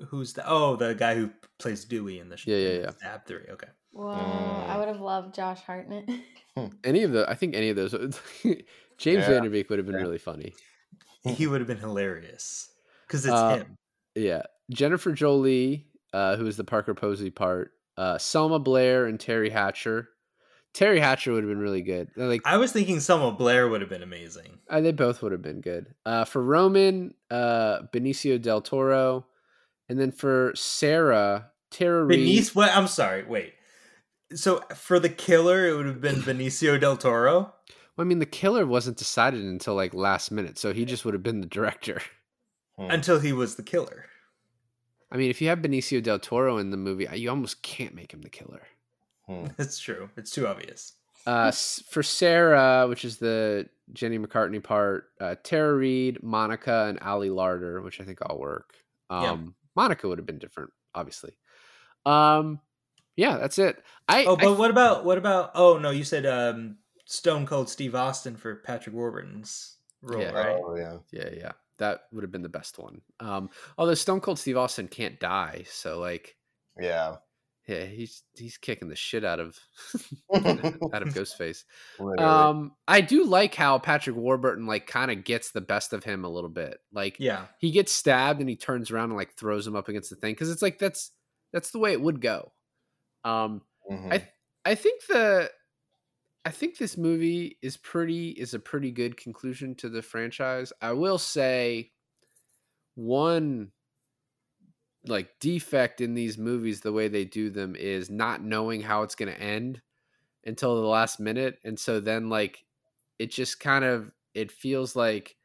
Who's 0.08 0.32
the 0.32 0.42
oh 0.48 0.74
the 0.74 0.96
guy 0.96 1.14
who 1.14 1.30
plays 1.60 1.84
Dewey 1.84 2.18
in 2.18 2.28
the 2.28 2.36
sh- 2.36 2.48
Yeah, 2.48 2.56
yeah, 2.56 2.78
yeah. 2.80 2.90
Stab 2.90 3.26
three. 3.26 3.44
Okay. 3.50 3.68
Whoa, 3.94 4.10
I 4.10 4.74
Mm. 4.74 4.78
would 4.80 4.88
have 4.88 5.00
loved 5.00 5.34
Josh 5.34 5.60
Hartnett. 5.62 6.08
Any 6.84 7.02
of 7.04 7.12
the, 7.12 7.28
I 7.28 7.34
think 7.34 7.54
any 7.56 7.68
of 7.70 7.76
those. 7.76 7.92
James 8.42 9.22
Yeah. 9.22 9.28
Van 9.28 9.42
Der 9.42 9.50
Beek 9.50 9.68
would 9.70 9.78
have 9.78 9.86
been 9.86 9.96
Yeah. 9.96 10.02
really 10.02 10.18
funny. 10.18 10.52
He 11.24 11.46
would 11.46 11.60
have 11.60 11.68
been 11.68 11.78
hilarious 11.78 12.70
because 13.06 13.24
it's 13.24 13.32
Uh, 13.34 13.56
him. 13.58 13.76
Yeah, 14.14 14.42
Jennifer 14.70 15.10
Jolie, 15.12 15.86
uh, 16.12 16.36
who 16.36 16.46
is 16.46 16.56
the 16.56 16.64
Parker 16.64 16.94
Posey 16.94 17.30
part. 17.30 17.72
Uh, 17.96 18.18
Selma 18.18 18.58
Blair 18.58 19.06
and 19.06 19.18
Teri 19.18 19.50
Hatcher. 19.50 20.08
Teri 20.74 20.98
Hatcher 21.00 21.32
would 21.32 21.44
have 21.44 21.48
been 21.50 21.58
really 21.60 21.82
good. 21.82 22.08
Like 22.16 22.42
I 22.44 22.56
was 22.56 22.72
thinking 22.72 23.00
Selma 23.00 23.32
Blair 23.32 23.68
would 23.68 23.80
have 23.80 23.90
been 23.90 24.02
amazing. 24.02 24.58
Uh, 24.68 24.80
they 24.80 24.92
both 24.92 25.22
would 25.22 25.32
have 25.32 25.42
been 25.42 25.60
good. 25.60 25.94
Uh, 26.04 26.24
for 26.24 26.42
Roman, 26.42 27.14
uh, 27.30 27.82
Benicio 27.92 28.40
del 28.42 28.60
Toro, 28.60 29.26
and 29.88 29.98
then 29.98 30.10
for 30.12 30.52
Sarah, 30.56 31.50
Tara 31.70 32.04
Reid. 32.04 32.18
Benicio. 32.28 32.54
What? 32.56 32.70
I'm 32.76 32.88
sorry. 32.88 33.22
Wait. 33.24 33.54
So 34.34 34.60
for 34.74 34.98
the 34.98 35.08
killer, 35.08 35.68
it 35.68 35.76
would 35.76 35.86
have 35.86 36.00
been 36.00 36.16
Benicio 36.16 36.78
del 36.80 36.96
Toro. 36.96 37.52
Well, 37.96 38.04
I 38.04 38.08
mean, 38.08 38.18
the 38.18 38.26
killer 38.26 38.66
wasn't 38.66 38.96
decided 38.96 39.44
until 39.44 39.74
like 39.74 39.94
last 39.94 40.30
minute, 40.30 40.58
so 40.58 40.72
he 40.72 40.84
just 40.84 41.04
would 41.04 41.14
have 41.14 41.22
been 41.22 41.40
the 41.40 41.46
director. 41.46 42.00
Hmm. 42.76 42.90
until 42.90 43.20
he 43.20 43.32
was 43.32 43.54
the 43.54 43.62
killer. 43.62 44.06
I 45.12 45.16
mean, 45.16 45.30
if 45.30 45.40
you 45.40 45.46
have 45.46 45.60
Benicio 45.60 46.02
del 46.02 46.18
Toro 46.18 46.58
in 46.58 46.70
the 46.70 46.76
movie, 46.76 47.06
you 47.14 47.30
almost 47.30 47.62
can't 47.62 47.94
make 47.94 48.12
him 48.12 48.20
the 48.22 48.28
killer. 48.30 48.62
Hmm. 49.28 49.44
That's 49.56 49.78
true. 49.78 50.10
It's 50.16 50.32
too 50.32 50.48
obvious. 50.48 50.94
Uh, 51.24 51.52
for 51.88 52.02
Sarah, 52.02 52.86
which 52.88 53.04
is 53.04 53.18
the 53.18 53.68
Jenny 53.92 54.18
McCarthy 54.18 54.58
part, 54.58 55.10
uh, 55.20 55.36
Tara 55.44 55.72
Reid, 55.74 56.20
Monica, 56.22 56.86
and 56.88 56.98
Ali 56.98 57.28
Larter, 57.28 57.82
which 57.82 58.00
I 58.00 58.04
think 58.04 58.18
all 58.22 58.38
work. 58.38 58.74
Um, 59.08 59.22
Yeah. 59.22 59.36
Monica 59.76 60.08
would 60.08 60.18
have 60.18 60.26
been 60.26 60.38
different, 60.38 60.70
obviously. 60.96 61.36
Um, 62.04 62.60
yeah, 63.16 63.36
that's 63.38 63.58
it. 63.58 63.82
I 64.08 64.24
Oh, 64.24 64.36
I 64.36 64.44
but 64.44 64.58
what 64.58 64.70
about 64.70 65.04
what 65.04 65.18
about? 65.18 65.52
Oh 65.54 65.78
no, 65.78 65.90
you 65.90 66.04
said 66.04 66.26
um, 66.26 66.76
Stone 67.06 67.46
Cold 67.46 67.68
Steve 67.68 67.94
Austin 67.94 68.36
for 68.36 68.56
Patrick 68.56 68.94
Warburton's 68.94 69.76
role, 70.02 70.22
Yeah. 70.22 70.30
right? 70.32 70.60
Oh 70.64 70.76
yeah. 70.76 70.96
Yeah, 71.12 71.30
yeah. 71.36 71.52
That 71.78 72.02
would 72.12 72.22
have 72.22 72.30
been 72.30 72.42
the 72.42 72.48
best 72.48 72.78
one. 72.78 73.00
Um, 73.20 73.50
although 73.78 73.94
Stone 73.94 74.20
Cold 74.20 74.38
Steve 74.38 74.56
Austin 74.56 74.86
can't 74.88 75.18
die, 75.18 75.64
so 75.68 75.98
like, 75.98 76.36
Yeah. 76.78 77.16
yeah, 77.66 77.84
he's 77.84 78.22
he's 78.36 78.58
kicking 78.58 78.88
the 78.88 78.94
shit 78.96 79.24
out 79.24 79.40
of 79.40 79.58
out 80.34 81.02
of 81.02 81.08
Ghostface. 81.14 81.64
Literally. 81.98 82.22
Um, 82.24 82.72
I 82.86 83.00
do 83.00 83.24
like 83.24 83.54
how 83.54 83.78
Patrick 83.78 84.14
Warburton 84.16 84.66
like 84.66 84.86
kind 84.86 85.10
of 85.10 85.24
gets 85.24 85.50
the 85.50 85.60
best 85.60 85.92
of 85.92 86.04
him 86.04 86.24
a 86.24 86.28
little 86.28 86.50
bit. 86.50 86.78
Like, 86.92 87.16
Yeah, 87.18 87.46
he 87.58 87.70
gets 87.72 87.90
stabbed 87.92 88.40
and 88.40 88.48
he 88.48 88.56
turns 88.56 88.90
around 88.90 89.10
and 89.10 89.16
like 89.16 89.34
throws 89.34 89.66
him 89.66 89.74
up 89.76 89.88
against 89.88 90.10
the 90.10 90.16
thing 90.16 90.32
because 90.32 90.50
it's 90.50 90.62
like 90.62 90.78
that's 90.78 91.10
that's 91.52 91.70
the 91.70 91.78
way 91.78 91.92
it 91.92 92.00
would 92.00 92.20
go. 92.20 92.52
Um, 93.24 93.62
Mhm. 93.90 94.10
I 94.10 94.28
I 94.64 94.74
think 94.74 95.06
the 95.06 95.50
I 96.44 96.50
think 96.50 96.78
this 96.78 96.96
movie 96.98 97.58
is 97.62 97.76
pretty 97.76 98.30
is 98.30 98.54
a 98.54 98.58
pretty 98.60 98.92
good 98.92 99.16
conclusion 99.16 99.74
to 99.76 99.88
the 99.88 100.02
franchise. 100.02 100.72
I 100.82 100.92
will 100.92 101.18
say 101.18 101.92
one 102.96 103.72
like 105.06 105.38
defect 105.38 106.00
in 106.00 106.14
these 106.14 106.38
movies 106.38 106.80
the 106.80 106.92
way 106.92 107.08
they 107.08 107.24
do 107.24 107.50
them 107.50 107.76
is 107.76 108.08
not 108.10 108.42
knowing 108.42 108.80
how 108.80 109.02
it's 109.02 109.14
going 109.14 109.32
to 109.32 109.40
end 109.40 109.82
until 110.46 110.80
the 110.80 110.88
last 110.88 111.20
minute 111.20 111.58
and 111.64 111.78
so 111.78 112.00
then 112.00 112.28
like 112.30 112.64
it 113.18 113.30
just 113.30 113.60
kind 113.60 113.84
of 113.84 114.12
it 114.34 114.52
feels 114.52 114.96
like 114.96 115.36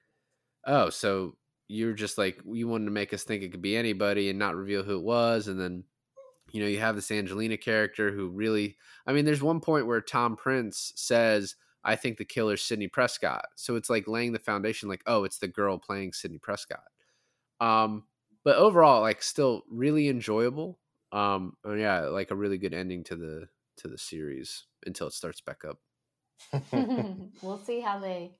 oh 0.65 0.89
so 0.89 1.37
you're 1.69 1.93
just 1.93 2.17
like 2.17 2.41
you 2.45 2.67
wanted 2.67 2.85
to 2.85 2.91
make 2.91 3.13
us 3.13 3.23
think 3.23 3.43
it 3.43 3.51
could 3.51 3.61
be 3.61 3.77
anybody 3.77 4.29
and 4.29 4.39
not 4.39 4.55
reveal 4.55 4.83
who 4.83 4.97
it 4.97 5.03
was 5.03 5.47
and 5.47 5.59
then 5.59 5.83
you 6.51 6.61
know 6.61 6.67
you 6.67 6.79
have 6.79 6.95
this 6.95 7.11
angelina 7.11 7.57
character 7.57 8.11
who 8.11 8.29
really 8.29 8.77
i 9.07 9.13
mean 9.13 9.25
there's 9.25 9.41
one 9.43 9.59
point 9.59 9.87
where 9.87 10.01
tom 10.01 10.35
prinze 10.37 10.91
says 10.95 11.55
i 11.83 11.95
think 11.95 12.17
the 12.17 12.25
killer's 12.25 12.61
sidney 12.61 12.87
prescott 12.87 13.45
so 13.55 13.75
it's 13.75 13.89
like 13.89 14.07
laying 14.07 14.31
the 14.31 14.39
foundation 14.39 14.89
like 14.89 15.03
oh 15.07 15.23
it's 15.23 15.37
the 15.39 15.47
girl 15.47 15.77
playing 15.77 16.13
sidney 16.13 16.37
prescott 16.37 16.83
um 17.61 18.03
but 18.43 18.55
overall 18.57 19.01
like 19.01 19.21
still 19.21 19.63
really 19.69 20.07
enjoyable 20.09 20.79
um 21.11 21.53
and 21.63 21.79
yeah 21.79 22.01
like 22.01 22.31
a 22.31 22.35
really 22.35 22.57
good 22.57 22.73
ending 22.73 23.03
to 23.03 23.15
the 23.15 23.47
to 23.77 23.87
the 23.87 23.97
series 23.97 24.65
until 24.85 25.07
it 25.07 25.13
starts 25.13 25.41
back 25.41 25.63
up 25.67 25.77
we'll 27.41 27.61
see 27.65 27.79
how 27.81 27.99
they 27.99 28.31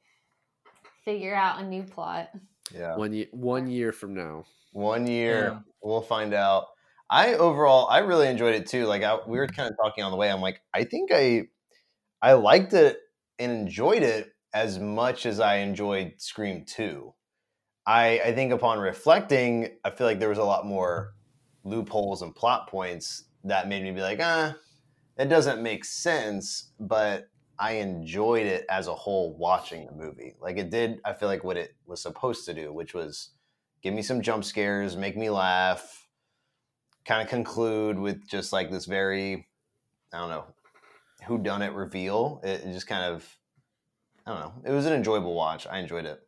figure 1.03 1.35
out 1.35 1.61
a 1.61 1.65
new 1.65 1.83
plot. 1.83 2.29
yeah. 2.73 2.95
one 2.95 3.11
year 3.13 3.27
one 3.31 3.67
year 3.69 3.91
from 3.91 4.13
now 4.13 4.45
One 4.71 5.07
year, 5.07 5.43
Yeah. 5.49 5.59
we'll 5.81 6.01
find 6.01 6.33
out. 6.33 6.67
I 7.09 7.33
overall, 7.33 7.87
I 7.89 7.99
really 7.99 8.27
enjoyed 8.27 8.55
it 8.55 8.67
too. 8.67 8.85
Like 8.85 9.03
I, 9.03 9.17
we 9.27 9.37
were 9.37 9.47
kind 9.47 9.69
of 9.69 9.75
talking 9.77 10.03
on 10.03 10.11
the 10.11 10.17
way. 10.17 10.31
I'm 10.31 10.41
like, 10.41 10.61
I 10.73 10.83
think 10.83 11.11
I, 11.13 11.47
I 12.21 12.33
liked 12.33 12.73
it 12.73 12.99
and 13.39 13.51
enjoyed 13.51 14.03
it 14.03 14.33
as 14.53 14.79
much 14.79 15.25
as 15.25 15.39
I 15.39 15.57
enjoyed 15.57 16.13
Scream 16.17 16.65
Two. 16.65 17.13
I, 17.85 18.19
I 18.25 18.33
think 18.33 18.51
upon 18.51 18.79
reflecting, 18.79 19.69
I 19.83 19.89
feel 19.89 20.05
like 20.05 20.19
there 20.19 20.29
was 20.29 20.37
a 20.37 20.43
lot 20.43 20.65
more 20.65 21.15
loopholes 21.63 22.21
and 22.21 22.35
plot 22.35 22.69
points 22.69 23.25
that 23.43 23.67
made 23.67 23.83
me 23.83 23.91
be 23.91 24.01
like, 24.01 24.19
ah, 24.21 24.55
it 25.17 25.25
doesn't 25.29 25.63
make 25.63 25.85
sense. 25.85 26.71
But 26.79 27.29
I 27.57 27.73
enjoyed 27.73 28.45
it 28.45 28.65
as 28.69 28.87
a 28.87 28.95
whole 28.95 29.35
watching 29.37 29.87
the 29.87 29.93
movie. 29.93 30.35
Like 30.41 30.57
it 30.57 30.69
did, 30.69 30.99
I 31.05 31.13
feel 31.13 31.27
like 31.27 31.43
what 31.43 31.57
it 31.57 31.75
was 31.85 32.01
supposed 32.01 32.45
to 32.45 32.53
do, 32.53 32.71
which 32.71 32.93
was 32.93 33.31
give 33.81 33.93
me 33.93 34.01
some 34.01 34.21
jump 34.21 34.43
scares, 34.43 34.95
make 34.95 35.17
me 35.17 35.29
laugh, 35.29 36.08
kind 37.09 37.23
of 37.23 37.27
conclude 37.27 37.97
with 37.97 38.27
just 38.27 38.53
like 38.53 38.69
this 38.69 38.85
very, 38.85 39.47
I 40.13 40.19
don't 40.19 40.29
know, 40.29 40.45
who 41.25 41.39
done 41.39 41.63
it 41.63 41.73
reveal. 41.73 42.39
It, 42.43 42.61
it 42.63 42.71
just 42.71 42.85
kind 42.85 43.03
of, 43.03 43.27
I 44.27 44.31
don't 44.31 44.39
know. 44.39 44.53
It 44.63 44.71
was 44.71 44.85
an 44.85 44.93
enjoyable 44.93 45.33
watch. 45.33 45.65
I 45.65 45.79
enjoyed 45.79 46.05
it. 46.05 46.19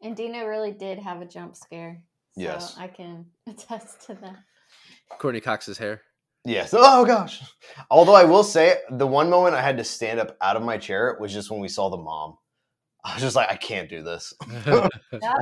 And 0.00 0.16
Dino 0.16 0.46
really 0.46 0.70
did 0.70 1.00
have 1.00 1.20
a 1.20 1.24
jump 1.24 1.56
scare. 1.56 2.00
So 2.36 2.42
Yes. 2.42 2.76
I 2.78 2.86
can 2.86 3.26
attest 3.48 4.06
to 4.06 4.14
that. 4.14 4.36
courteney 5.18 5.40
cox's 5.40 5.76
hair 5.76 6.02
Yes. 6.44 6.72
Oh 6.72 7.04
gosh. 7.04 7.42
Although 7.90 8.14
I 8.14 8.24
will 8.24 8.44
say, 8.44 8.78
the 8.90 9.06
one 9.06 9.28
moment 9.28 9.54
I 9.54 9.60
had 9.60 9.76
to 9.76 9.84
stand 9.84 10.20
up 10.20 10.38
out 10.40 10.56
of 10.56 10.62
my 10.62 10.78
chair 10.78 11.18
was 11.20 11.34
just 11.34 11.50
when 11.50 11.60
we 11.60 11.68
saw 11.68 11.90
the 11.90 11.98
mom. 11.98 12.38
I 13.04 13.14
was 13.14 13.22
just 13.22 13.36
like, 13.36 13.50
I 13.50 13.56
can't 13.56 13.88
do 13.88 14.02
this. 14.02 14.34
That 14.66 14.90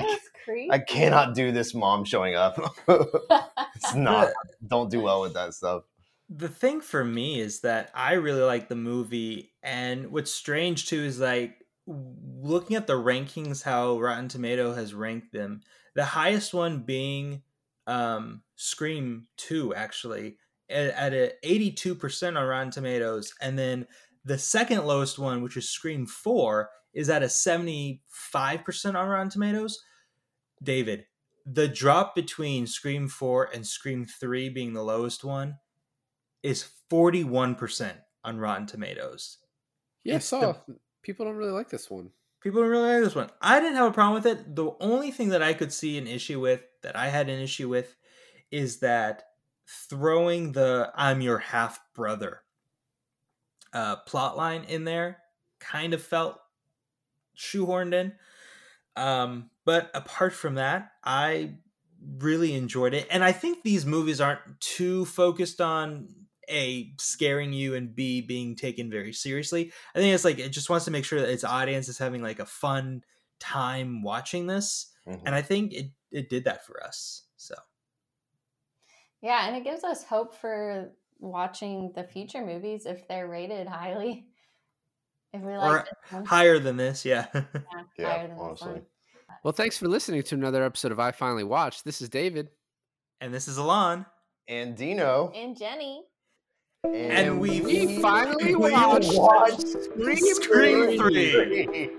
was 0.01 0.21
creepy. 0.45 0.73
I 0.73 0.79
cannot 0.79 1.35
do 1.35 1.53
this 1.53 1.75
mom 1.75 2.05
showing 2.05 2.35
up. 2.35 2.59
it's 2.89 3.95
not. 3.95 4.29
Don't 4.67 4.91
do 4.91 5.01
well 5.01 5.21
with 5.21 5.35
that 5.35 5.55
stuff. 5.55 5.83
the 6.29 6.49
thing 6.49 6.81
for 6.81 7.05
me 7.05 7.41
is 7.41 7.61
that 7.61 7.91
I 7.95 8.15
really 8.15 8.43
like 8.43 8.69
the 8.69 8.77
movie, 8.77 9.53
and 9.63 10.11
what's 10.11 10.33
strange 10.33 10.87
too 10.89 10.99
is 11.03 11.21
like 11.21 11.65
looking 11.87 12.77
at 12.77 12.87
the 12.87 12.95
rankings, 12.95 13.63
how 13.63 13.99
Rotten 13.99 14.29
Tomato 14.29 14.75
has 14.75 14.93
ranked 14.95 15.33
them. 15.33 15.63
The 15.95 16.05
highest 16.05 16.53
one 16.55 16.81
being 16.81 17.43
um, 17.87 18.43
Scream 18.57 19.27
Two, 19.37 19.75
actually, 19.75 20.37
at, 20.71 20.91
at 20.91 21.13
a 21.15 21.33
eighty-two 21.43 21.95
percent 21.95 22.37
on 22.37 22.47
Rotten 22.47 22.71
Tomatoes, 22.71 23.33
and 23.41 23.59
then 23.59 23.87
the 24.25 24.39
second 24.39 24.85
lowest 24.85 25.19
one, 25.19 25.43
which 25.43 25.57
is 25.57 25.69
Scream 25.69 26.07
Four, 26.07 26.71
is 26.93 27.09
at 27.11 27.23
a 27.23 27.29
seventy-five 27.29 28.65
percent 28.65 28.97
on 28.97 29.09
Rotten 29.09 29.31
Tomatoes. 29.31 29.83
David, 30.63 31.07
the 31.47 31.69
drop 31.69 32.15
between 32.15 32.67
Scream 32.67 33.09
4 33.09 33.51
and 33.55 33.67
Scream 33.67 34.05
3 34.05 34.49
being 34.51 34.73
the 34.75 34.83
lowest 34.83 35.25
one 35.25 35.57
is 36.43 36.69
41% 36.91 37.93
on 38.25 38.39
Rotten 38.39 38.67
Tomatoes. 38.67 39.39
yeah 40.05 40.17
i 40.17 40.19
saw 40.19 40.53
the- 40.67 40.77
people 41.03 41.25
don't 41.25 41.37
really 41.37 41.53
like 41.53 41.69
this 41.71 41.89
one 41.91 42.11
People 42.41 42.61
don't 42.61 42.71
really 42.71 42.93
like 42.95 43.03
this 43.03 43.17
one. 43.17 43.31
I 43.43 43.59
didn't 43.59 43.75
have 43.75 43.91
a 43.91 43.93
problem 43.93 44.15
with 44.15 44.27
it. 44.27 44.55
The 44.55 44.71
only 44.79 45.11
thing 45.11 45.31
that 45.31 45.43
I 45.43 45.55
could 45.55 45.73
see 45.73 45.99
an 45.99 46.07
issue 46.07 46.39
with, 46.39 46.63
that 46.83 46.95
I 46.95 47.09
had 47.09 47.29
an 47.29 47.41
issue 47.41 47.69
with, 47.69 47.97
is 48.53 48.79
that 48.79 49.25
throwing 49.91 50.53
the 50.53 50.93
I'm 50.95 51.21
your 51.21 51.39
half 51.39 51.81
brother 51.97 52.43
uh, 53.73 53.97
plot 53.97 54.37
line 54.37 54.65
in 54.65 54.85
there 54.85 55.23
kind 55.61 55.95
of 55.95 56.03
felt 56.03 56.41
shoehorned 57.37 57.95
in. 57.95 58.19
Um, 58.97 59.51
but 59.65 59.91
apart 59.95 60.33
from 60.33 60.57
that, 60.57 60.93
I 61.05 61.59
really 62.19 62.55
enjoyed 62.55 62.95
it. 62.95 63.07
And 63.11 63.25
I 63.25 63.33
think 63.33 63.63
these 63.63 63.87
movies 63.87 64.21
aren't 64.21 64.61
too 64.61 65.05
focused 65.07 65.61
on 65.61 66.27
A, 66.49 66.95
scaring 66.99 67.53
you, 67.53 67.75
and 67.75 67.95
B, 67.95 68.21
being 68.21 68.57
taken 68.57 68.91
very 68.91 69.13
seriously. 69.13 69.73
I 69.95 69.99
think 69.99 70.15
it's 70.15 70.25
like 70.25 70.39
it 70.39 70.51
just 70.51 70.71
wants 70.71 70.85
to 70.87 70.91
make 70.91 71.05
sure 71.05 71.21
that 71.21 71.31
its 71.31 71.45
audience 71.45 71.89
is 71.89 71.99
having 71.99 72.23
like 72.23 72.39
a 72.41 72.47
fun 72.47 73.05
time 73.41 74.03
watching 74.03 74.47
this. 74.47 74.93
Mhm. 75.07 75.23
And 75.25 75.35
I 75.35 75.43
think 75.43 75.73
it, 75.73 75.93
it 76.11 76.29
did 76.29 76.45
that 76.45 76.65
for 76.67 76.83
us. 76.83 77.25
So 77.37 77.55
yeah, 79.21 79.47
and 79.47 79.57
it 79.57 79.65
gives 79.65 79.85
us 79.85 80.05
hope 80.05 80.35
for 80.35 80.97
watching 81.21 81.93
the 81.95 82.05
future 82.05 82.45
movies 82.45 82.87
if 82.87 83.07
they're 83.09 83.29
rated 83.29 83.67
highly. 83.67 84.27
If 85.35 85.43
we 85.43 85.59
like 85.59 85.71
Or 85.71 85.85
this 85.85 86.13
one, 86.13 86.25
higher 86.25 86.59
than 86.59 86.79
this, 86.79 87.05
yeah. 87.05 87.27
yeah, 87.35 87.43
Yeah, 87.99 88.09
higher 88.09 88.29
than 88.29 88.37
this 88.39 88.41
honestly. 88.41 88.81
well 89.45 89.53
thanks 89.53 89.77
for 89.77 89.87
listening 89.87 90.23
to 90.23 90.35
another 90.35 90.65
episode 90.65 90.91
of 90.91 90.99
i 90.99 91.13
finally 91.13 91.45
watched 91.45 91.85
this 91.85 92.01
is 92.01 92.09
david 92.09 92.49
and 93.21 93.35
this 93.35 93.47
is 93.47 93.59
Alon. 93.59 94.07
And 94.49 94.75
Dino. 94.75 95.31
And 95.35 95.55
Jenny. 95.55 96.05
And 96.85 97.39
we- 97.41 97.61
we 97.61 98.01
finally 98.01 98.55
we 98.55 98.73
watched 98.73 99.13
watched 99.13 99.69
Scream 99.69 100.17
Scream 100.17 100.99
3. 100.99 101.91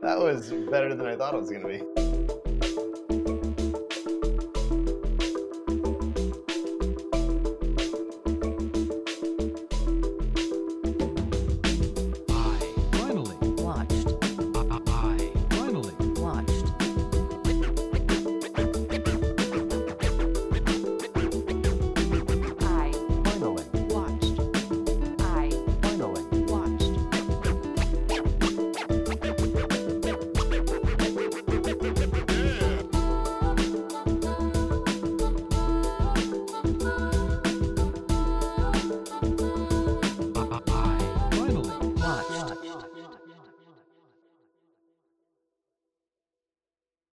that 0.00 0.16
was 0.18 0.50
better 0.70 0.94
than 0.94 1.06
I 1.06 1.16
thought 1.16 1.34
it 1.34 1.40
was 1.40 1.50
going 1.50 1.62
to 1.62 1.68
be. 1.68 2.07